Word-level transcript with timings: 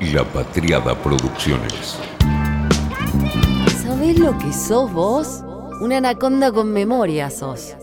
La 0.00 0.22
Patriada 0.22 0.94
Producciones. 0.94 1.98
¿Sabés 3.82 4.16
lo 4.16 4.38
que 4.38 4.52
sos 4.52 4.92
vos? 4.92 5.42
Una 5.80 5.96
anaconda 5.96 6.52
con 6.52 6.72
memoria 6.72 7.30
sos. 7.30 7.74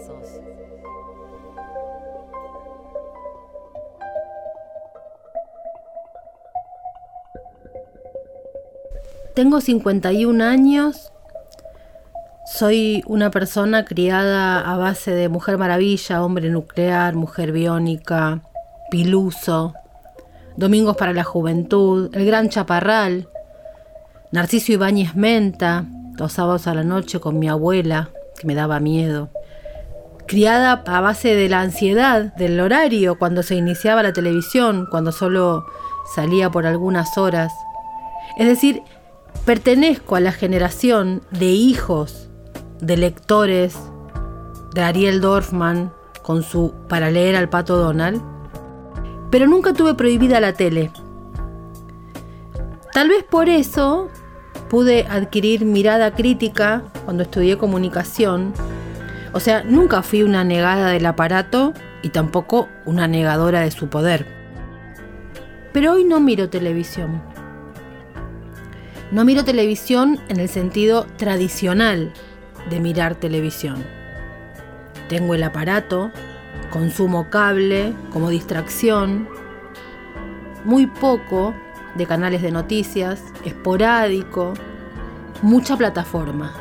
Tengo 9.33 9.59
51 9.59 10.41
años. 10.41 11.11
Soy 12.45 13.03
una 13.07 13.29
persona 13.29 13.83
criada 13.83 14.61
a 14.61 14.77
base 14.77 15.11
de 15.11 15.27
mujer 15.27 15.57
maravilla, 15.57 16.23
hombre 16.23 16.49
nuclear, 16.49 17.13
mujer 17.13 17.51
biónica, 17.51 18.41
piluso, 18.89 19.73
domingos 20.57 20.97
para 20.97 21.13
la 21.13 21.23
juventud, 21.23 22.09
el 22.13 22.25
gran 22.25 22.49
chaparral, 22.49 23.29
Narciso 24.31 24.73
Ibáñez 24.73 25.15
Menta, 25.15 25.85
los 26.17 26.33
sábados 26.33 26.67
a 26.67 26.73
la 26.73 26.83
noche 26.83 27.19
con 27.19 27.39
mi 27.39 27.47
abuela, 27.47 28.09
que 28.37 28.47
me 28.47 28.55
daba 28.55 28.79
miedo. 28.79 29.29
Criada 30.27 30.83
a 30.85 31.01
base 31.01 31.35
de 31.35 31.49
la 31.49 31.61
ansiedad 31.61 32.33
del 32.35 32.59
horario, 32.59 33.17
cuando 33.17 33.43
se 33.43 33.55
iniciaba 33.55 34.03
la 34.03 34.13
televisión, 34.13 34.87
cuando 34.89 35.11
solo 35.11 35.65
salía 36.15 36.49
por 36.49 36.65
algunas 36.65 37.17
horas. 37.17 37.53
Es 38.37 38.47
decir, 38.47 38.81
Pertenezco 39.43 40.15
a 40.15 40.21
la 40.21 40.31
generación 40.31 41.21
de 41.29 41.45
hijos 41.45 42.29
de 42.81 42.97
lectores 42.97 43.77
de 44.73 44.81
Ariel 44.81 45.21
Dorfman 45.21 45.93
con 46.23 46.41
su 46.41 46.73
Para 46.89 47.11
leer 47.11 47.35
al 47.35 47.47
pato 47.47 47.77
Donald, 47.77 48.23
pero 49.35 49.47
nunca 49.47 49.73
tuve 49.73 49.95
prohibida 49.95 50.39
la 50.39 50.53
tele. 50.53 50.91
Tal 52.93 53.09
vez 53.09 53.21
por 53.25 53.49
eso 53.49 54.07
pude 54.69 55.05
adquirir 55.09 55.65
mirada 55.65 56.15
crítica 56.15 56.83
cuando 57.03 57.23
estudié 57.23 57.57
comunicación. 57.57 58.53
O 59.33 59.41
sea, 59.41 59.61
nunca 59.65 60.03
fui 60.03 60.23
una 60.23 60.45
negada 60.45 60.91
del 60.91 61.05
aparato 61.05 61.73
y 62.01 62.11
tampoco 62.11 62.69
una 62.85 63.09
negadora 63.09 63.59
de 63.59 63.71
su 63.71 63.89
poder. 63.89 64.25
Pero 65.73 65.91
hoy 65.91 66.05
no 66.05 66.21
miro 66.21 66.47
televisión. 66.47 67.21
No 69.11 69.25
miro 69.25 69.43
televisión 69.43 70.17
en 70.29 70.39
el 70.39 70.47
sentido 70.47 71.07
tradicional 71.17 72.13
de 72.69 72.79
mirar 72.79 73.15
televisión. 73.15 73.83
Tengo 75.09 75.35
el 75.35 75.43
aparato, 75.43 76.09
consumo 76.69 77.29
cable 77.29 77.93
como 78.11 78.29
distracción, 78.29 79.27
muy 80.63 80.87
poco 80.87 81.53
de 81.95 82.05
canales 82.05 82.41
de 82.41 82.51
noticias, 82.51 83.23
esporádico, 83.45 84.53
mucha 85.41 85.77
plataforma. 85.77 86.53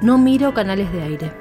No 0.00 0.18
miro 0.18 0.54
canales 0.54 0.92
de 0.92 1.02
aire. 1.02 1.32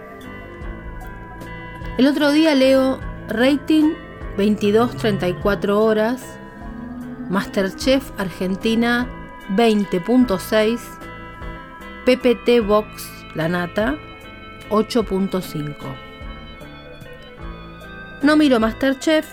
El 1.98 2.08
otro 2.08 2.32
día 2.32 2.56
leo 2.56 3.00
rating 3.28 3.92
22-34 4.38 5.70
horas, 5.70 6.24
Masterchef 7.30 8.12
Argentina 8.18 9.08
20.6, 9.56 10.80
PPT 12.06 12.66
Box 12.66 13.10
La 13.36 13.48
Nata 13.48 13.98
8.5. 14.70 16.11
No 18.22 18.36
miro 18.36 18.60
Masterchef, 18.60 19.28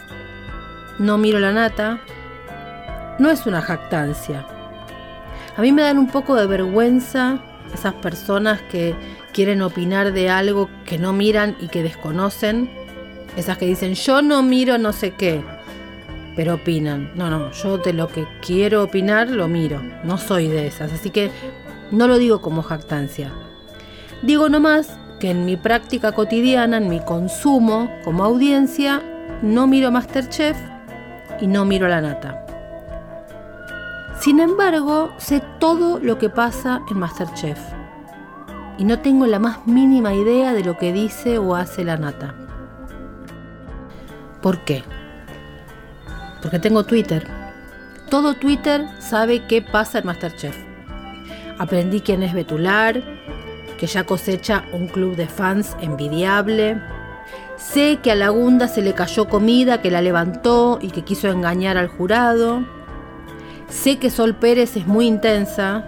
no 0.99 1.19
miro 1.19 1.39
La 1.39 1.53
Nata, 1.53 2.01
no 3.19 3.31
es 3.31 3.47
una 3.47 3.61
jactancia. 3.61 4.47
A 5.57 5.63
mí 5.63 5.73
me 5.73 5.83
dan 5.83 5.99
un 5.99 6.11
poco 6.11 6.37
de 6.37 6.47
vergüenza 6.47 7.39
esas 7.75 7.95
personas 7.95 8.63
que 8.63 8.95
quieren 9.33 9.63
opinar 9.63 10.13
de 10.13 10.31
algo 10.31 10.71
que 10.85 10.99
no 10.99 11.13
miran 11.13 11.57
y 11.61 11.69
que 11.69 11.83
desconocen. 11.83 12.71
Esas 13.37 13.59
que 13.59 13.67
dicen, 13.67 13.95
yo 13.95 14.23
no 14.23 14.43
miro 14.43 14.79
no 14.79 14.93
sé 14.93 15.15
qué 15.15 15.43
pero 16.39 16.55
opinan. 16.55 17.11
No, 17.17 17.29
no, 17.31 17.51
yo 17.51 17.79
de 17.79 17.93
lo 17.93 18.07
que 18.07 18.25
quiero 18.41 18.85
opinar 18.85 19.29
lo 19.29 19.49
miro, 19.49 19.83
no 20.05 20.19
soy 20.19 20.47
de 20.47 20.69
esas, 20.69 20.93
así 20.93 21.11
que 21.11 21.33
no 21.91 22.07
lo 22.07 22.17
digo 22.17 22.41
como 22.41 22.63
jactancia. 22.63 23.33
Digo 24.23 24.49
nomás 24.49 24.98
que 25.19 25.31
en 25.31 25.45
mi 25.45 25.57
práctica 25.57 26.13
cotidiana, 26.13 26.77
en 26.77 26.89
mi 26.89 27.01
consumo 27.01 27.91
como 28.05 28.25
audiencia, 28.25 29.03
no 29.43 29.67
miro 29.67 29.91
Masterchef 29.91 30.57
y 31.41 31.47
no 31.47 31.65
miro 31.65 31.89
la 31.89 32.01
nata. 32.01 32.45
Sin 34.21 34.41
embargo, 34.41 35.13
sé 35.19 35.43
todo 35.59 35.99
lo 36.01 36.19
que 36.19 36.29
pasa 36.29 36.83
en 36.91 36.99
Masterchef 36.99 37.59
y 38.79 38.85
no 38.85 38.99
tengo 39.01 39.27
la 39.27 39.39
más 39.39 39.67
mínima 39.67 40.15
idea 40.15 40.53
de 40.53 40.65
lo 40.65 40.77
que 40.77 40.93
dice 40.93 41.39
o 41.39 41.55
hace 41.55 41.85
la 41.85 41.97
nata. 41.97 42.35
¿Por 44.41 44.65
qué? 44.65 44.85
porque 46.43 46.59
tengo 46.59 46.85
Twitter. 46.85 47.27
Todo 48.11 48.35
Twitter 48.35 48.87
sabe 48.99 49.47
qué 49.47 49.63
pasa 49.63 49.99
en 49.99 50.07
Masterchef. 50.07 50.57
Aprendí 51.59 52.01
quién 52.01 52.23
es 52.23 52.33
Betular, 52.33 53.03
que 53.79 53.87
ya 53.87 54.05
cosecha 54.05 54.65
un 54.73 54.89
club 54.89 55.17
de 55.17 55.27
fans 55.27 55.75
envidiable. 55.81 56.79
Sé 57.57 57.99
que 58.03 58.13
a 58.13 58.15
Lagunda 58.15 58.69
se 58.69 58.83
le 58.83 58.93
cayó 58.93 59.29
comida, 59.29 59.81
que 59.81 59.91
la 59.91 60.03
levantó 60.03 60.79
y 60.83 60.91
que 60.91 61.03
quiso 61.03 61.29
engañar 61.29 61.79
al 61.79 61.89
jurado. 61.89 62.63
Sé 63.69 63.99
que 63.99 64.11
Sol 64.11 64.35
Pérez 64.35 64.77
es 64.77 64.87
muy 64.87 65.07
intensa. 65.07 65.85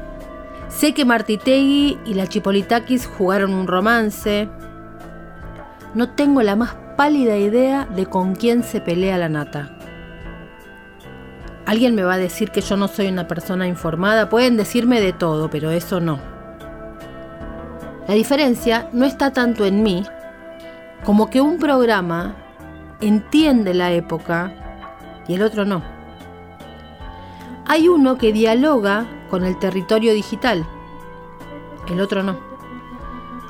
Sé 0.68 0.94
que 0.94 1.04
Martitegui 1.04 1.98
y 2.06 2.14
la 2.14 2.26
Chipolitakis 2.26 3.06
jugaron 3.06 3.52
un 3.52 3.66
romance. 3.66 4.48
No 5.94 6.10
tengo 6.10 6.42
la 6.42 6.56
más 6.56 6.74
pálida 6.96 7.36
idea 7.36 7.86
de 7.86 8.06
con 8.06 8.34
quién 8.34 8.62
se 8.62 8.80
pelea 8.80 9.18
la 9.18 9.28
nata. 9.28 9.76
Alguien 11.66 11.94
me 11.94 12.02
va 12.02 12.14
a 12.14 12.18
decir 12.18 12.50
que 12.50 12.60
yo 12.60 12.76
no 12.76 12.88
soy 12.88 13.08
una 13.08 13.28
persona 13.28 13.66
informada, 13.66 14.28
pueden 14.28 14.56
decirme 14.56 15.00
de 15.00 15.12
todo, 15.12 15.50
pero 15.50 15.70
eso 15.70 16.00
no. 16.00 16.29
La 18.10 18.16
diferencia 18.16 18.88
no 18.92 19.04
está 19.04 19.32
tanto 19.32 19.64
en 19.64 19.84
mí 19.84 20.02
como 21.04 21.30
que 21.30 21.40
un 21.40 21.60
programa 21.60 22.34
entiende 23.00 23.72
la 23.72 23.92
época 23.92 24.52
y 25.28 25.34
el 25.34 25.42
otro 25.42 25.64
no. 25.64 25.80
Hay 27.66 27.86
uno 27.86 28.18
que 28.18 28.32
dialoga 28.32 29.06
con 29.30 29.44
el 29.44 29.56
territorio 29.60 30.12
digital, 30.12 30.66
el 31.88 32.00
otro 32.00 32.24
no. 32.24 32.36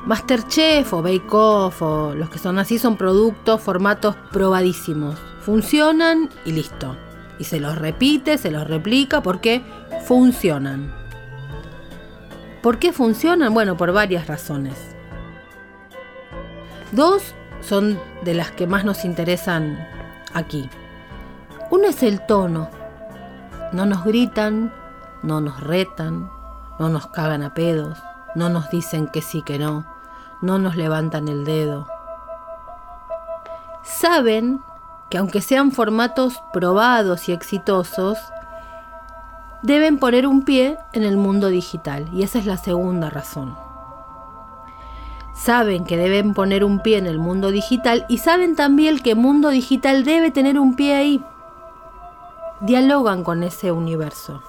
Masterchef 0.05 0.93
o 0.93 1.01
Bake 1.01 1.33
Off 1.33 1.81
o 1.81 2.13
los 2.13 2.29
que 2.29 2.37
son 2.37 2.59
así 2.59 2.77
son 2.77 2.97
productos, 2.97 3.61
formatos 3.61 4.15
probadísimos. 4.31 5.17
Funcionan 5.39 6.29
y 6.45 6.51
listo 6.51 6.95
y 7.39 7.45
se 7.45 7.59
los 7.59 7.79
repite, 7.79 8.37
se 8.37 8.51
los 8.51 8.67
replica 8.67 9.23
porque 9.23 9.63
funcionan. 10.05 11.00
¿Por 12.61 12.77
qué 12.77 12.93
funcionan? 12.93 13.53
Bueno, 13.53 13.75
por 13.75 13.91
varias 13.91 14.27
razones. 14.27 14.75
Dos 16.91 17.33
son 17.61 17.99
de 18.23 18.33
las 18.33 18.51
que 18.51 18.67
más 18.67 18.85
nos 18.85 19.05
interesan 19.05 19.87
aquí. 20.33 20.69
Uno 21.69 21.87
es 21.87 22.03
el 22.03 22.25
tono. 22.25 22.69
No 23.71 23.85
nos 23.85 24.03
gritan, 24.03 24.73
no 25.23 25.39
nos 25.39 25.61
retan, 25.61 26.29
no 26.79 26.89
nos 26.89 27.07
cagan 27.07 27.43
a 27.43 27.53
pedos, 27.53 27.97
no 28.35 28.49
nos 28.49 28.69
dicen 28.69 29.07
que 29.07 29.21
sí, 29.21 29.41
que 29.41 29.57
no, 29.57 29.85
no 30.41 30.59
nos 30.59 30.75
levantan 30.75 31.29
el 31.29 31.45
dedo. 31.45 31.87
Saben 33.83 34.61
que 35.09 35.17
aunque 35.17 35.41
sean 35.41 35.71
formatos 35.71 36.41
probados 36.51 37.29
y 37.29 37.31
exitosos, 37.31 38.17
deben 39.61 39.97
poner 39.97 40.27
un 40.27 40.43
pie 40.43 40.77
en 40.93 41.03
el 41.03 41.17
mundo 41.17 41.47
digital. 41.49 42.07
Y 42.13 42.23
esa 42.23 42.39
es 42.39 42.45
la 42.45 42.57
segunda 42.57 43.09
razón. 43.09 43.55
Saben 45.35 45.85
que 45.85 45.97
deben 45.97 46.33
poner 46.33 46.63
un 46.63 46.79
pie 46.79 46.97
en 46.97 47.07
el 47.07 47.17
mundo 47.17 47.51
digital 47.51 48.05
y 48.09 48.19
saben 48.19 48.55
también 48.55 48.99
que 48.99 49.11
el 49.11 49.17
mundo 49.17 49.49
digital 49.49 50.03
debe 50.03 50.31
tener 50.31 50.59
un 50.59 50.75
pie 50.75 50.95
ahí. 50.95 51.23
Dialogan 52.59 53.23
con 53.23 53.43
ese 53.43 53.71
universo. 53.71 54.43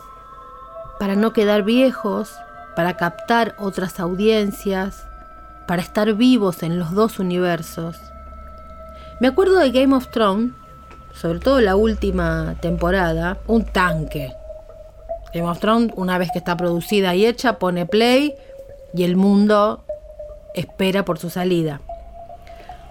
Para 0.98 1.16
no 1.16 1.32
quedar 1.32 1.62
viejos, 1.62 2.34
para 2.76 2.96
captar 2.96 3.54
otras 3.58 4.00
audiencias, 4.00 5.06
para 5.66 5.82
estar 5.82 6.12
vivos 6.14 6.62
en 6.62 6.78
los 6.78 6.92
dos 6.92 7.18
universos 7.18 7.96
me 9.22 9.28
acuerdo 9.28 9.58
de 9.58 9.70
Game 9.70 9.94
of 9.94 10.08
Thrones, 10.08 10.50
sobre 11.14 11.38
todo 11.38 11.60
la 11.60 11.76
última 11.76 12.56
temporada, 12.60 13.38
un 13.46 13.64
tanque. 13.64 14.32
Game 15.34 15.48
una 15.96 16.18
vez 16.18 16.30
que 16.32 16.38
está 16.38 16.56
producida 16.56 17.14
y 17.14 17.26
hecha, 17.26 17.58
pone 17.58 17.86
play 17.86 18.34
y 18.94 19.04
el 19.04 19.16
mundo 19.16 19.84
espera 20.54 21.04
por 21.04 21.18
su 21.18 21.30
salida. 21.30 21.80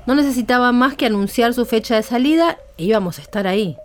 No 0.07 0.15
necesitaba 0.15 0.71
más 0.71 0.95
que 0.95 1.05
anunciar 1.05 1.53
su 1.53 1.65
fecha 1.65 1.95
de 1.95 2.03
salida 2.03 2.57
e 2.77 2.85
íbamos 2.85 3.19
a 3.19 3.21
estar 3.21 3.45
ahí. 3.45 3.77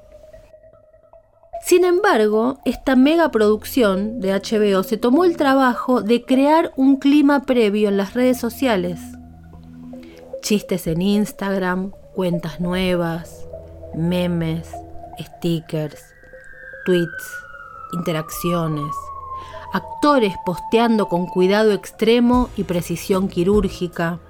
Sin 1.62 1.84
embargo, 1.84 2.60
esta 2.64 2.96
megaproducción 2.96 4.20
de 4.20 4.32
HBO 4.32 4.82
se 4.82 4.96
tomó 4.96 5.24
el 5.24 5.36
trabajo 5.36 6.00
de 6.00 6.22
crear 6.22 6.72
un 6.76 6.96
clima 6.96 7.42
previo 7.42 7.88
en 7.88 7.96
las 7.96 8.14
redes 8.14 8.38
sociales. 8.38 9.00
Chistes 10.42 10.86
en 10.86 11.02
Instagram, 11.02 11.90
cuentas 12.14 12.60
nuevas, 12.60 13.46
memes, 13.94 14.70
stickers, 15.20 16.00
tweets, 16.84 17.45
interacciones, 17.96 18.94
actores 19.72 20.34
posteando 20.44 21.08
con 21.08 21.26
cuidado 21.26 21.72
extremo 21.72 22.48
y 22.56 22.64
precisión 22.64 23.28
quirúrgica. 23.28 24.20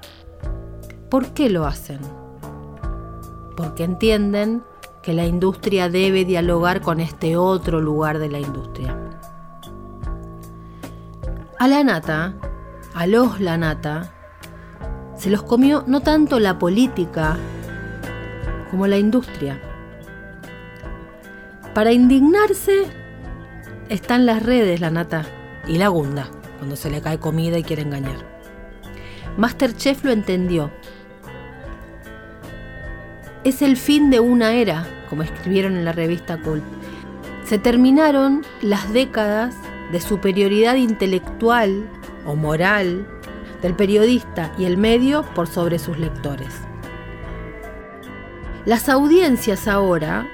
¿Por 1.11 1.29
qué 1.29 1.51
lo 1.51 1.67
hacen? 1.67 2.01
Porque 3.57 3.85
entienden 3.85 4.63
que 5.03 5.13
la 5.13 5.25
industria 5.25 5.89
debe 5.89 6.25
dialogar 6.25 6.81
con 6.81 7.01
este 7.01 7.37
otro 7.37 7.81
lugar 7.81 8.19
de 8.19 8.29
la 8.29 8.41
industria. 8.41 8.97
A 11.59 11.69
la 11.69 11.85
nata, 11.85 12.35
a 12.95 13.07
los 13.07 13.41
la 13.41 13.57
nata, 13.57 14.13
se 15.17 15.31
los 15.31 15.43
comió 15.43 15.85
no 15.87 16.01
tanto 16.01 16.39
la 16.39 16.59
política 16.59 17.39
como 18.71 18.87
la 18.87 18.99
industria. 18.99 19.61
Para 21.73 21.93
indignarse 21.93 23.06
están 23.89 24.27
las 24.27 24.43
redes, 24.43 24.81
la 24.81 24.91
nata 24.91 25.25
y 25.67 25.79
la 25.79 25.89
gunda, 25.89 26.29
cuando 26.59 26.77
se 26.77 26.91
le 26.91 27.01
cae 27.01 27.19
comida 27.19 27.59
y 27.59 27.63
quiere 27.63 27.83
engañar. 27.83 28.17
Masterchef 29.37 30.05
lo 30.05 30.13
entendió. 30.13 30.71
Es 33.45 33.63
el 33.63 33.77
fin 33.77 34.11
de 34.11 34.21
una 34.21 34.55
era, 34.55 34.87
como 35.09 35.23
escribieron 35.23 35.77
en 35.77 35.85
la 35.85 35.93
revista 35.93 36.41
Cult. 36.41 36.65
Se 37.45 37.59
terminaron 37.59 38.45
las 38.61 38.93
décadas 38.93 39.55
de 39.93 40.01
superioridad 40.01 40.75
intelectual 40.75 41.89
o 42.25 42.35
moral 42.35 43.07
del 43.63 43.75
periodista 43.75 44.53
y 44.59 44.65
el 44.65 44.77
medio 44.77 45.23
por 45.35 45.47
sobre 45.47 45.79
sus 45.79 45.99
lectores. 45.99 46.49
Las 48.65 48.89
audiencias 48.89 49.69
ahora 49.69 50.27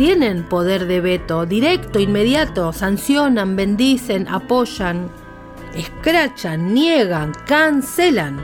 tienen 0.00 0.44
poder 0.44 0.86
de 0.86 1.02
veto 1.02 1.44
directo, 1.44 1.98
inmediato, 2.00 2.72
sancionan, 2.72 3.54
bendicen, 3.54 4.28
apoyan, 4.28 5.10
escrachan, 5.74 6.72
niegan, 6.72 7.34
cancelan. 7.46 8.40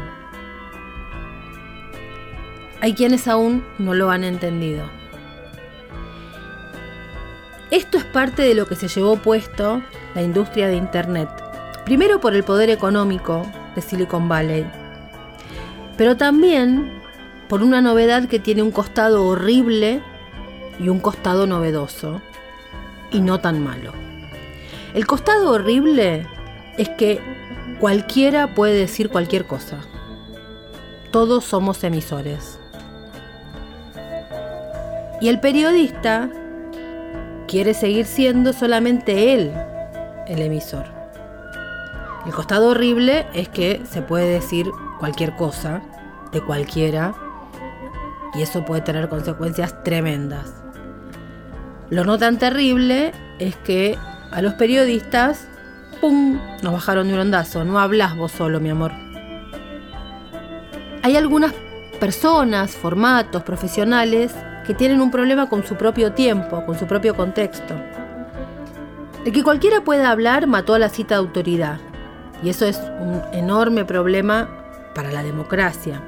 Hay 2.83 2.93
quienes 2.93 3.27
aún 3.27 3.65
no 3.79 3.95
lo 3.95 4.11
han 4.11 4.23
entendido. 4.23 4.85
Esto 7.71 7.97
es 7.97 8.05
parte 8.05 8.43
de 8.43 8.55
lo 8.55 8.67
que 8.67 8.77
se 8.77 8.89
llevó 8.89 9.17
puesto 9.17 9.83
la 10.15 10.21
industria 10.21 10.69
de 10.69 10.77
Internet. 10.77 11.31
Primero 11.87 12.21
por 12.21 12.35
el 12.35 12.45
poder 12.45 12.69
económico 12.69 13.51
de 13.75 13.81
Silicon 13.81 14.29
Valley, 14.29 14.71
pero 15.97 16.19
también 16.19 17.01
por 17.49 17.63
una 17.63 17.81
novedad 17.81 18.29
que 18.29 18.41
tiene 18.41 18.63
un 18.63 18.73
costado 18.73 19.25
horrible 19.25 20.03
y 20.79 20.89
un 20.89 21.01
costado 21.01 21.47
novedoso 21.47 22.21
y 23.11 23.21
no 23.21 23.41
tan 23.41 23.63
malo. 23.63 23.93
El 24.95 25.07
costado 25.07 25.51
horrible 25.51 26.27
es 26.79 26.89
que 26.91 27.21
cualquiera 27.81 28.55
puede 28.55 28.75
decir 28.75 29.11
cualquier 29.11 29.47
cosa. 29.47 29.79
Todos 31.11 31.45
somos 31.45 31.83
emisores. 31.85 32.59
Y 35.21 35.29
el 35.29 35.41
periodista 35.41 36.31
quiere 37.49 37.75
seguir 37.75 38.07
siendo 38.07 38.53
solamente 38.53 39.35
él 39.35 39.53
el 40.27 40.43
emisor. 40.43 40.87
El 42.27 42.33
costado 42.33 42.71
horrible 42.71 43.27
es 43.33 43.49
que 43.49 43.83
se 43.87 44.03
puede 44.03 44.27
decir 44.27 44.67
cualquier 44.99 45.37
cosa 45.37 45.81
de 46.33 46.41
cualquiera 46.41 47.15
y 48.35 48.43
eso 48.43 48.65
puede 48.65 48.83
tener 48.83 49.09
consecuencias 49.09 49.83
tremendas. 49.85 50.66
Lo 51.91 52.05
no 52.05 52.19
tan 52.19 52.39
terrible 52.39 53.13
es 53.39 53.55
que 53.57 53.97
a 54.33 54.43
los 54.43 54.55
periodistas, 54.55 55.47
¡pum!, 56.01 56.39
nos 56.63 56.73
bajaron 56.73 57.07
de 57.07 57.15
un 57.15 57.21
ondazo. 57.21 57.65
No 57.65 57.79
hablas 57.79 58.17
vos 58.17 58.33
solo, 58.33 58.59
mi 58.59 58.71
amor. 58.71 58.93
Hay 61.03 61.17
algunas 61.17 61.53
personas, 62.01 62.73
formatos, 62.73 63.45
profesionales 63.45 64.35
que 64.67 64.75
tienen 64.75 65.01
un 65.01 65.13
problema 65.13 65.49
con 65.49 65.65
su 65.65 65.77
propio 65.77 66.13
tiempo, 66.13 66.67
con 66.67 66.77
su 66.77 66.87
propio 66.87 67.15
contexto. 67.15 67.75
El 69.25 69.33
que 69.33 69.45
cualquiera 69.45 69.83
pueda 69.83 70.11
hablar 70.11 70.49
mató 70.49 70.75
a 70.75 70.81
la 70.81 70.89
cita 70.89 71.15
de 71.15 71.21
autoridad. 71.21 71.79
Y 72.43 72.49
eso 72.49 72.67
es 72.67 72.79
un 73.01 73.23
enorme 73.33 73.85
problema 73.85 74.49
para 74.95 75.13
la 75.13 75.23
democracia. 75.23 76.03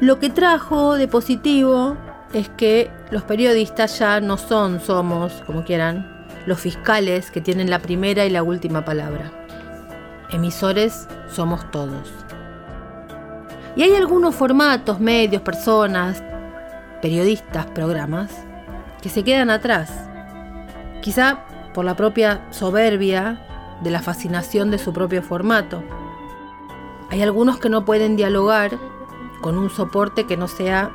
Lo 0.00 0.18
que 0.18 0.30
trajo 0.30 0.94
de 0.94 1.08
positivo 1.08 1.96
es 2.32 2.48
que 2.50 2.90
los 3.10 3.22
periodistas 3.22 3.98
ya 3.98 4.20
no 4.20 4.36
son, 4.36 4.80
somos, 4.80 5.32
como 5.46 5.64
quieran, 5.64 6.26
los 6.46 6.60
fiscales 6.60 7.30
que 7.30 7.40
tienen 7.40 7.70
la 7.70 7.80
primera 7.80 8.24
y 8.24 8.30
la 8.30 8.42
última 8.42 8.84
palabra. 8.84 9.30
Emisores 10.30 11.08
somos 11.28 11.70
todos. 11.70 12.10
Y 13.76 13.82
hay 13.82 13.94
algunos 13.94 14.34
formatos, 14.34 15.00
medios, 15.00 15.42
personas, 15.42 16.22
periodistas, 17.00 17.66
programas, 17.66 18.30
que 19.02 19.08
se 19.08 19.24
quedan 19.24 19.50
atrás. 19.50 19.90
Quizá 21.00 21.44
por 21.74 21.84
la 21.84 21.96
propia 21.96 22.46
soberbia 22.50 23.40
de 23.82 23.90
la 23.90 24.02
fascinación 24.02 24.70
de 24.70 24.78
su 24.78 24.92
propio 24.92 25.22
formato. 25.22 25.82
Hay 27.10 27.22
algunos 27.22 27.58
que 27.58 27.68
no 27.68 27.84
pueden 27.84 28.16
dialogar 28.16 28.78
con 29.40 29.58
un 29.58 29.70
soporte 29.70 30.26
que 30.26 30.36
no 30.36 30.48
sea 30.48 30.92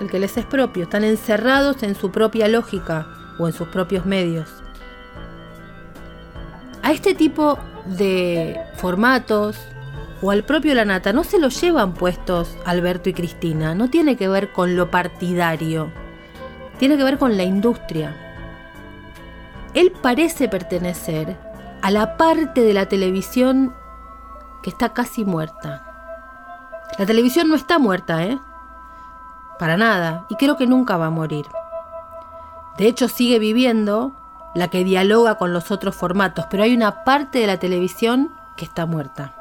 el 0.00 0.10
que 0.10 0.18
les 0.18 0.36
es 0.36 0.44
propio, 0.44 0.84
están 0.84 1.04
encerrados 1.04 1.82
en 1.82 1.94
su 1.94 2.10
propia 2.10 2.48
lógica 2.48 3.06
o 3.38 3.46
en 3.46 3.52
sus 3.52 3.68
propios 3.68 4.06
medios. 4.06 4.48
A 6.82 6.92
este 6.92 7.14
tipo 7.14 7.58
de 7.86 8.58
formatos 8.76 9.58
o 10.22 10.30
al 10.30 10.44
propio 10.44 10.74
Lanata 10.74 11.12
no 11.12 11.24
se 11.24 11.38
lo 11.38 11.48
llevan 11.48 11.94
puestos 11.94 12.56
Alberto 12.64 13.08
y 13.08 13.14
Cristina, 13.14 13.74
no 13.74 13.90
tiene 13.90 14.16
que 14.16 14.28
ver 14.28 14.52
con 14.52 14.76
lo 14.76 14.90
partidario, 14.90 15.90
tiene 16.78 16.96
que 16.96 17.04
ver 17.04 17.18
con 17.18 17.36
la 17.36 17.44
industria. 17.44 18.16
Él 19.74 19.92
parece 20.02 20.48
pertenecer 20.48 21.36
a 21.82 21.90
la 21.90 22.16
parte 22.16 22.62
de 22.62 22.72
la 22.72 22.86
televisión 22.86 23.74
que 24.62 24.70
está 24.70 24.92
casi 24.92 25.24
muerta. 25.24 25.84
La 26.98 27.06
televisión 27.06 27.48
no 27.48 27.54
está 27.54 27.78
muerta, 27.78 28.24
¿eh? 28.24 28.38
Para 29.58 29.76
nada, 29.76 30.24
y 30.28 30.36
creo 30.36 30.56
que 30.56 30.66
nunca 30.66 30.96
va 30.96 31.06
a 31.06 31.10
morir. 31.10 31.46
De 32.76 32.86
hecho, 32.86 33.08
sigue 33.08 33.38
viviendo 33.38 34.12
la 34.54 34.68
que 34.68 34.84
dialoga 34.84 35.36
con 35.36 35.52
los 35.52 35.70
otros 35.70 35.94
formatos, 35.94 36.46
pero 36.50 36.62
hay 36.62 36.74
una 36.74 37.04
parte 37.04 37.40
de 37.40 37.46
la 37.46 37.58
televisión 37.58 38.32
que 38.56 38.64
está 38.64 38.86
muerta. 38.86 39.32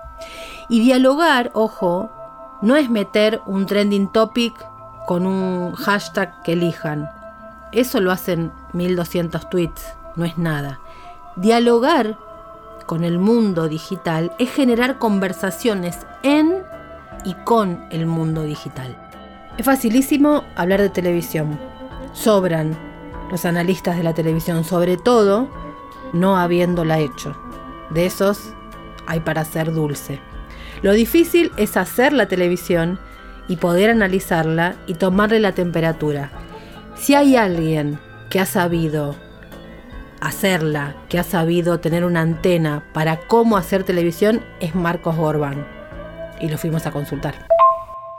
Y 0.69 0.79
dialogar, 0.79 1.51
ojo, 1.53 2.11
no 2.61 2.75
es 2.75 2.89
meter 2.89 3.41
un 3.45 3.65
trending 3.65 4.07
topic 4.07 4.53
con 5.05 5.25
un 5.25 5.73
hashtag 5.73 6.41
que 6.43 6.53
elijan. 6.53 7.09
Eso 7.71 7.99
lo 7.99 8.11
hacen 8.11 8.51
1200 8.73 9.49
tweets, 9.49 9.93
no 10.15 10.25
es 10.25 10.37
nada. 10.37 10.79
Dialogar 11.35 12.17
con 12.85 13.03
el 13.03 13.19
mundo 13.19 13.67
digital 13.67 14.31
es 14.39 14.51
generar 14.51 14.97
conversaciones 14.97 15.99
en 16.23 16.63
y 17.23 17.33
con 17.43 17.85
el 17.91 18.05
mundo 18.05 18.43
digital. 18.43 19.06
Es 19.57 19.65
facilísimo 19.65 20.43
hablar 20.55 20.81
de 20.81 20.89
televisión. 20.89 21.59
Sobran 22.13 22.77
los 23.31 23.43
analistas 23.43 23.97
de 23.97 24.03
la 24.03 24.13
televisión, 24.13 24.63
sobre 24.63 24.97
todo 24.97 25.49
no 26.13 26.37
habiéndola 26.37 26.99
hecho. 26.99 27.35
De 27.89 28.05
esos 28.05 28.53
hay 29.07 29.19
para 29.21 29.43
ser 29.45 29.73
dulce. 29.73 30.19
Lo 30.83 30.93
difícil 30.93 31.51
es 31.57 31.75
hacer 31.75 32.13
la 32.13 32.27
televisión 32.27 32.99
y 33.47 33.55
poder 33.55 33.89
analizarla 33.89 34.75
y 34.85 34.93
tomarle 34.93 35.39
la 35.39 35.53
temperatura. 35.53 36.29
Si 36.95 37.15
hay 37.15 37.35
alguien 37.35 37.99
que 38.29 38.39
ha 38.39 38.45
sabido 38.45 39.15
hacerla, 40.21 40.95
que 41.09 41.17
ha 41.17 41.23
sabido 41.23 41.79
tener 41.79 42.05
una 42.05 42.21
antena 42.21 42.83
para 42.93 43.17
cómo 43.21 43.57
hacer 43.57 43.83
televisión, 43.83 44.41
es 44.59 44.75
Marcos 44.75 45.15
Gorban. 45.15 45.65
Y 46.39 46.47
lo 46.47 46.59
fuimos 46.59 46.85
a 46.85 46.91
consultar. 46.91 47.47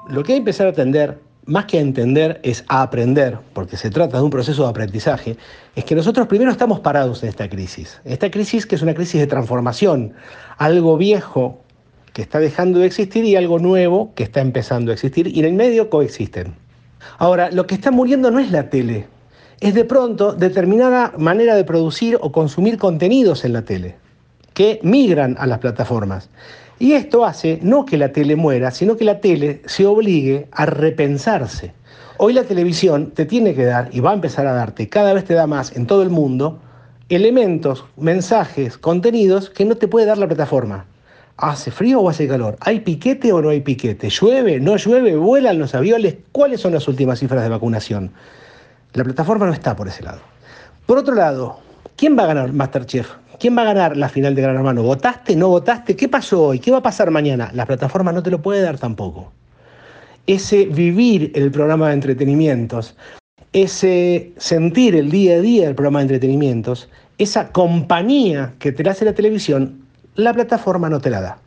Lo 0.09 0.25
que 0.25 0.33
hay 0.33 0.39
que 0.39 0.41
empezar 0.41 0.67
a 0.67 0.71
atender 0.71 1.28
más 1.49 1.65
que 1.65 1.79
a 1.79 1.81
entender, 1.81 2.41
es 2.43 2.65
a 2.69 2.83
aprender, 2.83 3.39
porque 3.55 3.79
se 3.79 3.89
trata 3.91 4.19
de 4.19 4.23
un 4.23 4.31
proceso 4.31 4.65
de 4.65 4.69
aprendizaje, 4.69 5.37
es 5.75 5.85
que 5.85 5.95
nosotros 5.95 6.27
primero 6.27 6.51
estamos 6.51 6.81
parados 6.81 7.23
en 7.23 7.31
esta 7.31 7.49
crisis. 7.49 8.01
Esta 8.05 8.31
crisis 8.31 8.67
que 8.67 8.75
es 8.75 8.83
una 8.83 8.95
crisis 8.95 9.19
de 9.19 9.27
transformación, 9.27 10.13
algo 10.59 10.99
viejo 10.99 11.59
que 12.13 12.21
está 12.21 12.39
dejando 12.39 12.81
de 12.81 12.87
existir 12.87 13.25
y 13.25 13.35
algo 13.35 13.59
nuevo 13.59 14.13
que 14.15 14.25
está 14.25 14.41
empezando 14.41 14.91
a 14.91 14.95
existir 14.95 15.27
y 15.27 15.41
en 15.41 15.47
el 15.47 15.55
medio 15.55 15.89
coexisten. 15.89 16.55
Ahora, 17.17 17.51
lo 17.51 17.67
que 17.67 17.75
está 17.75 17.91
muriendo 17.91 18.31
no 18.31 18.41
es 18.41 18.51
la 18.51 18.69
tele, 18.69 19.07
es 19.61 19.73
de 19.73 19.85
pronto 19.85 20.35
determinada 20.35 21.15
manera 21.17 21.57
de 21.57 21.65
producir 21.65 22.19
o 22.21 22.31
consumir 22.31 22.77
contenidos 22.77 23.47
en 23.47 23.55
la 23.55 23.63
tele, 23.63 23.97
que 24.53 24.81
migran 24.83 25.35
a 25.39 25.47
las 25.47 25.61
plataformas. 25.61 26.29
Y 26.79 26.93
esto 26.93 27.25
hace 27.25 27.59
no 27.63 27.85
que 27.85 27.99
la 27.99 28.13
tele 28.13 28.37
muera, 28.37 28.71
sino 28.71 28.97
que 28.97 29.05
la 29.05 29.21
tele 29.21 29.63
se 29.67 29.85
obligue 29.85 30.49
a 30.53 30.67
repensarse. 30.67 31.73
Hoy 32.19 32.33
la 32.33 32.45
televisión 32.45 33.11
te 33.11 33.27
tiene 33.27 33.55
que 33.55 33.65
dar, 33.65 33.91
y 33.93 34.01
va 34.01 34.11
a 34.11 34.15
empezar 34.15 34.47
a 34.47 34.53
darte, 34.53 34.89
cada 34.89 35.13
vez 35.13 35.25
te 35.25 35.35
da 35.35 35.47
más 35.47 35.77
en 35.77 35.87
todo 35.87 36.03
el 36.03 36.11
mundo, 36.11 36.61
elementos, 37.09 37.85
mensajes, 37.97 38.79
contenidos 38.79 39.51
que 39.51 39.65
no 39.65 39.77
te 39.77 39.89
puede 39.89 40.07
dar 40.07 40.19
la 40.19 40.29
plataforma. 40.29 40.87
¿Hace 41.37 41.71
frío 41.71 42.01
o 42.01 42.09
hace 42.09 42.27
calor? 42.27 42.57
¿Hay 42.61 42.81
piquete 42.81 43.33
o 43.33 43.41
no 43.41 43.51
hay 43.51 43.61
piquete? 43.61 44.11
¿Llueve? 44.11 44.59
¿No 44.59 44.77
llueve? 44.77 45.17
¿Vuelan 45.17 45.59
los 45.59 45.75
aviones? 45.75 46.17
¿Cuáles 46.33 46.61
son 46.61 46.73
las 46.73 46.89
últimas 46.89 47.21
cifras 47.21 47.43
de 47.45 47.49
vacunación? 47.49 48.11
La 48.93 49.05
plataforma 49.05 49.47
no 49.47 49.53
está 49.53 49.77
por 49.77 49.87
ese 49.87 50.03
lado. 50.03 50.21
Por 50.87 50.99
otro 50.99 51.15
lado, 51.15 51.61
¿quién 51.97 52.19
va 52.19 52.25
a 52.25 52.27
ganar 52.27 52.53
Masterchef? 52.53 53.09
¿Quién 53.39 53.57
va 53.57 53.63
a 53.63 53.67
ganar 53.67 53.97
la 53.97 54.09
final 54.09 54.35
de 54.35 54.43
Gran 54.43 54.57
Hermano? 54.57 54.83
¿Votaste? 54.83 55.37
¿No 55.37 55.49
votaste? 55.49 55.95
¿Qué 55.95 56.09
pasó 56.09 56.43
hoy? 56.43 56.59
¿Qué 56.59 56.73
va 56.73 56.79
a 56.79 56.83
pasar 56.83 57.13
mañana? 57.13 57.51
La 57.55 57.67
plataforma 57.67 58.11
no 58.11 58.21
te 58.21 58.33
lo 58.33 58.43
puede 58.43 58.63
dar 58.63 58.79
tampoco. 58.79 59.33
Ese 60.27 60.65
vivir 60.65 61.31
el 61.37 61.53
programa 61.53 61.89
de 61.89 61.95
entretenimientos, 61.95 62.97
ese 63.53 64.33
sentir 64.39 64.97
el 64.97 65.11
día 65.11 65.37
a 65.37 65.41
día 65.41 65.67
del 65.67 65.77
programa 65.77 66.01
de 66.01 66.07
entretenimientos, 66.07 66.89
esa 67.17 67.53
compañía 67.53 68.55
que 68.59 68.73
te 68.73 68.89
hace 68.91 69.05
la 69.05 69.15
televisión, 69.15 69.85
la 70.17 70.35
plataforma 70.35 70.91
no 70.91 71.01
te 71.01 71.11
la 71.11 71.21
da. 71.21 71.39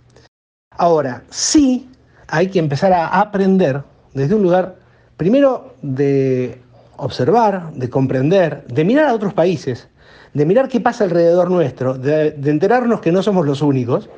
Ahora, 0.78 1.24
sí 1.30 1.90
hay 2.30 2.48
que 2.48 2.60
empezar 2.60 2.94
a 2.94 3.08
aprender 3.20 3.84
desde 4.14 4.36
un 4.36 4.44
lugar, 4.44 4.78
primero, 5.18 5.76
de 5.82 6.58
observar, 6.96 7.74
de 7.74 7.90
comprender, 7.90 8.66
de 8.68 8.86
mirar 8.86 9.10
a 9.10 9.14
otros 9.14 9.34
países, 9.34 9.90
de 10.34 10.46
mirar 10.46 10.68
qué 10.68 10.80
pasa 10.80 11.04
alrededor 11.04 11.50
nuestro, 11.50 11.96
de, 11.96 12.32
de, 12.32 12.52
enterarnos 12.52 13.02
que 13.02 13.12
no 13.12 13.22
somos 13.22 13.46
los 13.46 13.62
únicos 13.62 14.10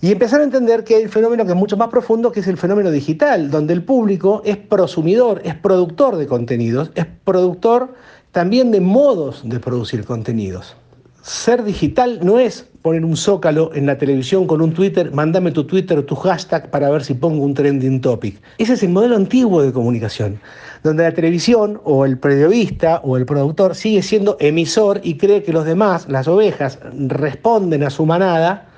y 0.00 0.12
empezar 0.12 0.40
a 0.40 0.44
entender 0.44 0.84
que 0.84 0.96
hay 0.96 1.04
un 1.04 1.10
fenómeno 1.10 1.44
que 1.44 1.52
es 1.52 1.56
mucho 1.56 1.76
más 1.76 1.88
profundo, 1.88 2.30
que 2.32 2.40
es 2.40 2.46
el 2.48 2.58
fenómeno 2.58 2.90
digital, 2.90 3.50
donde 3.50 3.72
el 3.72 3.82
público 3.82 4.42
es 4.44 4.56
prosumidor, 4.56 5.40
es 5.44 5.54
productor 5.54 6.16
de 6.16 6.26
contenidos, 6.26 6.90
es 6.94 7.06
productor 7.24 7.94
también 8.32 8.70
de 8.70 8.80
modos 8.80 9.42
de 9.44 9.60
producir 9.60 10.04
contenidos. 10.04 10.76
Ser 11.24 11.64
digital 11.64 12.18
no 12.22 12.38
es 12.38 12.68
poner 12.82 13.02
un 13.02 13.16
zócalo 13.16 13.70
en 13.74 13.86
la 13.86 13.96
televisión 13.96 14.46
con 14.46 14.60
un 14.60 14.74
Twitter, 14.74 15.10
mándame 15.10 15.52
tu 15.52 15.64
Twitter 15.64 15.96
o 15.96 16.04
tu 16.04 16.16
hashtag 16.16 16.68
para 16.68 16.90
ver 16.90 17.02
si 17.02 17.14
pongo 17.14 17.42
un 17.42 17.54
trending 17.54 18.02
topic. 18.02 18.42
Ese 18.58 18.74
es 18.74 18.82
el 18.82 18.90
modelo 18.90 19.16
antiguo 19.16 19.62
de 19.62 19.72
comunicación, 19.72 20.38
donde 20.82 21.02
la 21.02 21.14
televisión 21.14 21.80
o 21.84 22.04
el 22.04 22.18
periodista 22.18 23.00
o 23.04 23.16
el 23.16 23.24
productor 23.24 23.74
sigue 23.74 24.02
siendo 24.02 24.36
emisor 24.38 25.00
y 25.02 25.16
cree 25.16 25.42
que 25.42 25.54
los 25.54 25.64
demás, 25.64 26.06
las 26.10 26.28
ovejas, 26.28 26.78
responden 26.92 27.84
a 27.84 27.88
su 27.88 28.04
manada 28.04 28.68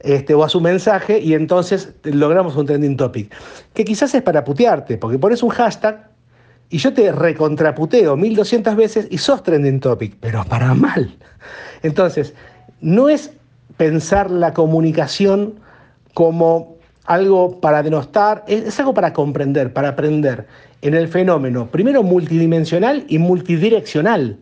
este, 0.00 0.34
o 0.34 0.42
a 0.42 0.48
su 0.48 0.60
mensaje 0.60 1.20
y 1.20 1.34
entonces 1.34 1.94
logramos 2.02 2.56
un 2.56 2.66
trending 2.66 2.96
topic. 2.96 3.32
Que 3.74 3.84
quizás 3.84 4.12
es 4.12 4.22
para 4.22 4.42
putearte, 4.42 4.98
porque 4.98 5.20
pones 5.20 5.40
un 5.44 5.50
hashtag 5.50 6.11
y 6.70 6.78
yo 6.78 6.92
te 6.92 7.12
recontraputeo 7.12 8.16
1200 8.16 8.76
veces 8.76 9.06
y 9.10 9.18
sos 9.18 9.42
trending 9.42 9.80
topic, 9.80 10.16
pero 10.20 10.44
para 10.44 10.74
mal. 10.74 11.14
Entonces, 11.82 12.34
no 12.80 13.08
es 13.08 13.32
pensar 13.76 14.30
la 14.30 14.52
comunicación 14.54 15.54
como 16.14 16.76
algo 17.04 17.60
para 17.60 17.82
denostar, 17.82 18.44
es, 18.46 18.78
algo 18.78 18.94
para 18.94 19.12
comprender, 19.12 19.72
para 19.72 19.90
aprender 19.90 20.46
en 20.82 20.94
el 20.94 21.08
fenómeno, 21.08 21.68
primero 21.68 22.02
multidimensional 22.02 23.04
y 23.08 23.18
multidireccional 23.18 24.38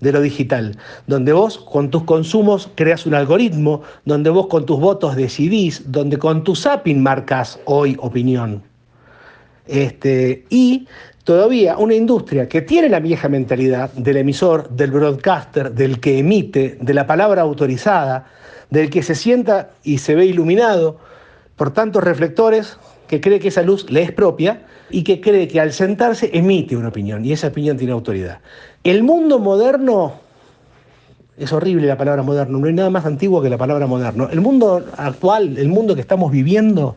de 0.00 0.12
lo 0.12 0.20
digital, 0.20 0.76
donde 1.06 1.32
vos 1.32 1.58
con 1.58 1.90
tus 1.90 2.04
consumos 2.04 2.70
creas 2.74 3.06
un 3.06 3.14
algoritmo, 3.14 3.82
donde 4.04 4.30
vos 4.30 4.48
con 4.48 4.66
tus 4.66 4.78
votos 4.78 5.16
decidís, 5.16 5.90
donde 5.90 6.18
con 6.18 6.44
tu 6.44 6.54
zapping 6.54 7.02
marcas 7.02 7.58
hoy 7.64 7.96
opinión. 8.00 8.62
Este, 9.66 10.44
y 10.50 10.86
todavía 11.24 11.78
una 11.78 11.94
industria 11.94 12.48
que 12.48 12.62
tiene 12.62 12.88
la 12.88 13.00
vieja 13.00 13.28
mentalidad 13.28 13.90
del 13.94 14.18
emisor, 14.18 14.68
del 14.68 14.90
broadcaster, 14.90 15.72
del 15.72 15.98
que 15.98 16.18
emite, 16.18 16.78
de 16.80 16.94
la 16.94 17.06
palabra 17.06 17.42
autorizada, 17.42 18.26
del 18.70 18.90
que 18.90 19.02
se 19.02 19.14
sienta 19.14 19.70
y 19.82 19.98
se 19.98 20.14
ve 20.14 20.26
iluminado 20.26 20.98
por 21.56 21.72
tantos 21.72 22.04
reflectores, 22.04 22.78
que 23.08 23.20
cree 23.20 23.38
que 23.40 23.48
esa 23.48 23.62
luz 23.62 23.90
le 23.90 24.02
es 24.02 24.12
propia 24.12 24.62
y 24.90 25.02
que 25.02 25.20
cree 25.20 25.48
que 25.48 25.60
al 25.60 25.72
sentarse 25.72 26.30
emite 26.32 26.76
una 26.76 26.88
opinión 26.88 27.24
y 27.24 27.32
esa 27.32 27.48
opinión 27.48 27.76
tiene 27.76 27.92
autoridad. 27.92 28.40
El 28.82 29.02
mundo 29.02 29.38
moderno, 29.38 30.14
es 31.36 31.52
horrible 31.52 31.86
la 31.86 31.96
palabra 31.96 32.22
moderno, 32.22 32.58
no 32.58 32.66
hay 32.66 32.72
nada 32.72 32.90
más 32.90 33.06
antiguo 33.06 33.40
que 33.42 33.50
la 33.50 33.58
palabra 33.58 33.86
moderno. 33.86 34.28
El 34.30 34.40
mundo 34.40 34.84
actual, 34.96 35.56
el 35.58 35.68
mundo 35.68 35.94
que 35.94 36.00
estamos 36.00 36.30
viviendo, 36.30 36.96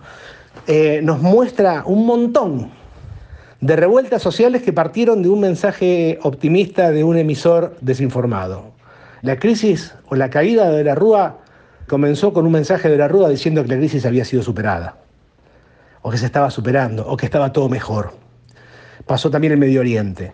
eh, 0.65 1.01
nos 1.03 1.21
muestra 1.21 1.83
un 1.85 2.05
montón 2.05 2.71
de 3.61 3.75
revueltas 3.75 4.21
sociales 4.21 4.61
que 4.61 4.73
partieron 4.73 5.23
de 5.23 5.29
un 5.29 5.39
mensaje 5.39 6.19
optimista 6.21 6.91
de 6.91 7.03
un 7.03 7.17
emisor 7.17 7.75
desinformado. 7.81 8.71
La 9.21 9.37
crisis 9.37 9.95
o 10.09 10.15
la 10.15 10.29
caída 10.29 10.69
de 10.69 10.83
la 10.83 10.93
Rúa 10.93 11.39
comenzó 11.87 12.33
con 12.33 12.45
un 12.45 12.51
mensaje 12.51 12.89
de 12.89 12.97
la 12.97 13.07
Rúa 13.07 13.29
diciendo 13.29 13.63
que 13.63 13.69
la 13.69 13.77
crisis 13.77 14.05
había 14.05 14.25
sido 14.25 14.43
superada, 14.43 14.97
o 16.01 16.11
que 16.11 16.17
se 16.17 16.25
estaba 16.25 16.51
superando, 16.51 17.07
o 17.07 17.17
que 17.17 17.25
estaba 17.25 17.51
todo 17.51 17.67
mejor. 17.67 18.13
Pasó 19.05 19.31
también 19.31 19.53
en 19.53 19.59
Medio 19.59 19.79
Oriente. 19.79 20.33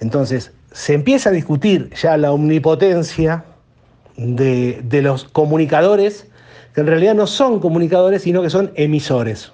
Entonces, 0.00 0.52
se 0.72 0.92
empieza 0.92 1.30
a 1.30 1.32
discutir 1.32 1.90
ya 1.94 2.16
la 2.16 2.32
omnipotencia 2.32 3.44
de, 4.16 4.80
de 4.84 5.02
los 5.02 5.24
comunicadores, 5.24 6.26
que 6.74 6.82
en 6.82 6.86
realidad 6.88 7.14
no 7.14 7.26
son 7.26 7.60
comunicadores, 7.60 8.22
sino 8.22 8.42
que 8.42 8.50
son 8.50 8.72
emisores. 8.74 9.52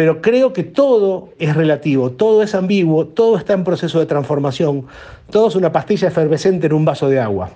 Pero 0.00 0.22
creo 0.22 0.54
que 0.54 0.62
todo 0.64 1.28
es 1.38 1.54
relativo, 1.54 2.12
todo 2.12 2.42
es 2.42 2.54
ambiguo, 2.54 3.06
todo 3.06 3.36
está 3.36 3.52
en 3.52 3.64
proceso 3.64 4.00
de 4.00 4.06
transformación, 4.06 4.86
todo 5.28 5.48
es 5.48 5.56
una 5.56 5.72
pastilla 5.72 6.08
efervescente 6.08 6.68
en 6.68 6.72
un 6.72 6.86
vaso 6.86 7.10
de 7.10 7.20
agua. 7.20 7.50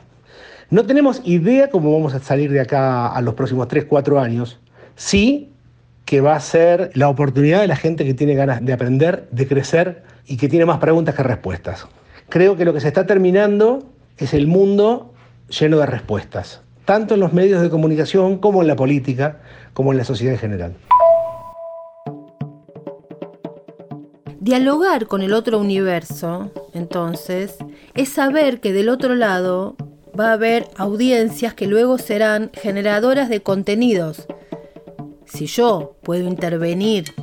No 0.69 0.85
tenemos 0.85 1.23
idea 1.25 1.71
cómo 1.71 1.91
vamos 1.91 2.13
a 2.13 2.21
salir 2.21 2.53
de 2.53 2.61
acá 2.61 3.07
a 3.07 3.23
los 3.23 3.33
próximos 3.33 3.67
3, 3.69 3.87
4 3.87 4.21
años. 4.21 4.61
Sí 4.95 5.53
que 6.05 6.21
va 6.21 6.37
a 6.37 6.41
ser 6.41 6.91
la 6.93 7.09
oportunidad 7.09 7.63
de 7.63 7.67
la 7.67 7.77
gente 7.77 8.05
que 8.05 8.13
tiene 8.13 8.35
ganas 8.35 8.63
de 8.63 8.75
aprender, 8.75 9.27
de 9.31 9.49
crecer 9.49 10.03
y 10.27 10.37
que 10.37 10.51
tiene 10.51 10.67
más 10.67 10.81
preguntas 10.81 11.15
que 11.15 11.23
respuestas. 11.23 11.87
Creo 12.29 12.59
que 12.59 12.67
lo 12.67 12.75
que 12.75 12.81
se 12.81 12.89
está 12.89 13.07
terminando 13.07 13.85
es 14.19 14.35
el 14.35 14.49
mundo 14.49 15.15
lleno 15.49 15.79
de 15.79 15.87
respuestas, 15.87 16.61
tanto 16.85 17.15
en 17.15 17.21
los 17.21 17.33
medios 17.33 17.63
de 17.63 17.71
comunicación 17.71 18.37
como 18.37 18.61
en 18.61 18.69
la 18.69 18.77
política, 18.77 19.39
como 19.73 19.93
en 19.93 19.97
la 19.97 20.05
sociedad 20.05 20.35
en 20.35 20.41
general. 20.41 20.75
Dialogar 24.45 25.07
con 25.07 25.23
el 25.23 25.33
otro 25.33 25.59
universo, 25.59 26.51
entonces, 26.75 27.55
es 27.95 28.11
saber 28.11 28.61
que 28.61 28.75
del 28.75 28.91
otro 28.91 29.15
lado 29.15 29.75
va 30.21 30.29
a 30.29 30.33
haber 30.35 30.69
audiencias 30.77 31.55
que 31.55 31.67
luego 31.67 31.97
serán 31.97 32.51
generadoras 32.53 33.31
de 33.31 33.41
contenidos. 33.41 34.27
Si 35.25 35.47
yo 35.47 35.97
puedo 36.03 36.29
intervenir 36.29 37.15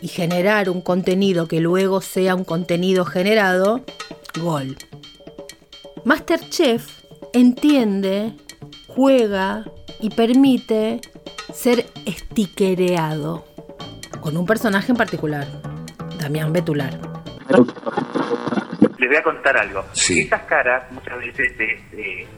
y 0.00 0.08
generar 0.08 0.70
un 0.70 0.80
contenido 0.80 1.48
que 1.48 1.60
luego 1.60 2.00
sea 2.00 2.34
un 2.34 2.44
contenido 2.44 3.04
generado, 3.04 3.82
gol. 4.40 4.78
Masterchef 6.06 6.88
entiende, 7.34 8.32
juega 8.88 9.66
y 10.00 10.08
permite 10.08 11.02
ser 11.52 11.84
estiquereado 12.06 13.44
con 14.22 14.38
un 14.38 14.46
personaje 14.46 14.92
en 14.92 14.96
particular, 14.96 15.46
Damián 16.24 16.54
Betular 16.54 16.98
les 18.98 19.08
voy 19.08 19.16
a 19.18 19.22
contar 19.22 19.56
algo. 19.58 19.84
Sí. 19.92 20.20
Estas 20.20 20.42
caras, 20.44 20.90
muchas 20.90 21.18
veces 21.18 21.52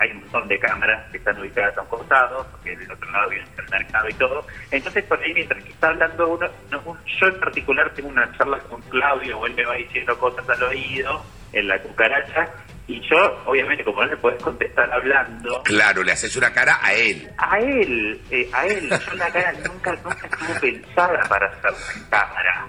hay 0.00 0.10
un 0.10 0.20
montón 0.22 0.48
de 0.48 0.58
cámaras 0.58 1.08
que 1.12 1.18
están 1.18 1.38
ubicadas 1.40 1.78
a 1.78 1.82
un 1.82 1.86
costado, 1.86 2.44
porque 2.50 2.76
del 2.76 2.90
otro 2.90 3.08
lado 3.12 3.30
viene 3.30 3.46
el 3.56 3.70
mercado 3.70 4.08
y 4.08 4.14
todo. 4.14 4.46
Entonces, 4.72 5.04
por 5.04 5.22
ahí, 5.22 5.32
mientras 5.32 5.62
que 5.62 5.70
está 5.70 5.88
hablando 5.88 6.28
uno, 6.28 6.48
no, 6.70 6.82
yo 7.20 7.26
en 7.28 7.38
particular 7.38 7.92
tengo 7.94 8.08
una 8.08 8.36
charla 8.36 8.58
con 8.60 8.80
Claudio, 8.82 9.38
o 9.38 9.46
él 9.46 9.54
me 9.54 9.64
va 9.64 9.74
diciendo 9.74 10.18
cosas 10.18 10.48
al 10.50 10.62
oído, 10.64 11.22
en 11.52 11.68
la 11.68 11.80
cucaracha, 11.80 12.48
y 12.88 13.00
yo, 13.08 13.42
obviamente, 13.46 13.84
como 13.84 14.02
no 14.02 14.08
le 14.08 14.16
podés 14.16 14.42
contestar 14.42 14.92
hablando. 14.92 15.62
Claro, 15.62 16.02
le 16.02 16.12
haces 16.12 16.34
una 16.36 16.52
cara 16.52 16.78
a 16.82 16.92
él. 16.94 17.30
A 17.38 17.58
él, 17.60 18.20
eh, 18.30 18.50
a 18.52 18.66
él. 18.66 18.88
Yo 18.90 19.14
la 19.14 19.30
cara 19.30 19.52
nunca, 19.52 19.92
nunca 20.02 20.26
estuvo 20.26 20.60
pensada 20.60 21.22
para 21.28 21.46
hacer 21.46 21.70
una 21.70 22.10
cámara 22.10 22.66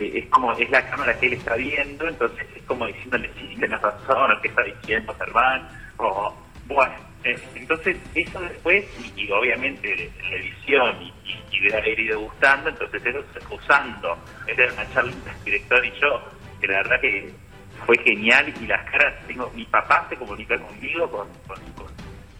es 0.00 0.26
como 0.26 0.52
es 0.52 0.70
la 0.70 0.88
cámara 0.88 1.18
que 1.18 1.26
él 1.26 1.32
está 1.34 1.54
viendo, 1.56 2.08
entonces 2.08 2.46
es 2.54 2.62
como 2.64 2.86
diciéndole 2.86 3.30
si 3.34 3.56
tenés 3.56 3.80
razón, 3.80 4.32
o 4.32 4.40
qué 4.40 4.48
está 4.48 4.62
diciendo 4.62 5.14
Germán, 5.18 5.68
o 5.96 6.34
bueno, 6.66 6.94
eh, 7.24 7.38
entonces 7.54 7.96
eso 8.14 8.40
después, 8.40 8.84
y, 9.16 9.30
obviamente 9.30 10.10
la 10.22 10.36
edición 10.36 11.02
y, 11.02 11.12
y, 11.50 11.60
de 11.60 11.76
haber 11.76 11.98
ido 11.98 12.20
gustando, 12.20 12.68
entonces 12.68 13.04
eso 13.04 13.24
usando, 13.50 14.16
era 14.46 14.72
una 14.72 14.88
charla 14.92 15.12
entre 15.12 15.32
el 15.32 15.44
director 15.44 15.84
y 15.84 15.92
yo, 16.00 16.22
que 16.60 16.68
la 16.68 16.76
verdad 16.78 17.00
que 17.00 17.32
fue 17.86 17.98
genial 17.98 18.52
y 18.60 18.66
las 18.66 18.88
caras, 18.90 19.14
tengo, 19.26 19.50
mi 19.54 19.64
papá 19.64 20.06
se 20.08 20.16
comunica 20.16 20.58
conmigo 20.58 21.10
con, 21.10 21.28
con, 21.46 21.58
con 21.72 21.87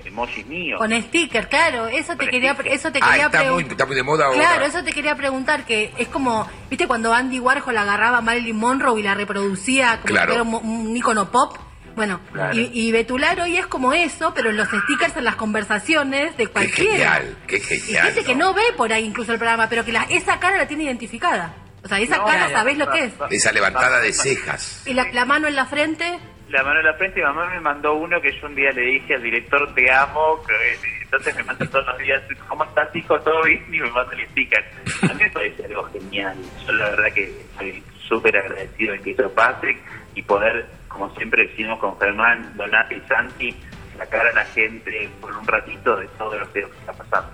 emojis 0.08 0.46
míos. 0.46 0.78
Con 0.78 0.90
sticker, 1.02 1.48
claro, 1.48 1.86
eso 1.86 2.12
te 2.12 2.18
Con 2.24 2.28
quería, 2.28 2.54
sticker. 2.54 2.72
eso 2.72 2.90
te 2.92 2.98
Ah, 3.02 3.08
quería 3.10 3.26
está 3.26 3.38
muy, 3.38 3.46
preguntar. 3.46 3.70
está 3.72 3.86
muy 3.86 3.96
de 3.96 4.02
moda 4.02 4.24
ahora. 4.26 4.38
Claro, 4.38 4.64
eso 4.66 4.82
te 4.84 4.92
quería 4.92 5.14
preguntar, 5.14 5.64
que 5.64 5.92
es 5.98 6.08
como, 6.08 6.48
viste 6.68 6.86
cuando 6.86 7.12
Andy 7.14 7.38
Warhol 7.38 7.76
agarraba 7.76 8.18
a 8.18 8.20
Marilyn 8.20 8.56
Monroe 8.56 8.98
y 9.00 9.02
la 9.02 9.14
reproducía 9.14 9.96
como 10.00 10.06
Claro. 10.06 10.32
si 10.34 10.38
fuera 10.38 10.58
un, 10.58 10.78
un 10.88 10.96
ícono 10.96 11.30
pop. 11.30 11.56
Bueno, 11.96 12.20
Claro. 12.32 12.54
y, 12.56 12.70
y 12.72 12.92
Betular 12.92 13.40
hoy 13.40 13.56
es 13.56 13.66
como 13.66 13.92
eso, 13.92 14.32
pero 14.32 14.50
en 14.50 14.56
los 14.56 14.68
stickers 14.68 15.16
en 15.16 15.24
las 15.24 15.34
conversaciones 15.34 16.36
de 16.36 16.46
Qué 16.46 16.52
cualquiera. 16.52 16.92
genial, 17.14 17.36
qué 17.48 17.56
Y 17.56 17.60
genial. 17.60 18.06
dice 18.14 18.24
que 18.24 18.34
no 18.36 18.54
ve 18.54 18.62
por 18.76 18.92
ahí 18.92 19.04
incluso 19.04 19.32
el 19.32 19.38
programa, 19.38 19.68
pero 19.68 19.84
que 19.84 19.90
la, 19.92 20.04
esa 20.04 20.38
cara 20.38 20.56
la 20.58 20.68
tiene 20.68 20.84
identificada. 20.84 21.54
O 21.82 21.88
sea, 21.88 21.98
esa 21.98 22.18
No, 22.18 22.24
cara 22.26 22.48
ya, 22.48 22.54
sabés 22.54 22.78
ya, 22.78 22.84
lo 22.84 22.90
que 22.92 23.04
es. 23.04 23.12
Esa 23.30 23.50
levantada 23.52 24.00
de 24.00 24.12
cejas. 24.12 24.82
Y 24.86 24.94
la, 24.94 25.10
la 25.12 25.24
mano 25.24 25.48
en 25.48 25.56
la 25.56 25.66
frente, 25.66 26.18
La 26.50 26.62
mano 26.62 26.80
en 26.80 26.86
la 26.86 26.94
frente, 26.94 27.20
y 27.20 27.22
mamá 27.22 27.46
me 27.50 27.60
mandó 27.60 27.94
uno 27.94 28.20
que 28.22 28.32
yo 28.40 28.46
un 28.46 28.54
día 28.54 28.72
le 28.72 28.80
dije 28.80 29.14
al 29.16 29.22
director, 29.22 29.74
te 29.74 29.90
amo, 29.92 30.42
que- 30.46 31.02
entonces 31.02 31.36
me 31.36 31.42
manda 31.44 31.66
todos 31.66 31.86
los 31.86 31.98
días, 31.98 32.22
¿cómo 32.48 32.64
estás 32.64 32.94
hijo? 32.96 33.20
¿Todo 33.20 33.42
bien? 33.42 33.64
Y 33.70 33.80
me 33.80 33.90
manda 33.90 34.12
el 34.14 34.26
sticker. 34.28 34.64
A 35.02 35.06
mí 35.14 35.24
me 35.24 35.30
parece 35.30 35.64
algo 35.66 35.84
genial, 35.92 36.36
yo 36.66 36.72
la 36.72 36.90
verdad 36.90 37.12
que 37.14 37.24
estoy 37.24 37.82
súper 38.08 38.36
agradecido 38.38 38.94
en 38.94 39.02
que 39.02 39.10
eso 39.10 39.30
pase 39.32 39.76
y 40.14 40.22
poder, 40.22 40.66
como 40.88 41.14
siempre 41.16 41.46
decimos 41.48 41.78
con 41.80 41.98
Germán, 41.98 42.56
Donati 42.56 42.94
y 42.94 43.00
Santi, 43.08 43.54
sacar 43.98 44.26
a 44.28 44.32
la 44.32 44.44
gente 44.46 45.08
por 45.20 45.36
un 45.36 45.46
ratito 45.46 45.96
de 45.96 46.06
todo 46.16 46.38
lo 46.38 46.50
que 46.52 46.60
está 46.60 46.92
pasando. 46.94 47.30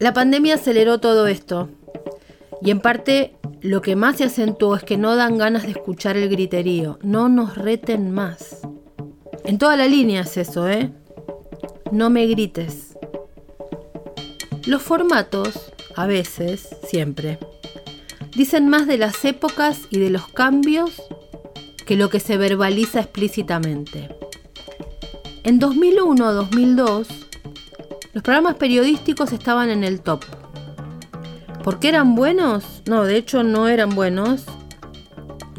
La 0.00 0.12
pandemia 0.12 0.56
aceleró 0.56 0.98
todo 0.98 1.28
esto. 1.28 1.68
Y 2.64 2.70
en 2.70 2.80
parte 2.80 3.36
lo 3.60 3.82
que 3.82 3.96
más 3.96 4.18
se 4.18 4.24
acentuó 4.24 4.76
es 4.76 4.84
que 4.84 4.96
no 4.96 5.16
dan 5.16 5.38
ganas 5.38 5.64
de 5.64 5.70
escuchar 5.70 6.16
el 6.16 6.28
griterío. 6.28 6.98
No 7.02 7.28
nos 7.28 7.56
reten 7.56 8.12
más. 8.12 8.60
En 9.44 9.58
toda 9.58 9.76
la 9.76 9.86
línea 9.86 10.22
es 10.22 10.36
eso, 10.36 10.68
¿eh? 10.68 10.92
No 11.90 12.08
me 12.10 12.26
grites. 12.26 12.96
Los 14.66 14.82
formatos, 14.82 15.72
a 15.96 16.06
veces, 16.06 16.76
siempre, 16.84 17.38
dicen 18.36 18.68
más 18.68 18.86
de 18.86 18.96
las 18.98 19.24
épocas 19.24 19.80
y 19.90 19.98
de 19.98 20.10
los 20.10 20.28
cambios 20.28 21.02
que 21.84 21.96
lo 21.96 22.10
que 22.10 22.20
se 22.20 22.36
verbaliza 22.36 23.00
explícitamente. 23.00 24.08
En 25.42 25.60
2001-2002, 25.60 27.06
los 28.12 28.22
programas 28.22 28.54
periodísticos 28.54 29.32
estaban 29.32 29.68
en 29.70 29.82
el 29.82 30.00
top. 30.00 30.24
¿Por 31.62 31.78
qué 31.78 31.90
eran 31.90 32.16
buenos? 32.16 32.82
No, 32.86 33.04
de 33.04 33.16
hecho 33.16 33.44
no 33.44 33.68
eran 33.68 33.90
buenos. 33.90 34.44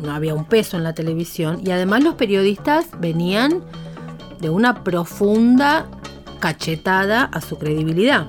No 0.02 0.12
había 0.12 0.34
un 0.34 0.44
peso 0.44 0.76
en 0.76 0.84
la 0.84 0.94
televisión. 0.94 1.62
Y 1.66 1.72
además 1.72 2.04
los 2.04 2.16
periodistas 2.16 2.88
venían 3.00 3.64
de 4.42 4.50
una 4.50 4.84
profunda 4.84 5.86
cachetada 6.40 7.24
a 7.24 7.40
su 7.40 7.58
credibilidad. 7.58 8.28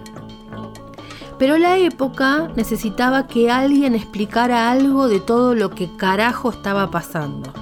Pero 1.37 1.59
la 1.59 1.77
época 1.79 2.49
necesitaba 2.55 3.27
que 3.27 3.51
alguien 3.51 3.97
explicara 3.97 4.71
algo 4.71 5.09
de 5.09 5.19
todo 5.19 5.57
lo 5.57 5.71
que 5.71 5.89
carajo 5.97 6.51
estaba 6.51 6.93
pasando. 6.93 7.53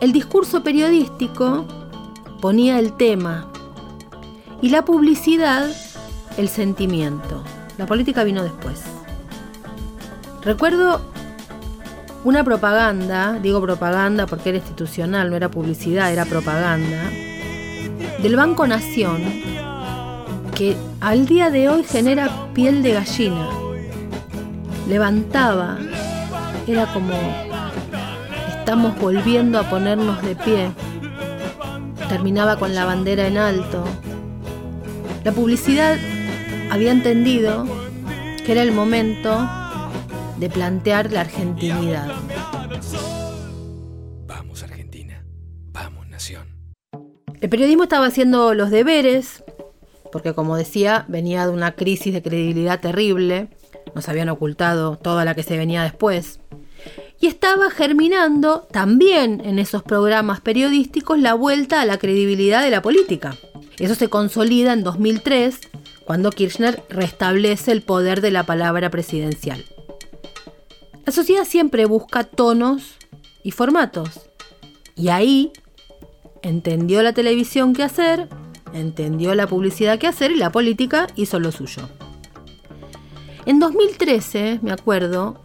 El 0.00 0.12
discurso 0.12 0.62
periodístico 0.62 1.64
ponía 2.42 2.78
el 2.78 2.92
tema 2.92 3.48
y 4.60 4.68
la 4.68 4.84
publicidad 4.84 5.70
el 6.36 6.50
sentimiento. 6.50 7.42
La 7.78 7.86
política 7.86 8.24
vino 8.24 8.42
después. 8.42 8.82
Recuerdo 10.42 11.00
una 12.24 12.42
propaganda, 12.42 13.38
digo 13.42 13.60
propaganda 13.60 14.26
porque 14.26 14.48
era 14.48 14.58
institucional, 14.58 15.30
no 15.30 15.36
era 15.36 15.50
publicidad, 15.50 16.12
era 16.12 16.24
propaganda, 16.24 17.10
del 18.22 18.36
Banco 18.36 18.66
Nación, 18.66 19.22
que 20.54 20.76
al 21.00 21.26
día 21.26 21.50
de 21.50 21.68
hoy 21.68 21.84
genera 21.84 22.30
piel 22.54 22.82
de 22.82 22.94
gallina. 22.94 23.48
Levantaba, 24.88 25.78
era 26.66 26.86
como 26.92 27.12
estamos 28.58 28.98
volviendo 28.98 29.58
a 29.58 29.68
ponernos 29.68 30.22
de 30.22 30.34
pie. 30.34 30.70
Terminaba 32.08 32.56
con 32.56 32.74
la 32.74 32.84
bandera 32.84 33.26
en 33.26 33.36
alto. 33.36 33.84
La 35.24 35.32
publicidad 35.32 35.96
había 36.70 36.90
entendido 36.90 37.66
que 38.44 38.52
era 38.52 38.62
el 38.62 38.72
momento 38.72 39.48
de 40.38 40.50
plantear 40.50 41.12
la 41.12 41.22
argentinidad. 41.22 42.12
Vamos 44.26 44.62
Argentina, 44.62 45.24
vamos 45.72 46.08
Nación. 46.08 46.46
El 47.40 47.48
periodismo 47.48 47.84
estaba 47.84 48.06
haciendo 48.06 48.54
los 48.54 48.70
deberes, 48.70 49.44
porque 50.12 50.34
como 50.34 50.56
decía, 50.56 51.04
venía 51.08 51.46
de 51.46 51.52
una 51.52 51.72
crisis 51.72 52.12
de 52.12 52.22
credibilidad 52.22 52.80
terrible, 52.80 53.48
nos 53.94 54.08
habían 54.08 54.28
ocultado 54.28 54.96
toda 54.96 55.24
la 55.24 55.34
que 55.34 55.42
se 55.42 55.56
venía 55.56 55.82
después, 55.82 56.40
y 57.20 57.26
estaba 57.26 57.70
germinando 57.70 58.66
también 58.70 59.40
en 59.44 59.58
esos 59.58 59.82
programas 59.82 60.40
periodísticos 60.40 61.18
la 61.18 61.34
vuelta 61.34 61.80
a 61.80 61.86
la 61.86 61.98
credibilidad 61.98 62.62
de 62.62 62.70
la 62.70 62.82
política. 62.82 63.36
Eso 63.78 63.94
se 63.94 64.08
consolida 64.08 64.72
en 64.72 64.82
2003, 64.82 65.60
cuando 66.06 66.30
Kirchner 66.30 66.82
restablece 66.88 67.72
el 67.72 67.82
poder 67.82 68.20
de 68.20 68.30
la 68.30 68.44
palabra 68.44 68.90
presidencial. 68.90 69.64
La 71.04 71.12
sociedad 71.12 71.44
siempre 71.44 71.84
busca 71.84 72.24
tonos 72.24 72.94
y 73.42 73.50
formatos, 73.50 74.30
y 74.94 75.08
ahí 75.08 75.52
entendió 76.42 77.02
la 77.02 77.12
televisión 77.12 77.74
qué 77.74 77.82
hacer, 77.82 78.28
entendió 78.72 79.34
la 79.34 79.46
publicidad 79.46 79.98
qué 79.98 80.06
hacer 80.06 80.30
y 80.30 80.36
la 80.36 80.50
política 80.50 81.08
hizo 81.16 81.40
lo 81.40 81.52
suyo. 81.52 81.88
En 83.44 83.58
2013, 83.58 84.60
me 84.62 84.72
acuerdo, 84.72 85.40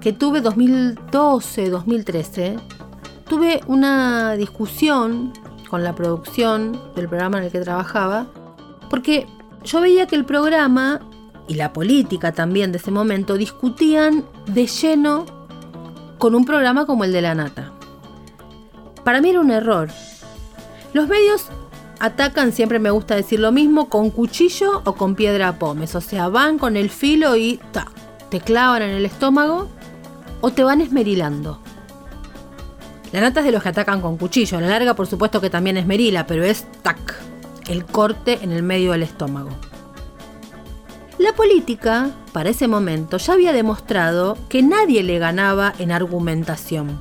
que 0.00 0.12
tuve 0.12 0.40
2012, 0.40 1.70
2013, 1.70 2.56
tuve 3.28 3.60
una 3.66 4.34
discusión 4.34 5.32
con 5.68 5.82
la 5.82 5.94
producción 5.94 6.80
del 6.94 7.08
programa 7.08 7.38
en 7.38 7.44
el 7.44 7.52
que 7.52 7.60
trabajaba, 7.60 8.26
porque 8.90 9.26
yo 9.64 9.80
veía 9.80 10.06
que 10.06 10.16
el 10.16 10.24
programa 10.24 11.00
y 11.48 11.54
la 11.54 11.72
política 11.72 12.32
también 12.32 12.72
de 12.72 12.78
ese 12.78 12.90
momento 12.90 13.36
discutían 13.36 14.24
de 14.46 14.66
lleno 14.66 15.26
con 16.18 16.34
un 16.34 16.44
programa 16.44 16.86
como 16.86 17.04
el 17.04 17.12
de 17.12 17.22
la 17.22 17.34
Nata. 17.34 17.72
Para 19.04 19.20
mí 19.20 19.30
era 19.30 19.40
un 19.40 19.50
error. 19.50 19.88
Los 20.92 21.08
medios 21.08 21.46
atacan, 21.98 22.52
siempre 22.52 22.78
me 22.78 22.90
gusta 22.90 23.14
decir 23.14 23.40
lo 23.40 23.52
mismo, 23.52 23.88
con 23.88 24.10
cuchillo 24.10 24.82
o 24.84 24.94
con 24.94 25.14
piedra 25.14 25.48
a 25.48 25.58
pomes. 25.58 25.94
O 25.94 26.00
sea, 26.00 26.28
van 26.28 26.58
con 26.58 26.76
el 26.76 26.88
filo 26.88 27.36
y 27.36 27.60
ta, 27.72 27.88
te 28.30 28.40
clavan 28.40 28.82
en 28.82 28.90
el 28.90 29.04
estómago 29.04 29.68
o 30.40 30.50
te 30.50 30.64
van 30.64 30.80
esmerilando. 30.80 31.60
La 33.12 33.20
nata 33.20 33.40
es 33.40 33.46
de 33.46 33.52
los 33.52 33.62
que 33.62 33.68
atacan 33.68 34.00
con 34.00 34.16
cuchillo. 34.16 34.60
La 34.60 34.68
larga, 34.68 34.94
por 34.94 35.06
supuesto, 35.06 35.40
que 35.40 35.50
también 35.50 35.76
esmerila, 35.76 36.26
pero 36.26 36.42
es 36.42 36.66
tac, 36.82 37.14
el 37.68 37.84
corte 37.84 38.38
en 38.42 38.52
el 38.52 38.62
medio 38.62 38.92
del 38.92 39.02
estómago. 39.02 39.50
La 41.18 41.32
política, 41.32 42.10
para 42.32 42.50
ese 42.50 42.66
momento, 42.66 43.18
ya 43.18 43.34
había 43.34 43.52
demostrado 43.52 44.36
que 44.48 44.62
nadie 44.62 45.02
le 45.02 45.18
ganaba 45.18 45.72
en 45.78 45.92
argumentación. 45.92 46.98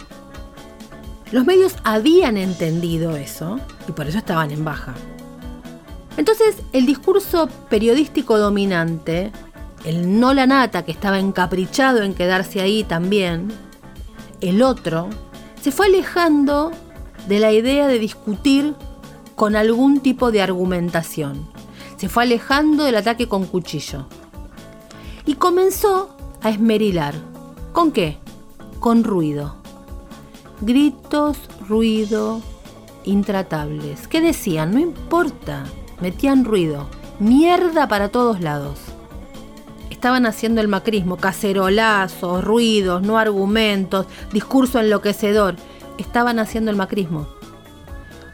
Los 1.31 1.45
medios 1.45 1.75
habían 1.83 2.37
entendido 2.37 3.15
eso 3.15 3.59
y 3.87 3.91
por 3.91 4.07
eso 4.07 4.19
estaban 4.19 4.51
en 4.51 4.63
baja. 4.63 4.93
Entonces, 6.15 6.57
el 6.73 6.85
discurso 6.85 7.49
periodístico 7.69 8.37
dominante, 8.37 9.31
el 9.83 10.19
no 10.19 10.35
la 10.35 10.45
nata 10.45 10.85
que 10.85 10.91
estaba 10.91 11.17
encaprichado 11.17 12.03
en 12.03 12.13
quedarse 12.13 12.61
ahí 12.61 12.83
también, 12.83 13.51
el 14.41 14.61
otro, 14.61 15.09
se 15.59 15.71
fue 15.71 15.87
alejando 15.87 16.71
de 17.27 17.39
la 17.39 17.51
idea 17.51 17.87
de 17.87 17.97
discutir 17.97 18.75
con 19.35 19.55
algún 19.55 19.99
tipo 19.99 20.31
de 20.31 20.41
argumentación. 20.41 21.47
Se 21.97 22.09
fue 22.09 22.23
alejando 22.23 22.83
del 22.83 22.95
ataque 22.95 23.27
con 23.27 23.45
cuchillo. 23.45 24.07
Y 25.25 25.35
comenzó 25.35 26.15
a 26.41 26.49
esmerilar. 26.49 27.15
¿Con 27.71 27.91
qué? 27.91 28.17
Con 28.79 29.03
ruido. 29.03 29.55
Gritos, 30.61 31.37
ruido, 31.67 32.41
intratables. 33.05 34.07
¿Qué 34.07 34.21
decían? 34.21 34.73
No 34.73 34.79
importa. 34.79 35.63
Metían 36.01 36.45
ruido. 36.45 36.87
Mierda 37.19 37.87
para 37.87 38.09
todos 38.09 38.41
lados. 38.41 38.79
Estaban 39.89 40.25
haciendo 40.25 40.59
el 40.59 40.67
macrismo, 40.67 41.15
cacerolazos, 41.15 42.43
ruidos, 42.43 43.01
no 43.03 43.17
argumentos, 43.17 44.05
discurso 44.33 44.79
enloquecedor. 44.79 45.55
Estaban 45.97 46.39
haciendo 46.39 46.71
el 46.71 46.77
macrismo. 46.77 47.27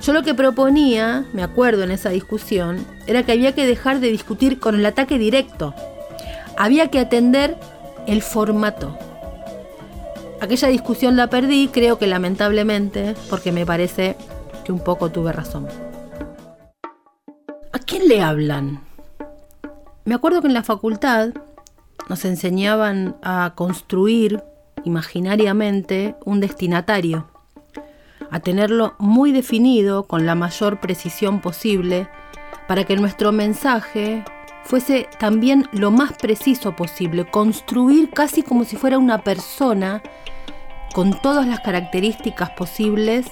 Yo 0.01 0.13
lo 0.13 0.23
que 0.23 0.33
proponía, 0.33 1.25
me 1.33 1.43
acuerdo 1.43 1.83
en 1.83 1.91
esa 1.91 2.09
discusión, 2.09 2.85
era 3.05 3.23
que 3.23 3.33
había 3.33 3.53
que 3.53 3.67
dejar 3.67 3.99
de 3.99 4.09
discutir 4.11 4.59
con 4.59 4.75
el 4.75 4.85
ataque 4.85 5.17
directo. 5.17 5.73
Había 6.57 6.89
que 6.89 6.99
atender 6.99 7.57
el 8.07 8.21
formato. 8.21 8.97
Aquella 10.41 10.69
discusión 10.69 11.17
la 11.17 11.29
perdí, 11.29 11.67
creo 11.67 11.99
que 11.99 12.07
lamentablemente, 12.07 13.15
porque 13.29 13.51
me 13.51 13.65
parece 13.65 14.15
que 14.63 14.71
un 14.71 14.79
poco 14.79 15.11
tuve 15.11 15.33
razón. 15.33 15.67
¿A 17.73 17.79
quién 17.79 18.07
le 18.07 18.21
hablan? 18.21 18.81
Me 20.05 20.15
acuerdo 20.15 20.41
que 20.41 20.47
en 20.47 20.53
la 20.53 20.63
facultad 20.63 21.29
nos 22.07 22.23
enseñaban 22.23 23.17
a 23.21 23.51
construir 23.55 24.41
imaginariamente 24.85 26.15
un 26.25 26.39
destinatario, 26.39 27.27
a 28.31 28.39
tenerlo 28.39 28.95
muy 28.97 29.31
definido 29.31 30.03
con 30.03 30.25
la 30.25 30.35
mayor 30.35 30.79
precisión 30.79 31.41
posible 31.41 32.07
para 32.67 32.83
que 32.83 32.95
nuestro 32.95 33.31
mensaje 33.31 34.23
fuese 34.63 35.09
también 35.17 35.67
lo 35.71 35.89
más 35.89 36.13
preciso 36.13 36.75
posible, 36.75 37.25
construir 37.25 38.11
casi 38.11 38.43
como 38.43 38.63
si 38.63 38.75
fuera 38.75 38.97
una 38.97 39.23
persona 39.23 40.03
con 40.93 41.19
todas 41.21 41.47
las 41.47 41.59
características 41.61 42.51
posibles 42.51 43.25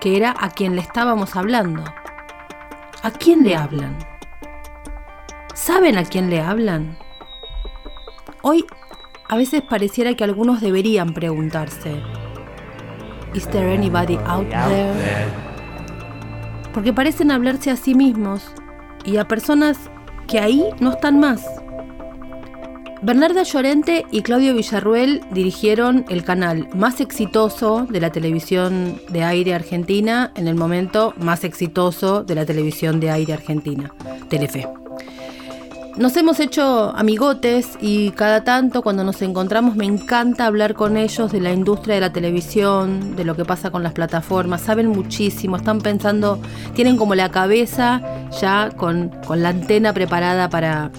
que 0.00 0.16
era 0.16 0.34
a 0.38 0.50
quien 0.50 0.74
le 0.74 0.80
estábamos 0.80 1.36
hablando. 1.36 1.84
¿A 3.02 3.10
quién 3.10 3.44
le 3.44 3.54
hablan? 3.54 3.98
¿Saben 5.54 5.98
a 5.98 6.04
quién 6.04 6.30
le 6.30 6.40
hablan? 6.40 6.98
Hoy 8.42 8.64
a 9.28 9.36
veces 9.36 9.62
pareciera 9.62 10.14
que 10.14 10.24
algunos 10.24 10.60
deberían 10.60 11.14
preguntarse, 11.14 12.02
¿Is 13.34 13.46
there 13.48 13.72
anybody 13.72 14.18
out 14.26 14.48
there? 14.48 14.92
Porque 16.74 16.92
parecen 16.92 17.30
hablarse 17.30 17.70
a 17.70 17.76
sí 17.76 17.94
mismos 17.94 18.42
y 19.04 19.18
a 19.18 19.28
personas 19.28 19.78
que 20.26 20.40
ahí 20.40 20.64
no 20.80 20.92
están 20.92 21.20
más. 21.20 21.44
Bernarda 23.02 23.44
Llorente 23.44 24.04
y 24.10 24.22
Claudio 24.22 24.54
Villarruel 24.54 25.22
dirigieron 25.30 26.04
el 26.08 26.22
canal 26.22 26.68
más 26.74 27.00
exitoso 27.00 27.86
de 27.88 28.00
la 28.00 28.10
televisión 28.10 29.00
de 29.08 29.24
aire 29.24 29.54
argentina 29.54 30.32
en 30.34 30.48
el 30.48 30.54
momento 30.54 31.14
más 31.16 31.44
exitoso 31.44 32.24
de 32.24 32.34
la 32.34 32.44
televisión 32.44 33.00
de 33.00 33.10
aire 33.10 33.32
argentina, 33.32 33.94
Telefe. 34.28 34.66
Nos 36.00 36.16
hemos 36.16 36.40
hecho 36.40 36.96
amigotes 36.96 37.76
y 37.78 38.12
cada 38.12 38.42
tanto 38.42 38.80
cuando 38.80 39.04
nos 39.04 39.20
encontramos 39.20 39.76
me 39.76 39.84
encanta 39.84 40.46
hablar 40.46 40.72
con 40.72 40.96
ellos 40.96 41.30
de 41.30 41.42
la 41.42 41.52
industria 41.52 41.96
de 41.96 42.00
la 42.00 42.10
televisión, 42.10 43.16
de 43.16 43.24
lo 43.26 43.36
que 43.36 43.44
pasa 43.44 43.70
con 43.70 43.82
las 43.82 43.92
plataformas. 43.92 44.62
Saben 44.62 44.86
muchísimo, 44.86 45.56
están 45.56 45.82
pensando, 45.82 46.40
tienen 46.74 46.96
como 46.96 47.14
la 47.14 47.30
cabeza 47.30 48.00
ya 48.40 48.70
con, 48.74 49.10
con 49.26 49.42
la 49.42 49.50
antena 49.50 49.92
preparada 49.92 50.48
para 50.48 50.90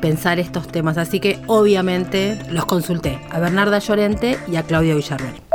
pensar 0.00 0.38
estos 0.38 0.68
temas. 0.68 0.96
Así 0.96 1.18
que 1.18 1.40
obviamente 1.48 2.38
los 2.48 2.66
consulté 2.66 3.18
a 3.32 3.40
Bernarda 3.40 3.80
Llorente 3.80 4.38
y 4.46 4.54
a 4.54 4.62
Claudio 4.62 4.94
Villarreal. 4.94 5.45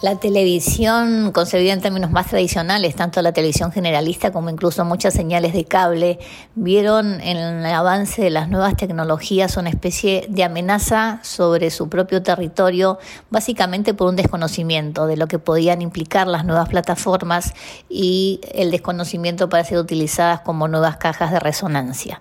La 0.00 0.14
televisión, 0.14 1.32
concebida 1.32 1.72
en 1.72 1.80
términos 1.80 2.12
más 2.12 2.28
tradicionales, 2.28 2.94
tanto 2.94 3.20
la 3.20 3.32
televisión 3.32 3.72
generalista 3.72 4.30
como 4.30 4.48
incluso 4.48 4.84
muchas 4.84 5.12
señales 5.12 5.52
de 5.52 5.64
cable, 5.64 6.20
vieron 6.54 7.20
en 7.20 7.36
el 7.36 7.66
avance 7.66 8.22
de 8.22 8.30
las 8.30 8.48
nuevas 8.48 8.76
tecnologías 8.76 9.56
una 9.56 9.70
especie 9.70 10.24
de 10.28 10.44
amenaza 10.44 11.18
sobre 11.24 11.70
su 11.70 11.88
propio 11.88 12.22
territorio, 12.22 13.00
básicamente 13.28 13.92
por 13.92 14.10
un 14.10 14.14
desconocimiento 14.14 15.08
de 15.08 15.16
lo 15.16 15.26
que 15.26 15.40
podían 15.40 15.82
implicar 15.82 16.28
las 16.28 16.44
nuevas 16.44 16.68
plataformas 16.68 17.52
y 17.88 18.40
el 18.52 18.70
desconocimiento 18.70 19.48
para 19.48 19.64
ser 19.64 19.78
utilizadas 19.78 20.42
como 20.42 20.68
nuevas 20.68 20.98
cajas 20.98 21.32
de 21.32 21.40
resonancia. 21.40 22.20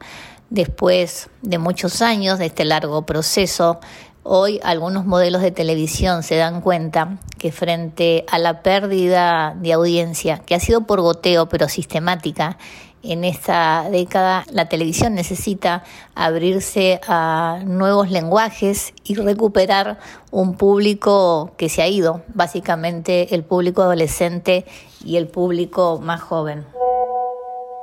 Después 0.49 1.29
de 1.41 1.57
muchos 1.57 2.01
años 2.01 2.39
de 2.39 2.45
este 2.45 2.63
largo 2.63 3.05
proceso, 3.05 3.81
Hoy 4.29 4.59
algunos 4.61 5.05
modelos 5.05 5.41
de 5.41 5.51
televisión 5.51 6.21
se 6.21 6.35
dan 6.35 6.59
cuenta 6.59 7.17
que 7.39 7.53
frente 7.53 8.25
a 8.29 8.39
la 8.39 8.61
pérdida 8.61 9.55
de 9.55 9.71
audiencia, 9.71 10.39
que 10.39 10.53
ha 10.53 10.59
sido 10.59 10.85
por 10.85 10.99
goteo 10.99 11.47
pero 11.47 11.69
sistemática, 11.69 12.57
en 13.03 13.23
esta 13.23 13.87
década 13.89 14.43
la 14.51 14.67
televisión 14.67 15.15
necesita 15.15 15.85
abrirse 16.13 16.99
a 17.07 17.61
nuevos 17.63 18.11
lenguajes 18.11 18.93
y 19.05 19.15
recuperar 19.15 19.97
un 20.29 20.57
público 20.57 21.53
que 21.55 21.69
se 21.69 21.81
ha 21.81 21.87
ido, 21.87 22.21
básicamente 22.27 23.33
el 23.33 23.45
público 23.45 23.81
adolescente 23.81 24.65
y 25.05 25.15
el 25.15 25.29
público 25.29 26.01
más 26.03 26.19
joven. 26.19 26.65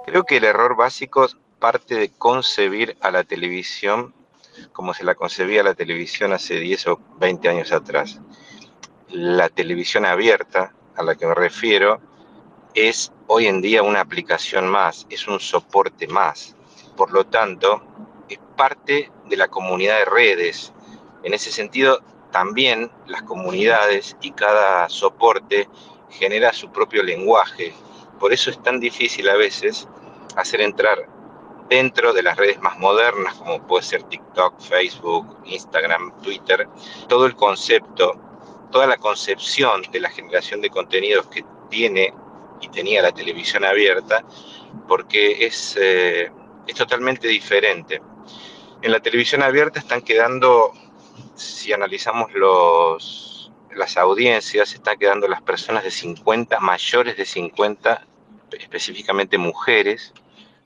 Creo 0.05 0.25
que 0.25 0.37
el 0.37 0.45
error 0.45 0.77
básico 0.77 1.27
parte 1.59 1.95
de 1.95 2.11
concebir 2.11 2.99
a 3.01 3.11
la 3.11 3.25
televisión 3.25 4.13
como 4.75 4.93
se 4.93 5.05
la 5.05 5.15
concebía 5.15 5.63
la 5.63 5.75
televisión 5.75 6.33
hace 6.33 6.59
10 6.59 6.89
o 6.89 7.01
20 7.21 7.49
años 7.49 7.73
atrás. 7.73 8.21
La 9.09 9.49
televisión 9.49 10.05
abierta, 10.05 10.75
a 10.97 11.03
la 11.05 11.15
que 11.15 11.27
me 11.27 11.35
refiero, 11.35 12.01
es 12.75 13.13
hoy 13.29 13.47
en 13.47 13.63
día 13.63 13.85
una 13.85 14.01
aplicación 14.01 14.67
más, 14.67 15.07
es 15.09 15.29
un 15.29 15.39
soporte 15.39 16.09
más. 16.09 16.57
Por 16.97 17.13
lo 17.13 17.25
tanto, 17.25 17.85
es 18.29 18.41
parte 18.57 19.13
de 19.27 19.37
la 19.37 19.47
comunidad 19.47 19.99
de 19.99 20.07
redes. 20.07 20.73
En 21.23 21.35
ese 21.35 21.53
sentido, 21.53 22.01
también 22.33 22.91
las 23.07 23.23
comunidades 23.23 24.17
y 24.23 24.33
cada 24.33 24.89
soporte 24.89 25.69
genera 26.11 26.53
su 26.53 26.73
propio 26.73 27.05
lenguaje. 27.05 27.73
Por 28.19 28.33
eso 28.33 28.51
es 28.51 28.61
tan 28.61 28.81
difícil 28.81 29.29
a 29.29 29.37
veces 29.37 29.87
hacer 30.35 30.61
entrar 30.61 31.09
dentro 31.69 32.13
de 32.13 32.23
las 32.23 32.37
redes 32.37 32.61
más 32.61 32.79
modernas, 32.79 33.35
como 33.35 33.67
puede 33.67 33.85
ser 33.85 34.03
TikTok, 34.05 34.61
Facebook, 34.61 35.39
Instagram, 35.45 36.13
Twitter, 36.23 36.69
todo 37.09 37.27
el 37.27 37.35
concepto, 37.35 38.19
toda 38.71 38.87
la 38.87 38.97
concepción 38.97 39.83
de 39.91 40.01
la 40.01 40.11
generación 40.11 40.61
de 40.61 40.71
contenidos 40.71 41.27
que 41.29 41.45
tiene 41.71 42.13
y 42.61 42.69
tenía 42.69 43.03
la 43.03 43.13
televisión 43.13 43.65
abierta, 43.65 44.25
porque 44.89 45.47
es, 45.47 45.77
eh, 45.81 46.31
es 46.67 46.75
totalmente 46.75 47.29
diferente. 47.29 48.01
En 48.83 48.93
la 48.93 49.01
televisión 49.01 49.43
abierta 49.43 49.79
están 49.79 50.03
quedando, 50.03 50.73
si 51.35 51.73
analizamos 51.73 52.33
los, 52.35 53.51
las 53.75 53.97
audiencias, 53.97 54.75
están 54.75 54.99
quedando 54.99 55.29
las 55.29 55.43
personas 55.43 55.85
de 55.85 55.91
50, 55.91 56.61
mayores 56.61 57.17
de 57.17 57.25
50, 57.25 58.07
específicamente 58.59 59.39
mujeres, 59.39 60.13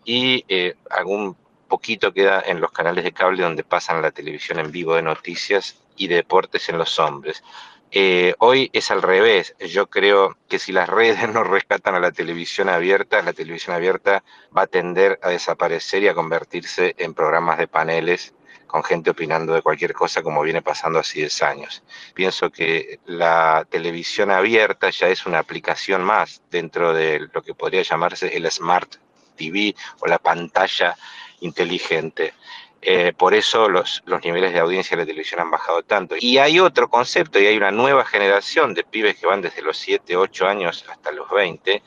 y 0.08 0.42
eh, 0.48 0.74
algún 0.88 1.36
poquito 1.68 2.14
queda 2.14 2.42
en 2.46 2.62
los 2.62 2.72
canales 2.72 3.04
de 3.04 3.12
cable 3.12 3.42
donde 3.42 3.62
pasan 3.62 4.00
la 4.00 4.10
televisión 4.10 4.58
en 4.58 4.72
vivo 4.72 4.94
de 4.94 5.02
noticias 5.02 5.76
y 5.98 6.08
deportes 6.08 6.70
en 6.70 6.78
los 6.78 6.98
hombres. 6.98 7.44
Eh, 7.90 8.34
hoy 8.38 8.70
es 8.72 8.90
al 8.90 9.02
revés. 9.02 9.54
Yo 9.60 9.88
creo 9.88 10.38
que 10.48 10.58
si 10.58 10.72
las 10.72 10.88
redes 10.88 11.28
no 11.34 11.44
rescatan 11.44 11.94
a 11.94 12.00
la 12.00 12.10
televisión 12.10 12.70
abierta, 12.70 13.20
la 13.20 13.34
televisión 13.34 13.76
abierta 13.76 14.24
va 14.56 14.62
a 14.62 14.66
tender 14.66 15.20
a 15.22 15.28
desaparecer 15.28 16.02
y 16.02 16.08
a 16.08 16.14
convertirse 16.14 16.94
en 16.96 17.12
programas 17.12 17.58
de 17.58 17.68
paneles 17.68 18.32
con 18.66 18.82
gente 18.82 19.10
opinando 19.10 19.52
de 19.52 19.60
cualquier 19.60 19.92
cosa 19.92 20.22
como 20.22 20.40
viene 20.40 20.62
pasando 20.62 21.00
hace 21.00 21.18
10 21.18 21.42
años. 21.42 21.82
Pienso 22.14 22.48
que 22.50 22.98
la 23.04 23.66
televisión 23.68 24.30
abierta 24.30 24.88
ya 24.88 25.08
es 25.08 25.26
una 25.26 25.38
aplicación 25.38 26.02
más 26.02 26.40
dentro 26.50 26.94
de 26.94 27.28
lo 27.30 27.42
que 27.42 27.52
podría 27.52 27.82
llamarse 27.82 28.34
el 28.34 28.50
smart 28.50 28.96
TV 29.38 29.74
o 30.00 30.06
la 30.06 30.18
pantalla 30.18 30.94
inteligente. 31.40 32.34
Eh, 32.80 33.12
por 33.16 33.34
eso 33.34 33.68
los, 33.68 34.02
los, 34.06 34.22
niveles 34.22 34.52
de 34.52 34.60
audiencia 34.60 34.96
de 34.96 35.02
la 35.02 35.06
televisión 35.06 35.40
han 35.40 35.50
bajado 35.50 35.82
tanto. 35.82 36.14
Y 36.18 36.38
hay 36.38 36.60
otro 36.60 36.88
concepto, 36.88 37.40
y 37.40 37.46
hay 37.46 37.56
una 37.56 37.70
nueva 37.70 38.04
generación 38.04 38.74
de 38.74 38.84
pibes 38.84 39.16
que 39.16 39.26
van 39.26 39.42
desde 39.42 39.62
los 39.62 39.76
7, 39.78 40.16
8 40.16 40.46
años 40.46 40.84
hasta 40.88 41.10
los 41.10 41.28
20, 41.30 41.82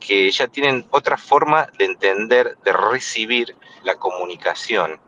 que 0.00 0.30
ya 0.30 0.48
tienen 0.48 0.86
otra 0.90 1.16
forma 1.16 1.68
de 1.78 1.84
entender, 1.84 2.56
de 2.64 2.72
recibir 2.72 3.56
la 3.82 3.96
comunicación, 3.96 5.00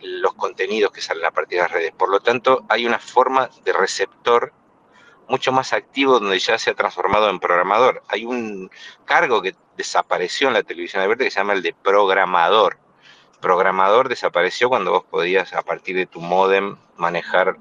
los 0.00 0.34
contenidos 0.34 0.92
que 0.92 1.00
salen 1.00 1.24
a 1.24 1.30
partir 1.30 1.58
de 1.58 1.62
las 1.62 1.72
redes. 1.72 1.92
Por 1.92 2.10
lo 2.10 2.20
tanto, 2.20 2.64
hay 2.68 2.86
una 2.86 2.98
forma 2.98 3.48
de 3.64 3.72
receptor 3.72 4.52
mucho 5.28 5.52
más 5.52 5.72
activo 5.72 6.18
donde 6.18 6.38
ya 6.38 6.58
se 6.58 6.70
ha 6.70 6.74
transformado 6.74 7.30
en 7.30 7.40
programador. 7.40 8.02
Hay 8.08 8.24
un 8.24 8.70
cargo 9.04 9.42
que 9.42 9.54
desapareció 9.76 10.48
en 10.48 10.54
la 10.54 10.62
televisión 10.62 11.02
abierta 11.02 11.24
que 11.24 11.30
se 11.30 11.40
llama 11.40 11.54
el 11.54 11.62
de 11.62 11.74
programador. 11.74 12.78
Programador 13.40 14.08
desapareció 14.08 14.68
cuando 14.68 14.92
vos 14.92 15.04
podías 15.04 15.52
a 15.52 15.62
partir 15.62 15.96
de 15.96 16.06
tu 16.06 16.20
modem 16.20 16.76
manejar 16.96 17.56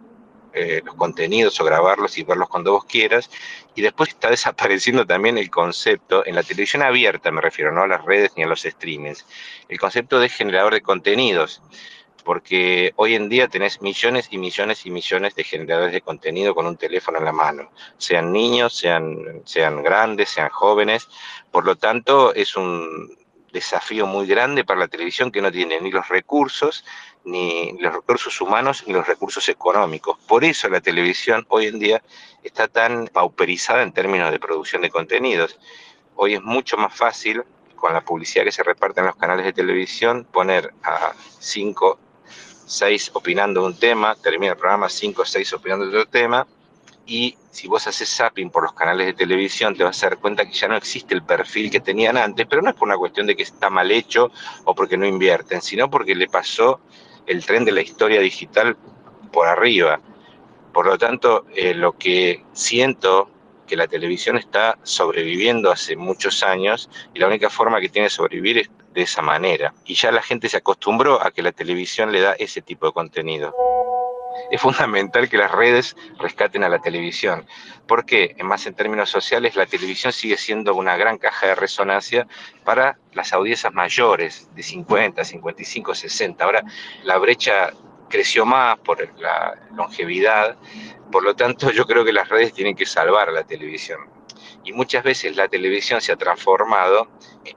eh, 0.53 0.81
los 0.83 0.95
contenidos 0.95 1.59
o 1.61 1.63
grabarlos 1.63 2.17
y 2.17 2.23
verlos 2.23 2.49
cuando 2.49 2.73
vos 2.73 2.85
quieras. 2.85 3.29
Y 3.75 3.81
después 3.81 4.09
está 4.09 4.29
desapareciendo 4.31 5.05
también 5.05 5.37
el 5.37 5.49
concepto, 5.49 6.25
en 6.25 6.35
la 6.35 6.43
televisión 6.43 6.83
abierta 6.83 7.31
me 7.31 7.41
refiero, 7.41 7.71
no 7.71 7.83
a 7.83 7.87
las 7.87 8.03
redes 8.03 8.33
ni 8.35 8.43
a 8.43 8.47
los 8.47 8.61
streamings, 8.61 9.25
el 9.69 9.79
concepto 9.79 10.19
de 10.19 10.29
generador 10.29 10.73
de 10.73 10.81
contenidos 10.81 11.61
porque 12.21 12.93
hoy 12.95 13.15
en 13.15 13.29
día 13.29 13.47
tenés 13.47 13.81
millones 13.81 14.27
y 14.31 14.37
millones 14.37 14.85
y 14.85 14.91
millones 14.91 15.35
de 15.35 15.43
generadores 15.43 15.93
de 15.93 16.01
contenido 16.01 16.53
con 16.55 16.65
un 16.67 16.77
teléfono 16.77 17.17
en 17.17 17.25
la 17.25 17.31
mano, 17.31 17.71
sean 17.97 18.31
niños, 18.31 18.75
sean, 18.75 19.41
sean 19.45 19.83
grandes, 19.83 20.29
sean 20.29 20.49
jóvenes, 20.49 21.07
por 21.51 21.65
lo 21.65 21.75
tanto 21.75 22.33
es 22.33 22.55
un, 22.55 23.15
desafío 23.51 24.07
muy 24.07 24.27
grande 24.27 24.63
para 24.63 24.79
la 24.79 24.87
televisión 24.87 25.31
que 25.31 25.41
no 25.41 25.51
tiene 25.51 25.79
ni 25.81 25.91
los 25.91 26.07
recursos, 26.07 26.85
ni 27.23 27.77
los 27.79 27.93
recursos 27.93 28.39
humanos, 28.41 28.83
ni 28.87 28.93
los 28.93 29.07
recursos 29.07 29.47
económicos. 29.49 30.17
Por 30.27 30.43
eso 30.43 30.69
la 30.69 30.81
televisión 30.81 31.45
hoy 31.49 31.67
en 31.67 31.79
día 31.79 32.01
está 32.43 32.67
tan 32.67 33.07
pauperizada 33.07 33.83
en 33.83 33.91
términos 33.91 34.31
de 34.31 34.39
producción 34.39 34.81
de 34.81 34.89
contenidos. 34.89 35.59
Hoy 36.15 36.35
es 36.35 36.41
mucho 36.41 36.77
más 36.77 36.95
fácil, 36.95 37.43
con 37.75 37.93
la 37.93 38.01
publicidad 38.01 38.43
que 38.43 38.51
se 38.51 38.63
reparte 38.63 38.99
en 38.99 39.07
los 39.07 39.15
canales 39.15 39.43
de 39.43 39.53
televisión, 39.53 40.25
poner 40.31 40.71
a 40.83 41.13
cinco, 41.39 41.99
seis 42.71 43.11
opinando 43.13 43.65
un 43.65 43.75
tema, 43.75 44.15
termina 44.15 44.53
el 44.53 44.57
programa 44.57 44.87
cinco 44.87 45.23
o 45.23 45.25
seis 45.25 45.51
opinando 45.51 45.85
otro 45.87 46.05
tema, 46.05 46.47
y 47.05 47.35
si 47.49 47.67
vos 47.67 47.85
haces 47.87 48.09
zapping 48.15 48.49
por 48.49 48.63
los 48.63 48.73
canales 48.73 49.07
de 49.07 49.13
televisión 49.13 49.75
te 49.75 49.83
vas 49.83 50.01
a 50.01 50.09
dar 50.09 50.19
cuenta 50.19 50.45
que 50.45 50.53
ya 50.53 50.69
no 50.69 50.77
existe 50.77 51.13
el 51.13 51.23
perfil 51.23 51.69
que 51.69 51.81
tenían 51.81 52.15
antes, 52.15 52.47
pero 52.47 52.61
no 52.61 52.69
es 52.69 52.75
por 52.75 52.87
una 52.87 52.97
cuestión 52.97 53.27
de 53.27 53.35
que 53.35 53.43
está 53.43 53.69
mal 53.69 53.91
hecho 53.91 54.31
o 54.63 54.73
porque 54.73 54.97
no 54.97 55.05
invierten, 55.05 55.61
sino 55.61 55.89
porque 55.89 56.15
le 56.15 56.27
pasó 56.27 56.79
el 57.25 57.45
tren 57.45 57.65
de 57.65 57.73
la 57.73 57.81
historia 57.81 58.21
digital 58.21 58.77
por 59.33 59.47
arriba. 59.47 59.99
Por 60.71 60.85
lo 60.85 60.97
tanto, 60.97 61.45
eh, 61.53 61.73
lo 61.73 61.97
que 61.97 62.45
siento 62.53 63.29
que 63.71 63.77
la 63.77 63.87
televisión 63.87 64.37
está 64.37 64.77
sobreviviendo 64.83 65.71
hace 65.71 65.95
muchos 65.95 66.43
años 66.43 66.89
y 67.13 67.19
la 67.19 67.27
única 67.27 67.49
forma 67.49 67.79
que 67.79 67.87
tiene 67.87 68.07
de 68.07 68.09
sobrevivir 68.09 68.57
es 68.57 68.69
de 68.93 69.03
esa 69.03 69.21
manera. 69.21 69.73
Y 69.85 69.95
ya 69.95 70.11
la 70.11 70.21
gente 70.21 70.49
se 70.49 70.57
acostumbró 70.57 71.25
a 71.25 71.31
que 71.31 71.41
la 71.41 71.53
televisión 71.53 72.11
le 72.11 72.19
da 72.19 72.33
ese 72.33 72.61
tipo 72.61 72.87
de 72.87 72.91
contenido 72.91 73.55
es 74.51 74.59
fundamental 74.61 75.29
que 75.29 75.37
las 75.37 75.51
redes 75.51 75.95
rescaten 76.19 76.63
a 76.65 76.69
la 76.69 76.79
televisión. 76.79 77.45
porque 77.87 78.35
Más 78.43 78.65
en 78.65 78.73
términos 78.73 79.09
sociales, 79.09 79.55
la 79.55 79.65
televisión 79.65 80.11
sigue 80.11 80.35
siendo 80.35 80.75
una 80.75 80.97
gran 80.97 81.17
caja 81.17 81.47
de 81.47 81.55
resonancia 81.55 82.27
para 82.65 82.97
las 83.13 83.31
audiencias 83.31 83.73
mayores, 83.73 84.49
de 84.53 84.63
50, 84.63 85.23
55, 85.23 85.95
60. 85.95 86.43
Ahora 86.43 86.63
la 87.03 87.17
brecha 87.17 87.71
creció 88.11 88.45
más 88.45 88.77
por 88.79 88.99
la 89.19 89.57
longevidad, 89.75 90.55
por 91.11 91.23
lo 91.23 91.35
tanto 91.35 91.71
yo 91.71 91.87
creo 91.87 92.05
que 92.05 92.13
las 92.13 92.29
redes 92.29 92.53
tienen 92.53 92.75
que 92.75 92.85
salvar 92.85 93.29
a 93.29 93.31
la 93.31 93.43
televisión. 93.43 93.99
Y 94.63 94.73
muchas 94.73 95.03
veces 95.03 95.35
la 95.35 95.47
televisión 95.47 96.01
se 96.01 96.11
ha 96.11 96.17
transformado, 96.17 97.07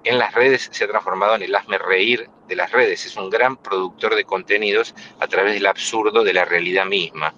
en 0.04 0.18
las 0.18 0.32
redes 0.32 0.70
se 0.72 0.84
ha 0.84 0.88
transformado 0.88 1.34
en 1.34 1.42
el 1.42 1.54
hazme 1.54 1.76
reír 1.76 2.30
de 2.48 2.56
las 2.56 2.72
redes, 2.72 3.04
es 3.04 3.16
un 3.16 3.28
gran 3.28 3.56
productor 3.56 4.14
de 4.14 4.24
contenidos 4.24 4.94
a 5.20 5.26
través 5.26 5.54
del 5.54 5.66
absurdo 5.66 6.24
de 6.24 6.32
la 6.32 6.46
realidad 6.46 6.86
misma. 6.86 7.34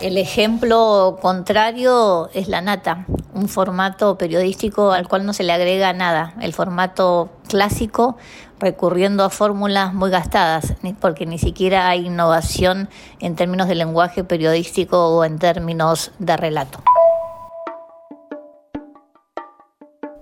El 0.00 0.16
ejemplo 0.16 1.18
contrario 1.20 2.30
es 2.32 2.48
la 2.48 2.62
nata, 2.62 3.04
un 3.34 3.48
formato 3.48 4.16
periodístico 4.16 4.92
al 4.92 5.08
cual 5.08 5.26
no 5.26 5.32
se 5.32 5.42
le 5.42 5.52
agrega 5.52 5.92
nada, 5.92 6.34
el 6.40 6.54
formato 6.54 7.30
clásico 7.48 8.16
recurriendo 8.60 9.24
a 9.24 9.30
fórmulas 9.30 9.92
muy 9.94 10.10
gastadas, 10.10 10.74
porque 11.00 11.26
ni 11.26 11.38
siquiera 11.38 11.88
hay 11.88 12.06
innovación 12.06 12.88
en 13.18 13.34
términos 13.34 13.66
de 13.68 13.74
lenguaje 13.74 14.22
periodístico 14.22 15.08
o 15.08 15.24
en 15.24 15.38
términos 15.38 16.12
de 16.18 16.36
relato. 16.36 16.82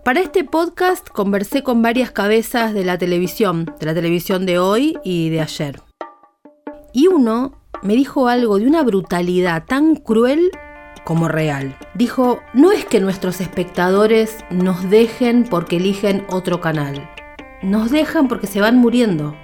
Para 0.04 0.20
este 0.20 0.42
podcast 0.42 1.06
conversé 1.10 1.62
con 1.62 1.82
varias 1.82 2.10
cabezas 2.10 2.72
de 2.72 2.82
la 2.82 2.96
televisión, 2.96 3.74
de 3.78 3.84
la 3.84 3.92
televisión 3.92 4.46
de 4.46 4.58
hoy 4.58 4.98
y 5.04 5.28
de 5.28 5.42
ayer. 5.42 5.82
Y 6.94 7.08
uno 7.08 7.60
me 7.82 7.94
dijo 7.94 8.28
algo 8.28 8.58
de 8.58 8.66
una 8.66 8.82
brutalidad 8.82 9.64
tan 9.66 9.96
cruel 9.96 10.50
como 11.04 11.28
real. 11.28 11.76
Dijo, 11.94 12.40
no 12.54 12.72
es 12.72 12.84
que 12.84 13.00
nuestros 13.00 13.40
espectadores 13.40 14.38
nos 14.50 14.88
dejen 14.88 15.44
porque 15.44 15.76
eligen 15.76 16.26
otro 16.30 16.60
canal. 16.60 17.08
Nos 17.62 17.90
dejan 17.90 18.28
porque 18.28 18.46
se 18.46 18.60
van 18.60 18.76
muriendo. 18.76 19.34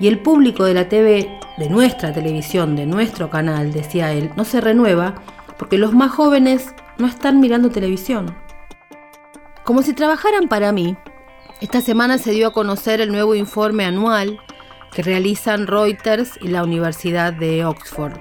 Y 0.00 0.08
el 0.08 0.18
público 0.18 0.64
de 0.64 0.74
la 0.74 0.88
TV, 0.88 1.38
de 1.56 1.68
nuestra 1.70 2.12
televisión, 2.12 2.74
de 2.74 2.84
nuestro 2.84 3.30
canal, 3.30 3.72
decía 3.72 4.12
él, 4.12 4.32
no 4.36 4.44
se 4.44 4.60
renueva 4.60 5.14
porque 5.56 5.78
los 5.78 5.94
más 5.94 6.10
jóvenes 6.10 6.74
no 6.98 7.06
están 7.06 7.38
mirando 7.38 7.70
televisión. 7.70 8.34
Como 9.62 9.82
si 9.82 9.92
trabajaran 9.92 10.48
para 10.48 10.72
mí, 10.72 10.96
esta 11.60 11.80
semana 11.80 12.18
se 12.18 12.32
dio 12.32 12.48
a 12.48 12.52
conocer 12.52 13.00
el 13.00 13.12
nuevo 13.12 13.36
informe 13.36 13.84
anual 13.84 14.40
que 14.92 15.02
realizan 15.02 15.66
Reuters 15.66 16.32
y 16.40 16.48
la 16.48 16.64
Universidad 16.64 17.32
de 17.32 17.64
Oxford. 17.64 18.14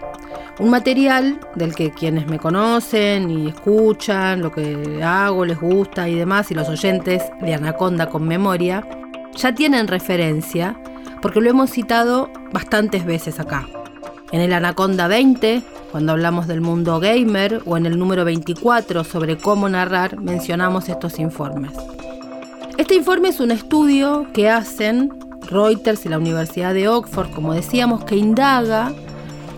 Un 0.59 0.69
material 0.69 1.39
del 1.55 1.73
que 1.73 1.91
quienes 1.91 2.27
me 2.27 2.37
conocen 2.37 3.31
y 3.31 3.49
escuchan 3.49 4.41
lo 4.41 4.51
que 4.51 5.01
hago, 5.03 5.45
les 5.45 5.59
gusta 5.59 6.07
y 6.07 6.15
demás, 6.15 6.51
y 6.51 6.53
los 6.53 6.69
oyentes 6.69 7.23
de 7.41 7.55
Anaconda 7.55 8.09
con 8.09 8.27
memoria, 8.27 8.87
ya 9.35 9.53
tienen 9.53 9.87
referencia 9.87 10.79
porque 11.21 11.41
lo 11.41 11.49
hemos 11.49 11.69
citado 11.69 12.29
bastantes 12.51 13.05
veces 13.05 13.39
acá. 13.39 13.67
En 14.31 14.41
el 14.41 14.53
Anaconda 14.53 15.07
20 15.07 15.63
cuando 15.93 16.13
hablamos 16.13 16.47
del 16.47 16.59
mundo 16.59 16.99
gamer 16.99 17.61
o 17.67 17.77
en 17.77 17.85
el 17.85 17.99
número 17.99 18.25
24 18.25 19.03
sobre 19.03 19.37
cómo 19.37 19.69
narrar, 19.69 20.17
mencionamos 20.17 20.89
estos 20.89 21.19
informes. 21.19 21.71
Este 22.79 22.95
informe 22.95 23.29
es 23.29 23.39
un 23.39 23.51
estudio 23.51 24.25
que 24.33 24.49
hacen 24.49 25.13
Reuters 25.43 26.03
y 26.07 26.09
la 26.09 26.17
Universidad 26.17 26.73
de 26.73 26.87
Oxford, 26.87 27.29
como 27.29 27.53
decíamos, 27.53 28.05
que 28.05 28.15
indaga 28.15 28.91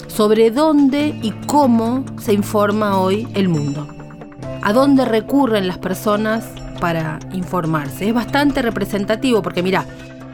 sobre 0.07 0.51
dónde 0.51 1.17
y 1.21 1.31
cómo 1.47 2.03
se 2.19 2.33
informa 2.33 2.99
hoy 2.99 3.29
el 3.33 3.47
mundo. 3.47 3.87
A 4.61 4.73
dónde 4.73 5.05
recurren 5.05 5.69
las 5.69 5.77
personas 5.77 6.43
para 6.79 7.19
informarse. 7.33 8.07
Es 8.07 8.13
bastante 8.13 8.61
representativo 8.61 9.41
porque 9.41 9.63
mira, 9.63 9.85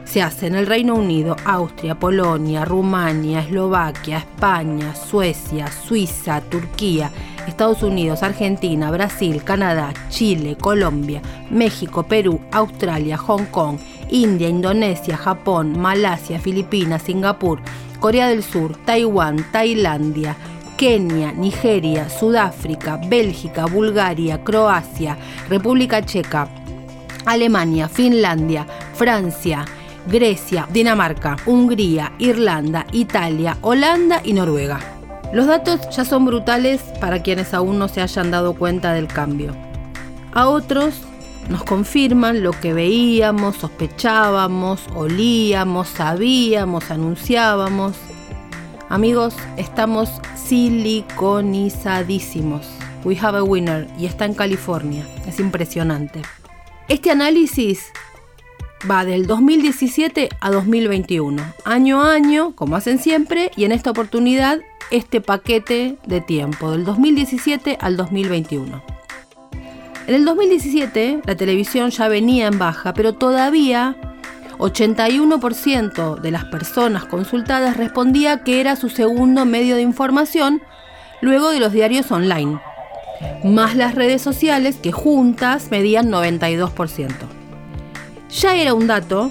se 0.04 0.20
hace 0.20 0.46
en 0.46 0.54
el 0.54 0.66
Reino 0.66 0.94
Unido, 0.94 1.36
Austria, 1.44 1.94
Polonia, 1.94 2.64
Rumania, 2.64 3.40
Eslovaquia, 3.40 4.18
España, 4.18 4.94
Suecia, 4.94 5.68
Suiza, 5.68 6.42
Turquía, 6.42 7.10
Estados 7.46 7.82
Unidos, 7.82 8.22
Argentina, 8.22 8.90
Brasil, 8.90 9.42
Canadá, 9.42 9.92
Chile, 10.10 10.56
Colombia, 10.60 11.22
México, 11.50 12.02
Perú, 12.02 12.40
Australia, 12.52 13.16
Hong 13.16 13.46
Kong, 13.46 13.78
India, 14.10 14.48
Indonesia, 14.48 15.16
Japón, 15.16 15.78
Malasia, 15.78 16.38
Filipinas, 16.38 17.02
Singapur, 17.02 17.60
Corea 17.98 18.28
del 18.28 18.42
Sur, 18.42 18.76
Taiwán, 18.84 19.50
Tailandia, 19.50 20.36
Kenia, 20.82 21.30
Nigeria, 21.30 22.10
Sudáfrica, 22.10 22.96
Bélgica, 22.96 23.66
Bulgaria, 23.66 24.42
Croacia, 24.42 25.16
República 25.48 26.04
Checa, 26.04 26.48
Alemania, 27.24 27.88
Finlandia, 27.88 28.66
Francia, 28.94 29.64
Grecia, 30.08 30.66
Dinamarca, 30.72 31.36
Hungría, 31.46 32.10
Irlanda, 32.18 32.84
Italia, 32.90 33.58
Holanda 33.60 34.22
y 34.24 34.32
Noruega. 34.32 34.80
Los 35.32 35.46
datos 35.46 35.88
ya 35.90 36.04
son 36.04 36.24
brutales 36.24 36.80
para 36.98 37.22
quienes 37.22 37.54
aún 37.54 37.78
no 37.78 37.86
se 37.86 38.00
hayan 38.02 38.32
dado 38.32 38.54
cuenta 38.54 38.92
del 38.92 39.06
cambio. 39.06 39.54
A 40.32 40.48
otros 40.48 40.96
nos 41.48 41.62
confirman 41.62 42.42
lo 42.42 42.50
que 42.50 42.72
veíamos, 42.72 43.54
sospechábamos, 43.54 44.80
olíamos, 44.96 45.86
sabíamos, 45.86 46.90
anunciábamos. 46.90 47.94
Amigos, 48.92 49.34
estamos 49.56 50.08
siliconizadísimos. 50.36 52.68
We 53.04 53.18
have 53.18 53.38
a 53.38 53.42
winner 53.42 53.88
y 53.98 54.04
está 54.04 54.26
en 54.26 54.34
California. 54.34 55.08
Es 55.26 55.40
impresionante. 55.40 56.20
Este 56.88 57.10
análisis 57.10 57.86
va 58.90 59.06
del 59.06 59.26
2017 59.26 60.28
a 60.38 60.50
2021, 60.50 61.42
año 61.64 62.02
a 62.02 62.12
año, 62.12 62.54
como 62.54 62.76
hacen 62.76 62.98
siempre, 62.98 63.50
y 63.56 63.64
en 63.64 63.72
esta 63.72 63.90
oportunidad 63.90 64.60
este 64.90 65.22
paquete 65.22 65.96
de 66.04 66.20
tiempo, 66.20 66.72
del 66.72 66.84
2017 66.84 67.78
al 67.80 67.96
2021. 67.96 68.82
En 70.06 70.14
el 70.14 70.26
2017 70.26 71.22
la 71.24 71.34
televisión 71.34 71.88
ya 71.88 72.08
venía 72.08 72.46
en 72.46 72.58
baja, 72.58 72.92
pero 72.92 73.14
todavía 73.14 73.96
81% 74.62 76.20
de 76.20 76.30
las 76.30 76.44
personas 76.46 77.04
consultadas 77.04 77.76
respondía 77.76 78.44
que 78.44 78.60
era 78.60 78.76
su 78.76 78.88
segundo 78.88 79.44
medio 79.44 79.76
de 79.76 79.82
información 79.82 80.62
luego 81.20 81.50
de 81.50 81.60
los 81.60 81.72
diarios 81.72 82.10
online, 82.10 82.60
más 83.44 83.76
las 83.76 83.94
redes 83.94 84.22
sociales 84.22 84.76
que 84.76 84.92
juntas 84.92 85.70
medían 85.70 86.10
92% 86.10 87.42
ya 88.32 88.56
era 88.56 88.74
un 88.74 88.86
dato 88.86 89.30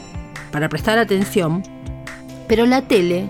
para 0.52 0.70
prestar 0.70 0.98
atención, 0.98 1.63
pero 2.48 2.65
la 2.65 2.84
tele, 2.84 3.30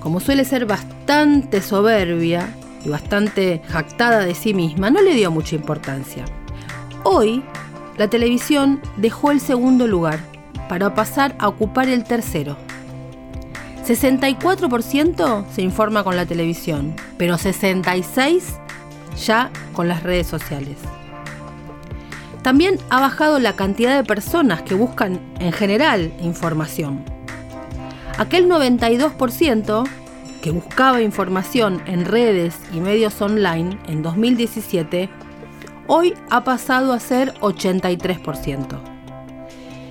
como 0.00 0.20
suele 0.20 0.44
ser 0.44 0.66
bastante 0.66 1.62
soberbia 1.62 2.48
y 2.84 2.88
bastante 2.88 3.62
jactada 3.68 4.24
de 4.24 4.34
sí 4.34 4.52
misma, 4.52 4.90
no 4.90 5.00
le 5.02 5.14
dio 5.14 5.30
mucha 5.30 5.54
importancia. 5.54 6.24
Hoy, 7.04 7.42
la 7.96 8.08
televisión 8.08 8.80
dejó 8.96 9.30
el 9.30 9.40
segundo 9.40 9.86
lugar 9.86 10.18
para 10.68 10.94
pasar 10.94 11.34
a 11.38 11.48
ocupar 11.48 11.88
el 11.88 12.04
tercero. 12.04 12.56
64% 13.86 15.46
se 15.48 15.62
informa 15.62 16.02
con 16.02 16.16
la 16.16 16.26
televisión, 16.26 16.94
pero 17.18 17.36
66% 17.36 18.42
ya 19.24 19.50
con 19.72 19.88
las 19.88 20.02
redes 20.02 20.26
sociales. 20.26 20.76
También 22.42 22.78
ha 22.90 23.00
bajado 23.00 23.38
la 23.38 23.54
cantidad 23.56 23.96
de 23.96 24.04
personas 24.04 24.62
que 24.62 24.74
buscan 24.74 25.20
en 25.40 25.52
general 25.52 26.12
información. 26.20 27.02
Aquel 28.18 28.48
92% 28.48 29.84
que 30.42 30.50
buscaba 30.52 31.02
información 31.02 31.82
en 31.86 32.04
redes 32.04 32.56
y 32.72 32.80
medios 32.80 33.20
online 33.20 33.78
en 33.88 34.02
2017, 34.02 35.08
hoy 35.88 36.14
ha 36.30 36.44
pasado 36.44 36.92
a 36.92 37.00
ser 37.00 37.34
83%. 37.40 38.95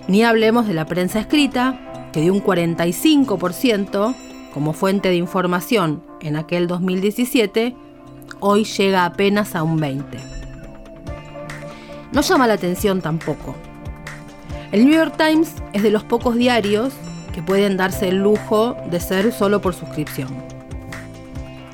Ni 0.08 0.24
hablemos 0.24 0.68
de 0.68 0.74
la 0.74 0.86
prensa 0.86 1.20
escrita, 1.20 1.80
que 2.14 2.22
de 2.22 2.32
un 2.32 2.44
45% 2.44 4.16
como 4.54 4.74
fuente 4.74 5.10
de 5.10 5.16
información 5.16 6.04
en 6.22 6.36
aquel 6.36 6.68
2017, 6.68 7.76
hoy 8.40 8.64
llega 8.64 9.06
apenas 9.06 9.56
a 9.56 9.64
un 9.64 9.80
20%. 9.80 10.04
No 12.12 12.22
llama 12.22 12.48
la 12.48 12.54
atención 12.54 13.02
tampoco. 13.02 13.56
El 14.72 14.86
New 14.86 14.94
York 14.94 15.16
Times 15.18 15.54
es 15.74 15.84
de 15.84 15.92
los 15.92 16.04
pocos 16.04 16.36
diarios 16.36 16.94
que 17.34 17.42
pueden 17.42 17.76
darse 17.76 18.08
el 18.08 18.18
lujo 18.18 18.78
de 18.90 19.00
ser 19.00 19.34
solo 19.34 19.60
por 19.60 19.74
suscripción. 19.74 20.30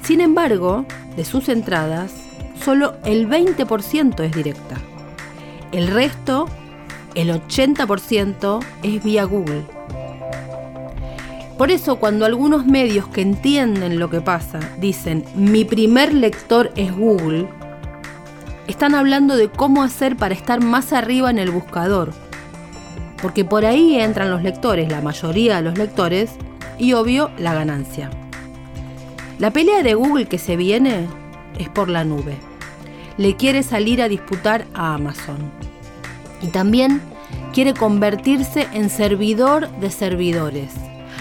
Sin 0.02 0.22
embargo, 0.22 0.86
de 1.16 1.26
sus 1.26 1.50
entradas, 1.50 2.14
solo 2.64 2.96
el 3.06 3.30
20% 3.30 4.24
es 4.24 4.32
directa. 4.32 4.78
El 5.72 5.88
resto, 5.88 6.48
el 7.16 7.30
80%, 7.30 8.60
es 8.84 9.04
vía 9.04 9.24
Google. 9.26 9.64
Por 11.58 11.70
eso 11.70 11.98
cuando 11.98 12.26
algunos 12.26 12.66
medios 12.66 13.08
que 13.08 13.22
entienden 13.22 14.00
lo 14.00 14.10
que 14.10 14.20
pasa 14.20 14.60
dicen 14.80 15.24
mi 15.36 15.64
primer 15.64 16.14
lector 16.14 16.72
es 16.76 16.92
Google, 16.92 17.48
están 18.68 18.96
hablando 18.96 19.36
de 19.36 19.50
cómo 19.50 19.84
hacer 19.84 20.16
para 20.16 20.34
estar 20.34 20.64
más 20.64 20.94
arriba 20.94 21.30
en 21.30 21.38
el 21.38 21.52
buscador, 21.52 22.14
porque 23.22 23.46
por 23.46 23.66
ahí 23.66 24.00
entran 24.00 24.32
los 24.32 24.42
lectores, 24.42 24.90
la 24.90 25.02
mayoría 25.02 25.58
de 25.58 25.62
los 25.62 25.78
lectores, 25.78 26.32
y 26.80 26.94
obvio 26.94 27.30
la 27.38 27.54
ganancia. 27.54 28.10
La 29.38 29.52
pelea 29.52 29.84
de 29.84 29.94
Google 29.94 30.26
que 30.26 30.40
se 30.40 30.56
viene 30.56 31.08
es 31.60 31.70
por 31.70 31.90
la 31.90 32.04
nube. 32.04 32.38
Le 33.18 33.36
quiere 33.36 33.62
salir 33.62 34.02
a 34.02 34.08
disputar 34.08 34.66
a 34.74 34.96
Amazon. 34.96 35.71
Y 36.42 36.48
también 36.48 37.02
quiere 37.54 37.74
convertirse 37.74 38.68
en 38.74 38.90
servidor 38.90 39.70
de 39.80 39.92
servidores. 39.92 40.72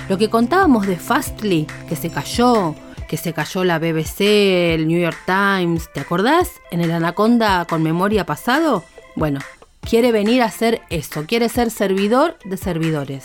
Lo 0.09 0.19
que 0.19 0.31
contábamos 0.31 0.87
de 0.87 0.97
Fastly, 0.97 1.67
que 1.89 1.97
se 1.97 2.11
cayó, 2.11 2.75
que 3.09 3.17
se 3.17 3.33
cayó 3.33 3.65
la 3.65 3.79
BBC, 3.79 4.75
el 4.75 4.89
New 4.89 5.01
York 5.01 5.19
Times, 5.27 5.89
¿te 5.93 6.01
acordás? 6.01 6.53
En 6.71 6.81
el 6.81 6.93
Anaconda 6.93 7.65
con 7.65 7.83
memoria 7.83 8.25
pasado. 8.25 8.85
Bueno, 9.17 9.41
quiere 9.81 10.13
venir 10.13 10.43
a 10.43 10.47
hacer 10.47 10.83
eso, 10.91 11.25
quiere 11.27 11.49
ser 11.49 11.71
servidor 11.71 12.39
de 12.45 12.57
servidores. 12.57 13.25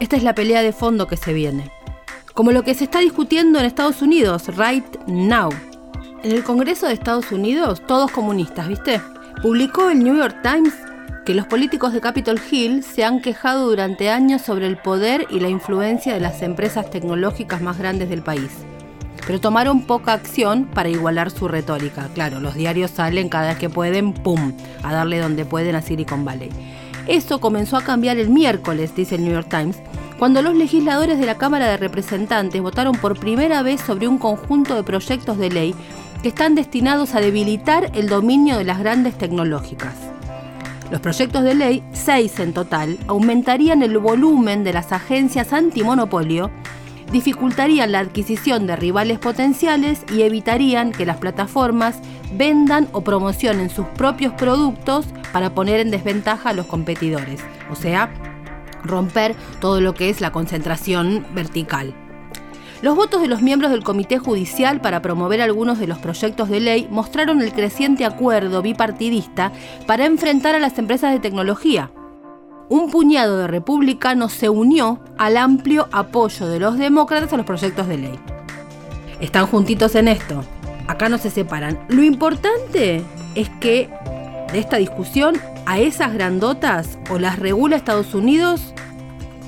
Esta 0.00 0.16
es 0.16 0.22
la 0.22 0.34
pelea 0.34 0.62
de 0.62 0.72
fondo 0.72 1.06
que 1.06 1.16
se 1.16 1.32
viene. 1.32 1.70
Como 2.34 2.52
lo 2.52 2.64
que 2.64 2.74
se 2.74 2.84
está 2.84 2.98
discutiendo 2.98 3.58
en 3.58 3.66
Estados 3.66 4.02
Unidos, 4.02 4.48
right 4.56 4.84
now. 5.06 5.50
En 6.22 6.32
el 6.32 6.42
Congreso 6.42 6.86
de 6.86 6.94
Estados 6.94 7.32
Unidos, 7.32 7.82
todos 7.86 8.10
comunistas, 8.10 8.68
¿viste? 8.68 9.00
Publicó 9.42 9.90
el 9.90 10.02
New 10.02 10.16
York 10.16 10.36
Times 10.42 10.74
que 11.24 11.34
los 11.34 11.46
políticos 11.46 11.92
de 11.92 12.00
Capitol 12.00 12.40
Hill 12.50 12.82
se 12.82 13.04
han 13.04 13.20
quejado 13.20 13.68
durante 13.68 14.10
años 14.10 14.42
sobre 14.42 14.66
el 14.66 14.76
poder 14.76 15.26
y 15.30 15.38
la 15.38 15.48
influencia 15.48 16.14
de 16.14 16.20
las 16.20 16.42
empresas 16.42 16.90
tecnológicas 16.90 17.62
más 17.62 17.78
grandes 17.78 18.08
del 18.08 18.22
país. 18.22 18.50
Pero 19.24 19.40
tomaron 19.40 19.82
poca 19.82 20.14
acción 20.14 20.64
para 20.64 20.88
igualar 20.88 21.30
su 21.30 21.46
retórica. 21.46 22.08
Claro, 22.12 22.40
los 22.40 22.54
diarios 22.54 22.90
salen 22.90 23.28
cada 23.28 23.50
vez 23.50 23.58
que 23.58 23.70
pueden, 23.70 24.14
¡pum!, 24.14 24.52
a 24.82 24.92
darle 24.92 25.20
donde 25.20 25.44
pueden 25.44 25.76
a 25.76 25.82
Silicon 25.82 26.24
Valley. 26.24 26.50
Eso 27.06 27.40
comenzó 27.40 27.76
a 27.76 27.84
cambiar 27.84 28.18
el 28.18 28.28
miércoles, 28.28 28.94
dice 28.96 29.14
el 29.14 29.24
New 29.24 29.32
York 29.32 29.48
Times, 29.48 29.78
cuando 30.18 30.42
los 30.42 30.56
legisladores 30.56 31.20
de 31.20 31.26
la 31.26 31.38
Cámara 31.38 31.68
de 31.68 31.76
Representantes 31.76 32.60
votaron 32.60 32.96
por 32.96 33.18
primera 33.18 33.62
vez 33.62 33.80
sobre 33.80 34.08
un 34.08 34.18
conjunto 34.18 34.74
de 34.74 34.82
proyectos 34.82 35.38
de 35.38 35.50
ley 35.50 35.74
que 36.22 36.28
están 36.28 36.56
destinados 36.56 37.14
a 37.14 37.20
debilitar 37.20 37.90
el 37.94 38.08
dominio 38.08 38.58
de 38.58 38.64
las 38.64 38.80
grandes 38.80 39.16
tecnológicas. 39.18 39.94
Los 40.92 41.00
proyectos 41.00 41.42
de 41.42 41.54
ley, 41.54 41.82
seis 41.94 42.38
en 42.38 42.52
total, 42.52 42.98
aumentarían 43.06 43.82
el 43.82 43.96
volumen 43.96 44.62
de 44.62 44.74
las 44.74 44.92
agencias 44.92 45.54
antimonopolio, 45.54 46.50
dificultarían 47.10 47.92
la 47.92 48.00
adquisición 48.00 48.66
de 48.66 48.76
rivales 48.76 49.18
potenciales 49.18 50.04
y 50.14 50.20
evitarían 50.20 50.92
que 50.92 51.06
las 51.06 51.16
plataformas 51.16 51.98
vendan 52.34 52.88
o 52.92 53.00
promocionen 53.00 53.70
sus 53.70 53.86
propios 53.86 54.34
productos 54.34 55.06
para 55.32 55.54
poner 55.54 55.80
en 55.80 55.90
desventaja 55.90 56.50
a 56.50 56.52
los 56.52 56.66
competidores, 56.66 57.40
o 57.70 57.74
sea, 57.74 58.12
romper 58.84 59.34
todo 59.62 59.80
lo 59.80 59.94
que 59.94 60.10
es 60.10 60.20
la 60.20 60.30
concentración 60.30 61.24
vertical. 61.34 61.94
Los 62.82 62.96
votos 62.96 63.22
de 63.22 63.28
los 63.28 63.42
miembros 63.42 63.70
del 63.70 63.84
Comité 63.84 64.18
Judicial 64.18 64.80
para 64.80 65.00
promover 65.02 65.40
algunos 65.40 65.78
de 65.78 65.86
los 65.86 65.98
proyectos 65.98 66.48
de 66.48 66.58
ley 66.58 66.88
mostraron 66.90 67.40
el 67.40 67.52
creciente 67.52 68.04
acuerdo 68.04 68.60
bipartidista 68.60 69.52
para 69.86 70.04
enfrentar 70.04 70.56
a 70.56 70.58
las 70.58 70.76
empresas 70.80 71.12
de 71.12 71.20
tecnología. 71.20 71.92
Un 72.68 72.90
puñado 72.90 73.38
de 73.38 73.46
republicanos 73.46 74.32
se 74.32 74.48
unió 74.48 74.98
al 75.16 75.36
amplio 75.36 75.88
apoyo 75.92 76.48
de 76.48 76.58
los 76.58 76.76
demócratas 76.76 77.32
a 77.32 77.36
los 77.36 77.46
proyectos 77.46 77.86
de 77.86 77.98
ley. 77.98 78.18
Están 79.20 79.46
juntitos 79.46 79.94
en 79.94 80.08
esto. 80.08 80.42
Acá 80.88 81.08
no 81.08 81.18
se 81.18 81.30
separan. 81.30 81.78
Lo 81.88 82.02
importante 82.02 83.04
es 83.36 83.48
que 83.60 83.90
de 84.52 84.58
esta 84.58 84.78
discusión 84.78 85.36
a 85.66 85.78
esas 85.78 86.12
grandotas 86.14 86.98
o 87.10 87.20
las 87.20 87.38
regula 87.38 87.76
Estados 87.76 88.12
Unidos 88.12 88.74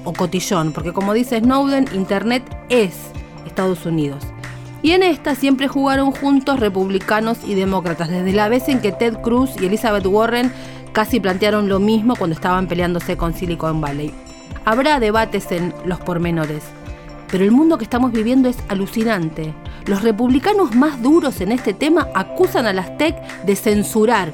o 0.04 0.12
cotillón, 0.12 0.72
porque 0.72 0.92
como 0.92 1.14
dice 1.14 1.40
Snowden, 1.40 1.88
Internet 1.94 2.44
es 2.68 3.10
Estados 3.46 3.86
Unidos. 3.86 4.24
Y 4.82 4.92
en 4.92 5.02
esta 5.02 5.34
siempre 5.34 5.66
jugaron 5.66 6.12
juntos 6.12 6.60
republicanos 6.60 7.38
y 7.46 7.54
demócratas, 7.54 8.10
desde 8.10 8.32
la 8.32 8.50
vez 8.50 8.68
en 8.68 8.80
que 8.80 8.92
Ted 8.92 9.14
Cruz 9.22 9.52
y 9.58 9.66
Elizabeth 9.66 10.06
Warren 10.06 10.52
casi 10.92 11.20
plantearon 11.20 11.68
lo 11.68 11.80
mismo 11.80 12.16
cuando 12.16 12.34
estaban 12.34 12.68
peleándose 12.68 13.16
con 13.16 13.32
Silicon 13.32 13.80
Valley. 13.80 14.12
Habrá 14.66 15.00
debates 15.00 15.50
en 15.52 15.74
los 15.84 16.00
pormenores, 16.00 16.62
pero 17.30 17.44
el 17.44 17.50
mundo 17.50 17.78
que 17.78 17.84
estamos 17.84 18.12
viviendo 18.12 18.48
es 18.48 18.58
alucinante. 18.68 19.54
Los 19.86 20.02
republicanos 20.02 20.74
más 20.74 21.02
duros 21.02 21.40
en 21.40 21.52
este 21.52 21.74
tema 21.74 22.08
acusan 22.14 22.66
a 22.66 22.72
las 22.72 22.96
tech 22.96 23.16
de 23.44 23.56
censurar 23.56 24.32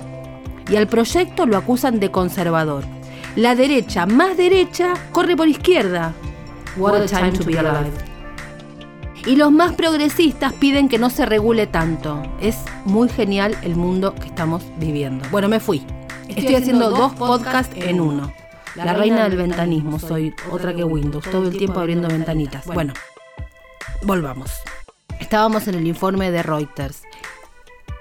y 0.69 0.77
al 0.77 0.87
proyecto 0.87 1.47
lo 1.47 1.57
acusan 1.57 1.99
de 1.99 2.11
conservador. 2.11 2.85
La 3.37 3.55
derecha 3.55 4.07
más 4.07 4.37
derecha 4.37 4.95
corre 5.13 5.37
por 5.37 5.49
izquierda. 5.49 6.13
What 6.77 7.01
a 7.01 7.07
time 7.07 7.33
to 7.33 7.45
be 7.45 7.59
alive. 7.59 8.10
Y 9.27 9.37
los 9.37 9.53
más 9.53 9.75
progresistas 9.75 10.53
piden 10.55 10.89
que 10.89 10.99
no 10.99 11.11
se 11.11 11.27
regule 11.27 11.67
tanto. 11.67 12.23
Es 12.41 12.57
muy 12.85 13.09
genial 13.09 13.57
el 13.63 13.77
mundo 13.77 14.15
que 14.15 14.27
estamos 14.27 14.63
viviendo. 14.79 15.27
Bueno, 15.31 15.49
me 15.49 15.61
fui. 15.61 15.85
Estoy, 16.29 16.55
haciendo, 16.55 16.91
dos 16.91 17.13
podcasts 17.15 17.75
en 17.77 18.01
uno. 18.01 18.33
La, 18.77 18.95
reina, 18.95 19.25
del 19.29 19.37
ventanismo, 19.37 19.99
soy 19.99 20.33
otra 20.51 20.73
que 20.75 20.85
Windows, 20.85 21.25
todo 21.25 21.49
el 21.49 21.57
tiempo 21.57 21.81
abriendo 21.81 22.09
ventanitas. 22.09 22.65
Bueno, 22.67 22.95
volvamos. 24.03 24.51
Estábamos 25.19 25.67
en 25.69 25.75
el 25.75 25.87
informe 25.87 26.31
de 26.31 26.43
Reuters. 26.43 27.03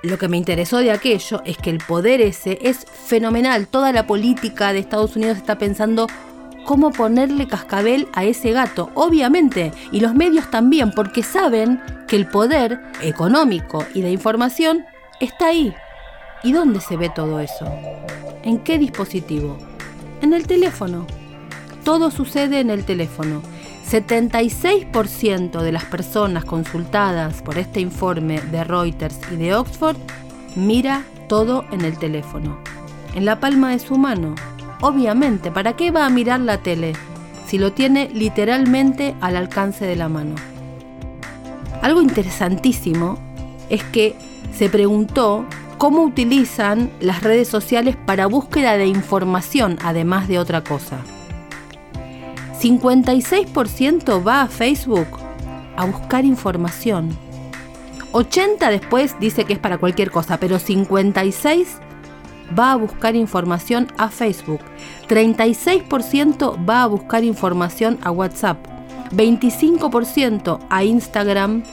Lo 0.04 0.18
que 0.18 0.30
me 0.30 0.38
interesó 0.38 0.78
de 0.78 0.92
aquello 0.92 1.42
es 1.44 1.58
que 1.58 1.70
el 1.72 1.80
poder 1.80 2.22
ese 2.22 2.60
es 2.62 2.86
fenomenal. 2.86 3.68
Toda 3.68 3.92
la 3.92 4.08
política 4.08 4.72
de 4.72 4.80
Estados 4.80 5.16
Unidos 5.18 5.38
está 5.38 5.58
pensando 5.58 6.08
cómo 6.66 6.92
ponerle 6.92 7.48
cascabel 7.48 8.08
a 8.14 8.24
ese 8.24 8.52
gato, 8.52 8.90
obviamente, 8.94 9.72
y 9.92 10.00
los 10.00 10.14
medios 10.14 10.50
también, 10.50 10.92
porque 10.92 11.24
saben 11.24 11.82
que 12.08 12.16
el 12.16 12.28
poder 12.28 12.82
económico 13.02 13.86
y 13.94 14.02
de 14.02 14.12
información 14.12 14.86
está 15.20 15.48
ahí. 15.48 15.74
¿Y 16.44 16.52
dónde 16.52 16.80
se 16.80 16.98
ve 16.98 17.10
todo 17.10 17.40
eso? 17.40 17.66
¿En 18.44 18.60
qué 18.60 18.78
dispositivo? 18.78 19.58
En 20.22 20.34
el 20.34 20.48
teléfono. 20.48 21.06
Todo 21.84 22.12
sucede 22.12 22.60
en 22.60 22.70
el 22.70 22.86
teléfono. 22.86 23.42
76% 23.90 25.62
de 25.62 25.72
las 25.72 25.86
personas 25.86 26.46
consultadas 26.46 27.42
por 27.42 27.58
este 27.58 27.80
informe 27.80 28.40
de 28.40 28.64
Reuters 28.64 29.20
y 29.32 29.36
de 29.36 29.56
Oxford 29.56 29.98
mira 30.56 31.04
todo 31.28 31.66
en 31.72 31.82
el 31.82 31.98
teléfono, 31.98 32.60
en 33.16 33.26
la 33.26 33.40
palma 33.40 33.72
de 33.72 33.80
su 33.80 33.98
mano, 33.98 34.36
Obviamente, 34.82 35.52
¿para 35.52 35.74
qué 35.74 35.92
va 35.92 36.06
a 36.06 36.10
mirar 36.10 36.40
la 36.40 36.60
tele 36.60 36.94
si 37.46 37.58
lo 37.58 37.74
tiene 37.74 38.10
literalmente 38.14 39.16
al 39.20 39.36
alcance 39.36 39.86
de 39.86 39.96
la 39.96 40.08
mano? 40.08 40.36
Algo 41.82 42.02
interesantísimo 42.02 43.18
es 43.70 43.84
que 43.84 44.16
se 44.54 44.70
preguntó 44.70 45.46
cómo 45.78 46.04
utilizan 46.04 46.92
las 47.00 47.24
redes 47.24 47.48
sociales 47.48 47.98
para 48.06 48.28
búsqueda 48.28 48.78
de 48.78 48.88
información, 48.88 49.78
además 49.84 50.28
de 50.28 50.40
otra 50.40 50.62
cosa. 50.62 51.00
56% 52.60 54.26
va 54.26 54.42
a 54.42 54.48
Facebook 54.48 55.08
a 55.78 55.86
buscar 55.86 56.26
información. 56.26 57.18
80 58.12 58.70
después 58.70 59.16
dice 59.20 59.46
que 59.46 59.54
es 59.54 59.60
para 59.60 59.78
cualquier 59.78 60.12
cosa, 60.12 60.38
pero 60.38 60.60
56 60.60 61.80
va 62.58 62.72
a 62.72 62.76
buscar 62.76 63.16
información 63.16 63.88
a 63.98 64.10
Facebook, 64.10 64.62
36% 65.08 66.70
va 66.70 66.84
a 66.84 66.88
buscar 66.88 67.24
información 67.24 68.00
a 68.04 68.12
WhatsApp, 68.12 68.58
25% 69.12 70.60
a 70.70 70.84
Instagram, 70.84 71.64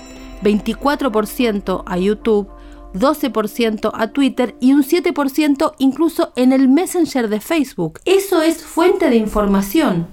24% 0.43 1.83
a 1.87 1.99
YouTube, 1.99 2.49
12% 2.95 3.91
a 3.95 4.09
Twitter. 4.13 4.57
y 4.61 4.73
un 4.73 4.83
7% 4.83 5.75
incluso 5.79 6.33
en 6.37 6.53
el 6.53 6.69
Messenger 6.69 7.29
de 7.29 7.41
Facebook. 7.41 8.01
Eso 8.05 8.43
es 8.43 8.65
fuente 8.65 9.11
de 9.11 9.17
información. 9.17 10.09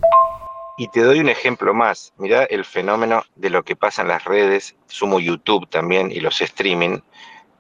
Y 0.78 0.88
te 0.88 1.02
doy 1.02 1.20
un 1.20 1.30
ejemplo 1.30 1.74
más. 1.74 2.14
Mira 2.18 2.46
el 2.46 2.66
fenómeno 2.66 3.24
de 3.36 3.52
lo 3.52 3.64
que 3.64 3.76
pasa 3.76 4.02
en 4.02 4.08
las 4.08 4.26
redes, 4.26 4.76
sumo 4.88 5.20
YouTube 5.20 5.70
también 5.70 6.12
y 6.12 6.20
los 6.20 6.42
streaming, 6.42 7.00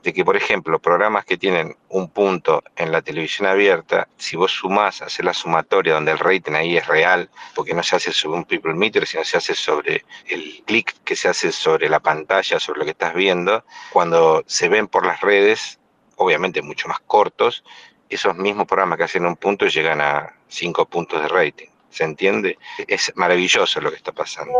de 0.03 0.13
que, 0.13 0.25
por 0.25 0.35
ejemplo, 0.35 0.79
programas 0.79 1.23
que 1.23 1.37
tienen 1.37 1.77
un 1.87 2.09
punto 2.09 2.61
en 2.75 2.91
la 2.91 3.01
televisión 3.01 3.47
abierta, 3.47 4.07
si 4.17 4.35
vos 4.35 4.51
sumás, 4.51 5.01
haces 5.01 5.23
la 5.23 5.33
sumatoria 5.33 5.93
donde 5.93 6.11
el 6.11 6.19
rating 6.19 6.53
ahí 6.53 6.77
es 6.77 6.85
real, 6.87 7.29
porque 7.55 7.73
no 7.73 7.81
se 7.83 7.95
hace 7.95 8.11
sobre 8.11 8.39
un 8.39 8.45
people 8.45 8.73
meter, 8.73 9.07
sino 9.07 9.23
se 9.23 9.37
hace 9.37 9.55
sobre 9.55 10.03
el 10.27 10.61
clic 10.65 10.93
que 11.05 11.15
se 11.15 11.29
hace 11.29 11.53
sobre 11.53 11.87
la 11.87 12.01
pantalla, 12.01 12.59
sobre 12.59 12.79
lo 12.79 12.85
que 12.85 12.91
estás 12.91 13.13
viendo, 13.13 13.63
cuando 13.91 14.43
se 14.45 14.67
ven 14.67 14.87
por 14.87 15.05
las 15.05 15.21
redes, 15.21 15.79
obviamente 16.17 16.61
mucho 16.61 16.89
más 16.89 16.99
cortos, 16.99 17.63
esos 18.09 18.35
mismos 18.35 18.67
programas 18.67 18.97
que 18.97 19.05
hacen 19.05 19.25
un 19.25 19.37
punto 19.37 19.67
llegan 19.67 20.01
a 20.01 20.35
cinco 20.49 20.85
puntos 20.85 21.21
de 21.21 21.29
rating. 21.29 21.67
¿Se 21.89 22.03
entiende? 22.03 22.57
Es 22.87 23.13
maravilloso 23.15 23.79
lo 23.79 23.89
que 23.89 23.97
está 23.97 24.11
pasando. 24.11 24.53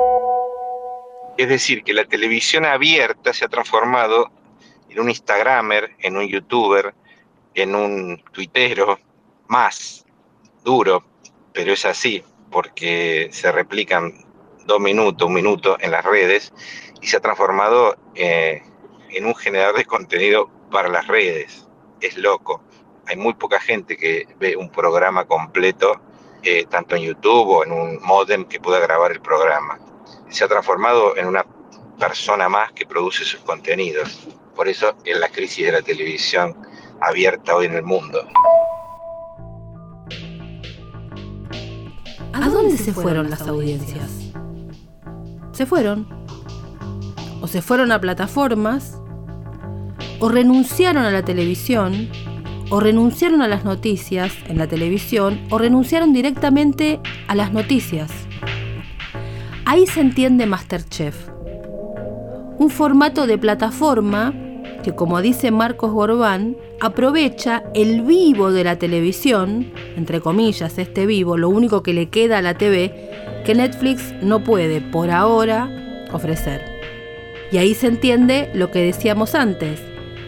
Es 1.36 1.50
decir, 1.50 1.84
que 1.84 1.94
la 1.94 2.06
televisión 2.06 2.64
abierta 2.64 3.34
se 3.34 3.44
ha 3.44 3.48
transformado 3.48 4.32
en 4.94 5.00
un 5.00 5.10
Instagramer, 5.10 5.96
en 6.00 6.18
un 6.18 6.28
youtuber, 6.28 6.94
en 7.56 7.76
un 7.76 8.24
tuitero 8.32 9.00
más 9.48 10.06
duro, 10.64 11.04
pero 11.52 11.74
es 11.74 11.86
así, 11.86 12.24
porque 12.52 13.30
se 13.32 13.52
replican 13.52 14.14
dos 14.66 14.80
minutos, 14.80 15.28
un 15.28 15.34
minuto 15.34 15.78
en 15.80 15.92
las 15.92 16.06
redes 16.06 16.54
y 17.02 17.08
se 17.08 17.18
ha 17.18 17.20
transformado 17.20 17.98
eh, 18.16 18.62
en 19.10 19.26
un 19.26 19.36
generador 19.36 19.78
de 19.78 19.86
contenido 19.86 20.50
para 20.72 20.90
las 20.90 21.08
redes. 21.08 21.68
Es 22.00 22.18
loco. 22.18 22.62
Hay 23.08 23.18
muy 23.18 23.34
poca 23.34 23.60
gente 23.60 23.98
que 23.98 24.28
ve 24.40 24.56
un 24.56 24.70
programa 24.70 25.26
completo, 25.26 26.00
eh, 26.44 26.66
tanto 26.70 26.96
en 26.96 27.04
YouTube 27.04 27.50
o 27.50 27.64
en 27.64 27.72
un 27.72 28.00
modem 28.02 28.46
que 28.46 28.60
pueda 28.60 28.80
grabar 28.80 29.12
el 29.12 29.22
programa. 29.22 29.80
Se 30.30 30.44
ha 30.44 30.48
transformado 30.48 31.18
en 31.18 31.28
una 31.28 31.46
persona 32.00 32.48
más 32.48 32.72
que 32.74 32.86
produce 32.86 33.26
sus 33.26 33.42
contenidos. 33.42 34.28
Por 34.56 34.68
eso 34.68 34.94
es 35.04 35.20
la 35.20 35.30
crisis 35.30 35.66
de 35.66 35.72
la 35.72 35.82
televisión 35.82 36.56
abierta 37.02 37.56
hoy 37.56 37.66
en 37.66 37.74
el 37.74 37.84
mundo. 37.84 38.20
¿A 42.34 42.50
dónde 42.50 42.78
se 42.78 42.94
fueron 42.94 43.30
las 43.30 43.42
audiencias? 43.48 44.12
Se 45.52 45.66
fueron. 45.66 46.08
O 47.42 47.48
se 47.48 47.62
fueron 47.62 47.92
a 47.92 48.00
plataformas, 48.00 49.00
o 50.20 50.30
renunciaron 50.30 51.04
a 51.04 51.12
la 51.12 51.24
televisión, 51.24 52.10
o 52.70 52.80
renunciaron 52.80 53.42
a 53.42 53.48
las 53.48 53.66
noticias 53.66 54.34
en 54.48 54.58
la 54.58 54.68
televisión, 54.68 55.42
o 55.52 55.58
renunciaron 55.58 56.14
directamente 56.14 57.00
a 57.28 57.36
las 57.36 57.52
noticias. 57.52 58.12
Ahí 59.66 59.88
se 59.88 60.02
entiende 60.02 60.46
Masterchef. 60.46 61.30
Un 62.58 62.70
formato 62.70 63.28
de 63.28 63.38
plataforma 63.38 64.34
que, 64.84 64.94
como 64.94 65.22
dice 65.22 65.50
Marcos 65.50 65.92
Gorbán, 65.92 66.58
aprovecha 66.80 67.64
el 67.74 68.02
vivo 68.02 68.52
de 68.52 68.64
la 68.64 68.78
televisión, 68.78 69.72
entre 69.98 70.22
comillas, 70.22 70.78
este 70.78 71.08
vivo, 71.08 71.38
lo 71.38 71.50
único 71.50 71.82
que 71.82 71.94
le 71.94 72.10
queda 72.10 72.38
a 72.38 72.42
la 72.44 72.56
TV, 72.56 73.10
que 73.46 73.56
Netflix 73.56 74.14
no 74.22 74.44
puede 74.44 74.82
por 74.82 75.10
ahora 75.10 75.70
ofrecer. 76.12 76.62
Y 77.52 77.58
ahí 77.58 77.74
se 77.74 77.88
entiende 77.88 78.52
lo 78.54 78.70
que 78.70 78.80
decíamos 78.80 79.34
antes. 79.34 79.80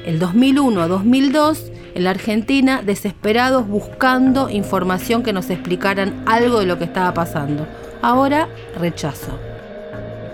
El 0.06 0.20
2001 0.20 0.82
a 0.82 0.88
2002, 0.88 1.72
en 1.94 2.04
la 2.04 2.12
Argentina, 2.12 2.82
desesperados 2.84 3.68
buscando 3.68 4.50
información 4.50 5.24
que 5.24 5.34
nos 5.34 5.50
explicaran 5.50 6.24
algo 6.26 6.60
de 6.60 6.66
lo 6.66 6.78
que 6.78 6.84
estaba 6.86 7.14
pasando. 7.14 7.68
Ahora, 8.02 8.48
rechazo. 8.80 9.40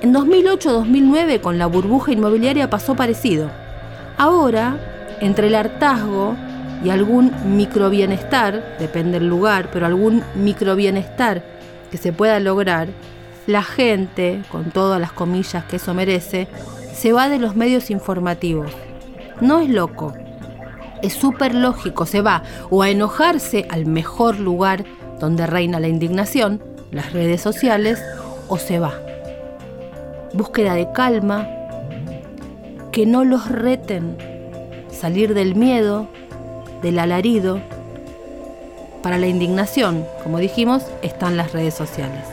En 0.01 0.13
2008-2009, 0.13 1.41
con 1.41 1.57
la 1.57 1.67
burbuja 1.67 2.11
inmobiliaria, 2.11 2.69
pasó 2.69 2.95
parecido. 2.95 3.60
Ahora, 4.21 4.77
entre 5.19 5.47
el 5.47 5.55
hartazgo 5.55 6.35
y 6.85 6.91
algún 6.91 7.33
microbienestar, 7.57 8.77
depende 8.77 9.17
del 9.17 9.27
lugar, 9.27 9.71
pero 9.73 9.87
algún 9.87 10.21
microbienestar 10.35 11.43
que 11.89 11.97
se 11.97 12.13
pueda 12.13 12.39
lograr, 12.39 12.89
la 13.47 13.63
gente, 13.63 14.43
con 14.51 14.69
todas 14.69 15.01
las 15.01 15.11
comillas 15.11 15.65
que 15.65 15.77
eso 15.77 15.95
merece, 15.95 16.47
se 16.93 17.13
va 17.13 17.29
de 17.29 17.39
los 17.39 17.55
medios 17.55 17.89
informativos. 17.89 18.71
No 19.39 19.59
es 19.59 19.71
loco, 19.71 20.13
es 21.01 21.13
súper 21.13 21.55
lógico, 21.55 22.05
se 22.05 22.21
va 22.21 22.43
o 22.69 22.83
a 22.83 22.91
enojarse 22.91 23.65
al 23.71 23.87
mejor 23.87 24.39
lugar 24.39 24.85
donde 25.19 25.47
reina 25.47 25.79
la 25.79 25.87
indignación, 25.87 26.61
las 26.91 27.11
redes 27.11 27.41
sociales, 27.41 27.99
o 28.49 28.59
se 28.59 28.77
va. 28.77 28.93
Búsqueda 30.33 30.75
de 30.75 30.91
calma, 30.91 31.47
que 32.91 33.05
no 33.05 33.23
los 33.23 33.49
reten, 33.49 34.17
salir 34.91 35.33
del 35.33 35.55
miedo, 35.55 36.07
del 36.81 36.99
alarido. 36.99 37.61
Para 39.01 39.17
la 39.17 39.27
indignación, 39.27 40.05
como 40.23 40.39
dijimos, 40.39 40.83
están 41.01 41.37
las 41.37 41.53
redes 41.53 41.73
sociales. 41.73 42.23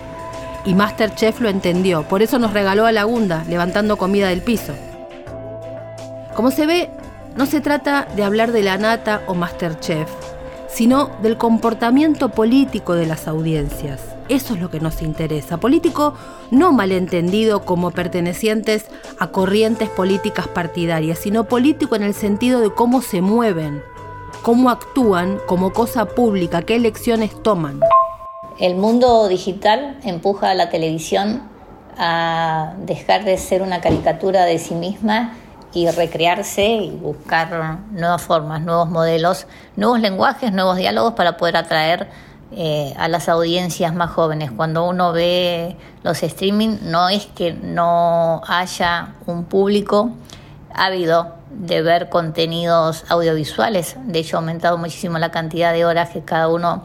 Y 0.65 0.75
Masterchef 0.75 1.41
lo 1.41 1.49
entendió, 1.49 2.03
por 2.03 2.23
eso 2.23 2.39
nos 2.39 2.53
regaló 2.53 2.87
a 2.87 2.93
Lagunda, 2.93 3.45
levantando 3.49 3.97
comida 3.97 4.29
del 4.29 4.43
piso. 4.43 4.75
Como 6.35 6.51
se 6.51 6.67
ve, 6.67 6.91
no 7.37 7.47
se 7.47 7.61
trata 7.61 8.09
de 8.17 8.25
hablar 8.25 8.53
de 8.53 8.63
la 8.63 8.77
nata 8.77 9.23
o 9.27 9.35
Masterchef, 9.35 10.11
sino 10.69 11.11
del 11.23 11.39
comportamiento 11.39 12.29
político 12.31 12.95
de 12.95 13.07
las 13.07 13.29
audiencias. 13.29 14.18
Eso 14.29 14.55
es 14.55 14.61
lo 14.61 14.71
que 14.71 14.79
nos 14.79 15.01
interesa. 15.01 15.57
Político 15.57 16.13
no 16.51 16.71
malentendido 16.73 17.65
como 17.65 17.91
pertenecientes 17.91 18.85
a 19.19 19.29
corrientes 19.29 19.89
políticas 19.89 20.47
partidarias, 20.49 21.19
sino 21.19 21.45
político 21.45 21.97
en 21.97 22.03
el 22.03 22.13
sentido 22.13 22.61
de 22.61 22.71
cómo 22.71 23.01
se 23.01 23.23
mueven, 23.23 23.83
cómo 24.43 24.69
actúan 24.69 25.39
como 25.47 25.73
cosa 25.73 26.05
pública, 26.05 26.63
qué 26.63 26.77
elecciones 26.77 27.43
toman. 27.43 27.81
El 28.59 28.75
mundo 28.75 29.29
digital 29.29 29.99
empuja 30.05 30.51
a 30.51 30.55
la 30.55 30.69
televisión 30.69 31.43
a 31.97 32.75
dejar 32.85 33.25
de 33.25 33.39
ser 33.39 33.63
una 33.63 33.81
caricatura 33.81 34.45
de 34.45 34.59
sí 34.59 34.75
misma 34.75 35.35
y 35.73 35.89
recrearse 35.91 36.67
y 36.67 36.91
buscar 36.91 37.79
nuevas 37.93 38.21
formas, 38.23 38.63
nuevos 38.63 38.91
modelos, 38.91 39.47
nuevos 39.77 40.01
lenguajes, 40.01 40.53
nuevos 40.53 40.77
diálogos 40.77 41.15
para 41.15 41.37
poder 41.37 41.57
atraer 41.57 42.09
eh, 42.51 42.95
a 42.97 43.09
las 43.09 43.29
audiencias 43.29 43.95
más 43.95 44.11
jóvenes. 44.11 44.51
Cuando 44.51 44.89
uno 44.89 45.13
ve 45.13 45.77
los 46.03 46.23
streaming, 46.23 46.79
no 46.83 47.09
es 47.09 47.27
que 47.27 47.53
no 47.53 48.41
haya 48.47 49.15
un 49.27 49.45
público 49.45 50.11
ávido 50.75 51.35
de 51.51 51.83
ver 51.83 52.09
contenidos 52.09 53.05
audiovisuales. 53.09 53.97
De 54.05 54.21
hecho, 54.21 54.37
ha 54.37 54.41
aumentado 54.41 54.79
muchísimo 54.79 55.19
la 55.19 55.31
cantidad 55.31 55.73
de 55.73 55.85
horas 55.85 56.11
que 56.11 56.23
cada 56.23 56.49
uno 56.49 56.85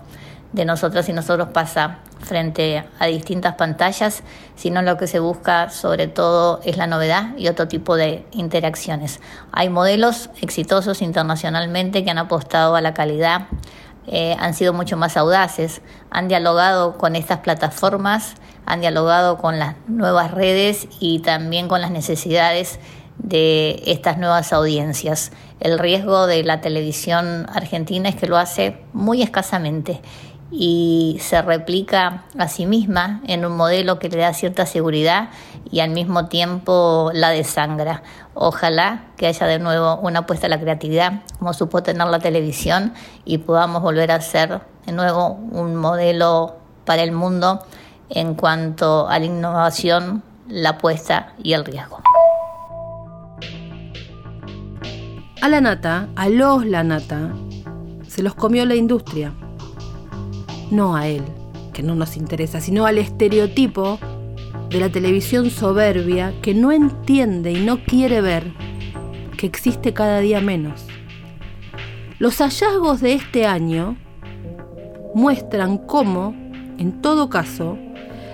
de 0.52 0.66
nosotros 0.66 1.08
y 1.10 1.14
nosotros 1.14 1.50
pasa 1.50 2.00
frente 2.24 2.84
a 3.00 3.06
distintas 3.08 3.56
pantallas, 3.56 4.24
sino 4.56 4.82
lo 4.82 4.98
que 4.98 5.08
se 5.08 5.20
busca 5.20 5.70
sobre 5.70 6.08
todo 6.08 6.62
es 6.64 6.78
la 6.78 6.88
novedad 6.88 7.36
y 7.38 7.48
otro 7.48 7.68
tipo 7.68 7.96
de 7.96 8.26
interacciones. 8.32 9.20
Hay 9.52 9.70
modelos 9.70 10.30
exitosos 10.42 11.02
internacionalmente 11.02 12.04
que 12.04 12.12
han 12.12 12.18
apostado 12.18 12.76
a 12.76 12.82
la 12.82 12.94
calidad, 12.94 13.48
eh, 14.08 14.36
han 14.40 14.54
sido 14.54 14.74
mucho 14.74 14.98
más 14.98 15.18
audaces, 15.18 15.82
han 16.12 16.28
dialogado 16.28 16.98
con 16.98 17.16
estas 17.16 17.40
plataformas, 17.40 18.36
han 18.66 18.82
dialogado 18.82 19.38
con 19.38 19.60
las 19.60 19.76
nuevas 19.88 20.32
redes 20.32 20.88
y 21.00 21.20
también 21.20 21.68
con 21.68 21.82
las 21.82 21.92
necesidades 21.92 22.80
de 23.18 23.82
estas 23.86 24.18
nuevas 24.18 24.54
audiencias. 24.54 25.32
El 25.60 25.80
riesgo 25.80 26.28
de 26.28 26.44
la 26.44 26.62
televisión 26.62 27.48
argentina 27.54 28.10
es 28.10 28.16
que 28.16 28.28
lo 28.28 28.38
hace 28.38 28.82
muy 28.92 29.22
escasamente 29.22 30.02
y 30.56 31.18
se 31.20 31.42
replica 31.42 32.26
a 32.38 32.48
sí 32.48 32.68
misma 32.68 33.22
en 33.26 33.44
un 33.44 33.58
modelo 33.58 33.98
que 33.98 34.08
le 34.10 34.18
da 34.18 34.34
cierta 34.34 34.68
seguridad 34.68 35.30
y 35.72 35.80
al 35.80 35.90
mismo 35.90 36.28
tiempo 36.28 37.10
la 37.14 37.32
desangra. 37.32 38.04
Ojalá 38.36 39.06
que 39.18 39.26
haya 39.26 39.48
de 39.48 39.58
nuevo 39.58 39.98
una 39.98 40.20
apuesta 40.20 40.46
a 40.46 40.50
la 40.50 40.60
creatividad, 40.60 41.24
como 41.40 41.54
supo 41.54 41.82
tener 41.82 42.08
la 42.08 42.20
televisión, 42.20 42.94
y 43.26 43.40
podamos 43.40 43.82
volver 43.82 44.12
a 44.12 44.22
ser 44.22 44.62
de 44.86 44.92
nuevo 44.92 45.30
un 45.30 45.76
modelo 45.76 46.58
para 46.86 47.02
el 47.02 47.12
mundo 47.12 47.66
en 48.10 48.36
cuanto 48.36 49.08
a 49.08 49.18
la 49.18 49.26
innovación, 49.26 50.22
la 50.48 50.72
apuesta 50.72 51.34
y 51.42 51.54
el 51.54 51.66
riesgo. 51.66 52.00
A 55.42 55.50
la 55.50 55.62
nata, 55.62 56.10
a 56.16 56.30
los 56.30 56.66
la 56.66 56.84
nata, 56.84 57.34
se 58.08 58.22
los 58.22 58.36
comió 58.36 58.66
la 58.66 58.76
industria. 58.76 59.34
No 60.74 60.96
a 60.96 61.06
él, 61.08 61.22
que 61.72 61.84
no 61.84 61.94
nos 61.94 62.18
interesa, 62.18 62.60
sino 62.60 62.88
al 62.88 62.98
estereotipo 62.98 64.00
de 64.72 64.80
la 64.80 64.90
televisión 64.90 65.52
soberbia 65.52 66.34
que 66.42 66.56
no 66.56 66.72
entiende 66.72 67.52
y 67.52 67.64
no 67.64 67.84
quiere 67.84 68.22
ver 68.22 68.52
que 69.38 69.46
existe 69.46 69.94
cada 69.94 70.20
día 70.20 70.42
menos. 70.42 70.84
Los 72.18 72.40
hallazgos 72.40 73.02
de 73.02 73.14
este 73.14 73.46
año 73.46 73.98
muestran 75.14 75.78
cómo, 75.78 76.34
en 76.80 77.04
todo 77.04 77.30
caso, 77.30 77.78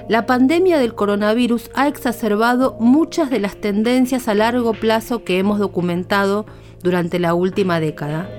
la 0.07 0.25
pandemia 0.25 0.77
del 0.77 0.95
coronavirus 0.95 1.69
ha 1.75 1.89
exacerbado 1.89 2.77
muchas 2.79 3.29
de 3.29 3.41
las 3.41 3.57
tendencias 3.57 4.29
a 4.29 4.33
largo 4.33 4.71
plazo 4.71 5.25
que 5.25 5.39
hemos 5.39 5.59
documentado 5.59 6.45
durante 6.81 7.19
la 7.19 7.33
última 7.33 7.81
década, 7.81 8.29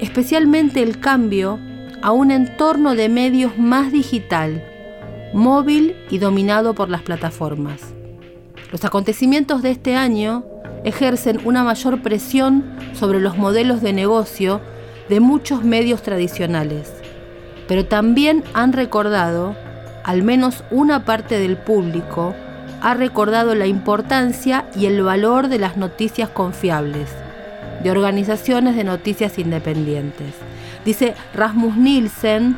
especialmente 0.00 0.82
el 0.82 1.00
cambio 1.00 1.58
a 2.02 2.12
un 2.12 2.30
entorno 2.30 2.94
de 2.94 3.08
medios 3.08 3.56
más 3.58 3.92
digital, 3.92 4.64
móvil 5.32 5.96
y 6.10 6.18
dominado 6.18 6.74
por 6.74 6.88
las 6.88 7.02
plataformas. 7.02 7.80
Los 8.70 8.84
acontecimientos 8.84 9.62
de 9.62 9.70
este 9.70 9.94
año 9.94 10.44
ejercen 10.84 11.40
una 11.44 11.62
mayor 11.62 12.02
presión 12.02 12.64
sobre 12.92 13.20
los 13.20 13.38
modelos 13.38 13.80
de 13.82 13.92
negocio 13.92 14.60
de 15.08 15.20
muchos 15.20 15.64
medios 15.64 16.02
tradicionales, 16.02 16.92
pero 17.68 17.86
también 17.86 18.42
han 18.52 18.72
recordado 18.72 19.54
al 20.04 20.22
menos 20.22 20.64
una 20.70 21.04
parte 21.04 21.38
del 21.38 21.56
público 21.56 22.34
ha 22.82 22.94
recordado 22.94 23.54
la 23.54 23.66
importancia 23.66 24.66
y 24.74 24.86
el 24.86 25.02
valor 25.02 25.46
de 25.46 25.60
las 25.60 25.76
noticias 25.76 26.28
confiables, 26.28 27.10
de 27.84 27.92
organizaciones 27.92 28.74
de 28.74 28.82
noticias 28.82 29.38
independientes. 29.38 30.34
Dice 30.84 31.14
Rasmus 31.34 31.76
Nielsen, 31.76 32.56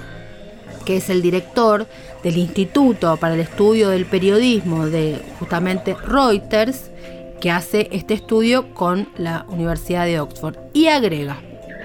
que 0.85 0.97
es 0.99 1.11
el 1.11 1.23
director 1.23 1.87
del 2.23 2.39
Instituto 2.39 3.17
para 3.17 3.35
el 3.35 3.41
Estudio 3.41 3.91
del 3.91 4.07
Periodismo 4.07 4.87
de 4.87 5.21
justamente 5.39 5.95
Reuters, 5.95 6.91
que 7.41 7.51
hace 7.51 7.89
este 7.93 8.15
estudio 8.15 8.73
con 8.73 9.09
la 9.19 9.45
Universidad 9.49 10.07
de 10.07 10.21
Oxford. 10.21 10.57
Y 10.73 10.87
agrega, 10.87 11.37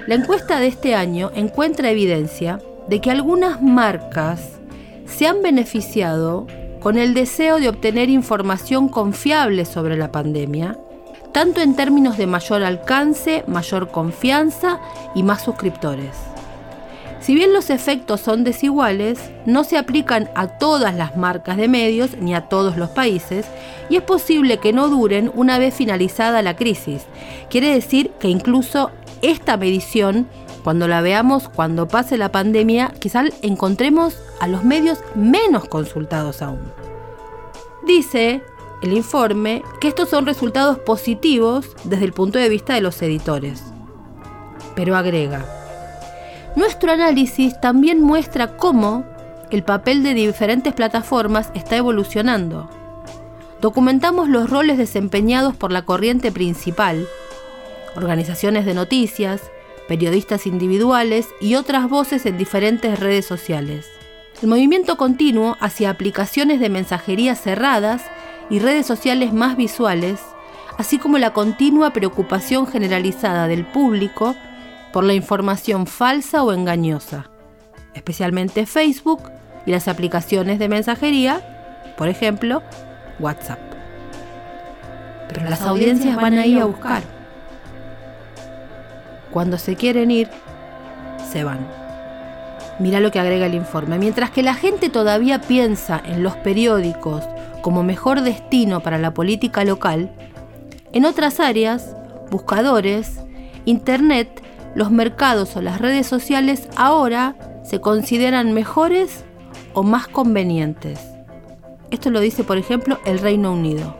la 0.07 0.15
encuesta 0.15 0.59
de 0.59 0.67
este 0.67 0.95
año 0.95 1.31
encuentra 1.35 1.91
evidencia 1.91 2.59
de 2.87 3.01
que 3.01 3.11
algunas 3.11 3.61
marcas 3.61 4.59
se 5.05 5.27
han 5.27 5.41
beneficiado 5.41 6.47
con 6.79 6.97
el 6.97 7.13
deseo 7.13 7.59
de 7.59 7.67
obtener 7.67 8.09
información 8.09 8.87
confiable 8.87 9.65
sobre 9.65 9.97
la 9.97 10.11
pandemia, 10.11 10.77
tanto 11.31 11.61
en 11.61 11.75
términos 11.75 12.17
de 12.17 12.27
mayor 12.27 12.63
alcance, 12.63 13.43
mayor 13.47 13.89
confianza 13.89 14.79
y 15.15 15.23
más 15.23 15.43
suscriptores. 15.43 16.15
Si 17.19 17.35
bien 17.35 17.53
los 17.53 17.69
efectos 17.69 18.21
son 18.21 18.43
desiguales, 18.43 19.19
no 19.45 19.63
se 19.63 19.77
aplican 19.77 20.29
a 20.35 20.47
todas 20.47 20.95
las 20.95 21.17
marcas 21.17 21.57
de 21.57 21.67
medios 21.67 22.17
ni 22.17 22.33
a 22.33 22.47
todos 22.47 22.77
los 22.77 22.89
países 22.89 23.45
y 23.89 23.97
es 23.97 24.03
posible 24.03 24.57
que 24.57 24.73
no 24.73 24.87
duren 24.87 25.31
una 25.35 25.59
vez 25.59 25.73
finalizada 25.73 26.41
la 26.41 26.55
crisis. 26.55 27.03
Quiere 27.49 27.73
decir 27.73 28.11
que 28.19 28.29
incluso 28.29 28.91
esta 29.21 29.57
medición 29.57 30.27
cuando 30.63 30.87
la 30.87 31.01
veamos, 31.01 31.49
cuando 31.49 31.87
pase 31.87 32.17
la 32.17 32.31
pandemia, 32.31 32.93
quizás 32.99 33.31
encontremos 33.41 34.17
a 34.39 34.47
los 34.47 34.63
medios 34.63 34.99
menos 35.15 35.65
consultados 35.65 36.41
aún. 36.41 36.71
Dice 37.85 38.43
el 38.81 38.93
informe 38.93 39.63
que 39.81 39.89
estos 39.89 40.09
son 40.09 40.25
resultados 40.25 40.79
positivos 40.79 41.75
desde 41.83 42.05
el 42.05 42.13
punto 42.13 42.39
de 42.39 42.49
vista 42.49 42.73
de 42.73 42.81
los 42.81 43.01
editores. 43.01 43.63
Pero 44.75 44.95
agrega, 44.95 45.45
nuestro 46.55 46.91
análisis 46.91 47.59
también 47.59 48.01
muestra 48.01 48.57
cómo 48.57 49.05
el 49.51 49.63
papel 49.63 50.03
de 50.03 50.13
diferentes 50.13 50.73
plataformas 50.73 51.51
está 51.53 51.77
evolucionando. 51.77 52.69
Documentamos 53.61 54.29
los 54.29 54.49
roles 54.49 54.77
desempeñados 54.77 55.55
por 55.55 55.71
la 55.71 55.83
corriente 55.83 56.31
principal, 56.31 57.07
organizaciones 57.95 58.65
de 58.65 58.73
noticias, 58.73 59.41
periodistas 59.87 60.47
individuales 60.47 61.27
y 61.41 61.55
otras 61.55 61.89
voces 61.89 62.25
en 62.25 62.37
diferentes 62.37 62.99
redes 62.99 63.25
sociales. 63.25 63.89
El 64.41 64.47
movimiento 64.47 64.95
continuo 64.95 65.57
hacia 65.59 65.89
aplicaciones 65.89 66.59
de 66.59 66.69
mensajería 66.69 67.35
cerradas 67.35 68.03
y 68.49 68.59
redes 68.59 68.85
sociales 68.85 69.33
más 69.33 69.57
visuales, 69.57 70.19
así 70.77 70.97
como 70.97 71.17
la 71.17 71.33
continua 71.33 71.91
preocupación 71.91 72.67
generalizada 72.67 73.47
del 73.47 73.65
público 73.65 74.35
por 74.91 75.03
la 75.03 75.13
información 75.13 75.85
falsa 75.85 76.43
o 76.43 76.51
engañosa, 76.51 77.29
especialmente 77.93 78.65
Facebook 78.65 79.31
y 79.65 79.71
las 79.71 79.87
aplicaciones 79.87 80.59
de 80.59 80.69
mensajería, 80.69 81.93
por 81.97 82.07
ejemplo, 82.07 82.63
WhatsApp. 83.19 83.59
Pero 85.27 85.47
las, 85.47 85.61
audiencias 85.61 86.15
van 86.15 86.39
a 86.39 86.45
ir 86.45 86.59
a 86.59 86.65
buscar 86.65 87.03
cuando 89.31 89.57
se 89.57 89.75
quieren 89.75 90.11
ir, 90.11 90.29
se 91.31 91.43
van. 91.43 91.67
Mira 92.79 92.99
lo 92.99 93.11
que 93.11 93.19
agrega 93.19 93.45
el 93.45 93.53
informe. 93.53 93.99
Mientras 93.99 94.31
que 94.31 94.41
la 94.41 94.53
gente 94.53 94.89
todavía 94.89 95.41
piensa 95.41 96.01
en 96.03 96.23
los 96.23 96.35
periódicos 96.37 97.27
como 97.61 97.83
mejor 97.83 98.21
destino 98.21 98.81
para 98.81 98.97
la 98.97 99.13
política 99.13 99.63
local, 99.63 100.11
en 100.91 101.05
otras 101.05 101.39
áreas, 101.39 101.95
buscadores, 102.31 103.19
Internet, 103.65 104.41
los 104.75 104.91
mercados 104.91 105.55
o 105.55 105.61
las 105.61 105.79
redes 105.79 106.07
sociales 106.07 106.67
ahora 106.75 107.35
se 107.63 107.81
consideran 107.81 108.53
mejores 108.53 109.23
o 109.73 109.83
más 109.83 110.07
convenientes. 110.07 110.99
Esto 111.91 112.09
lo 112.09 112.19
dice, 112.19 112.43
por 112.43 112.57
ejemplo, 112.57 112.99
el 113.05 113.19
Reino 113.19 113.53
Unido. 113.53 113.95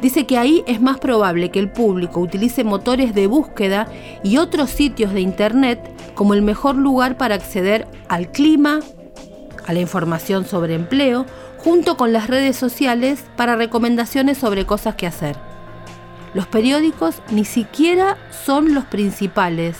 Dice 0.00 0.26
que 0.26 0.36
ahí 0.36 0.62
es 0.66 0.80
más 0.80 0.98
probable 0.98 1.50
que 1.50 1.58
el 1.58 1.70
público 1.70 2.20
utilice 2.20 2.64
motores 2.64 3.14
de 3.14 3.26
búsqueda 3.26 3.86
y 4.22 4.36
otros 4.36 4.70
sitios 4.70 5.14
de 5.14 5.20
Internet 5.20 5.80
como 6.14 6.34
el 6.34 6.42
mejor 6.42 6.76
lugar 6.76 7.16
para 7.16 7.34
acceder 7.34 7.86
al 8.08 8.30
clima, 8.30 8.80
a 9.66 9.72
la 9.72 9.80
información 9.80 10.44
sobre 10.44 10.74
empleo, 10.74 11.24
junto 11.64 11.96
con 11.96 12.12
las 12.12 12.28
redes 12.28 12.56
sociales 12.56 13.24
para 13.36 13.56
recomendaciones 13.56 14.36
sobre 14.36 14.66
cosas 14.66 14.96
que 14.96 15.06
hacer. 15.06 15.36
Los 16.34 16.46
periódicos 16.46 17.22
ni 17.30 17.46
siquiera 17.46 18.18
son 18.44 18.74
los 18.74 18.84
principales 18.84 19.78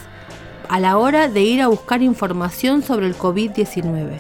a 0.71 0.81
la 0.81 0.97
hora 0.97 1.29
de 1.29 1.43
ir 1.43 1.61
a 1.61 1.69
buscar 1.69 2.03
información 2.03 2.83
sobre 2.83 3.07
el 3.07 3.17
COVID-19. 3.19 4.19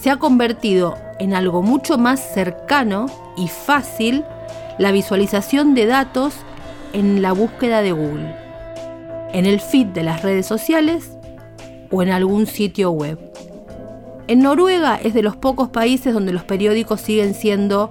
Se 0.00 0.10
ha 0.10 0.18
convertido 0.18 0.96
en 1.18 1.34
algo 1.34 1.62
mucho 1.62 1.98
más 1.98 2.20
cercano 2.32 3.06
y 3.36 3.48
fácil 3.48 4.24
la 4.78 4.92
visualización 4.92 5.74
de 5.74 5.86
datos 5.86 6.34
en 6.92 7.22
la 7.22 7.32
búsqueda 7.32 7.82
de 7.82 7.90
Google, 7.90 8.36
en 9.32 9.46
el 9.46 9.60
feed 9.60 9.86
de 9.88 10.04
las 10.04 10.22
redes 10.22 10.46
sociales 10.46 11.10
o 11.90 12.02
en 12.02 12.10
algún 12.10 12.46
sitio 12.46 12.92
web. 12.92 13.18
En 14.26 14.40
Noruega 14.40 14.96
es 14.96 15.14
de 15.14 15.22
los 15.22 15.36
pocos 15.36 15.68
países 15.68 16.14
donde 16.14 16.32
los 16.32 16.44
periódicos 16.44 17.00
siguen 17.00 17.34
siendo 17.34 17.90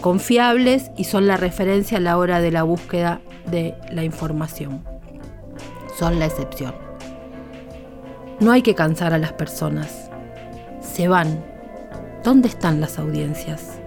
confiables 0.00 0.90
y 0.96 1.04
son 1.04 1.26
la 1.26 1.36
referencia 1.36 1.98
a 1.98 2.00
la 2.00 2.18
hora 2.18 2.40
de 2.40 2.50
la 2.50 2.64
búsqueda 2.64 3.20
de 3.50 3.74
la 3.92 4.04
información. 4.04 4.84
Son 5.98 6.18
la 6.18 6.26
excepción. 6.26 6.74
No 8.40 8.50
hay 8.50 8.62
que 8.62 8.74
cansar 8.74 9.14
a 9.14 9.18
las 9.18 9.32
personas. 9.32 10.10
Se 10.80 11.08
van. 11.08 11.44
¿Dónde 12.24 12.48
están 12.48 12.80
las 12.80 12.98
audiencias? 12.98 13.78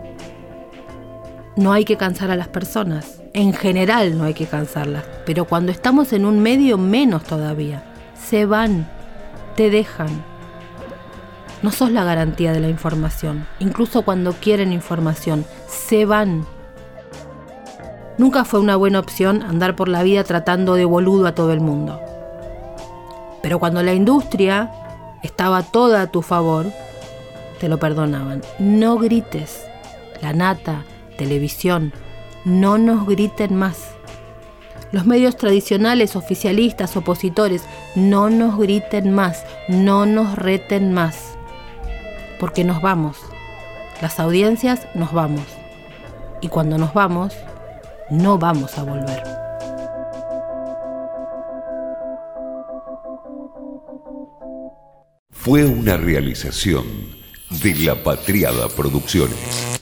no 1.57 1.73
hay 1.73 1.85
que 1.85 1.97
cansar 1.97 2.31
a 2.31 2.35
las 2.35 2.47
personas. 2.47 3.21
En 3.33 3.51
general 3.51 4.17
no 4.17 4.23
hay 4.23 4.33
que 4.33 4.45
cansarlas. 4.45 5.03
Pero 5.25 5.45
cuando 5.45 5.71
estamos 5.71 6.13
en 6.13 6.25
un 6.25 6.39
medio 6.39 6.77
menos 6.77 7.23
todavía. 7.23 7.83
Se 8.15 8.45
van, 8.45 8.87
te 9.55 9.69
dejan. 9.69 10.23
No 11.63 11.71
sos 11.71 11.91
la 11.91 12.03
garantía 12.03 12.53
de 12.53 12.59
la 12.59 12.69
información. 12.69 13.47
Incluso 13.59 14.03
cuando 14.03 14.33
quieren 14.33 14.71
información, 14.71 15.45
se 15.67 16.05
van. 16.05 16.45
Nunca 18.17 18.45
fue 18.45 18.59
una 18.59 18.75
buena 18.75 18.99
opción 18.99 19.43
andar 19.43 19.75
por 19.75 19.87
la 19.87 20.03
vida 20.03 20.23
tratando 20.23 20.75
de 20.75 20.85
boludo 20.85 21.27
a 21.27 21.35
todo 21.35 21.53
el 21.53 21.59
mundo. 21.59 21.99
Pero 23.41 23.59
cuando 23.59 23.81
la 23.83 23.93
industria 23.93 24.71
estaba 25.23 25.63
toda 25.63 26.01
a 26.01 26.11
tu 26.11 26.21
favor, 26.21 26.65
te 27.59 27.69
lo 27.69 27.79
perdonaban. 27.79 28.41
No 28.59 28.97
grites. 28.97 29.65
La 30.21 30.33
nata, 30.33 30.83
televisión. 31.17 31.93
No 32.45 32.77
nos 32.77 33.07
griten 33.07 33.55
más. 33.55 33.91
Los 34.91 35.05
medios 35.05 35.35
tradicionales, 35.37 36.15
oficialistas, 36.15 36.95
opositores, 36.95 37.63
no 37.95 38.29
nos 38.29 38.57
griten 38.57 39.13
más, 39.13 39.45
no 39.67 40.05
nos 40.05 40.35
reten 40.35 40.93
más 40.93 41.36
porque 42.39 42.63
nos 42.63 42.81
vamos. 42.81 43.17
Las 44.01 44.19
audiencias 44.19 44.87
nos 44.93 45.13
vamos. 45.13 45.45
Y 46.41 46.49
cuando 46.49 46.77
nos 46.77 46.93
vamos, 46.93 47.33
no 48.09 48.37
vamos 48.37 48.77
a 48.77 48.83
volver. 48.83 49.23
Fue 55.31 55.65
una 55.65 55.97
realización 55.97 56.85
de 57.49 57.75
la 57.75 57.95
Patriada 58.03 58.67
Producciones. 58.67 59.79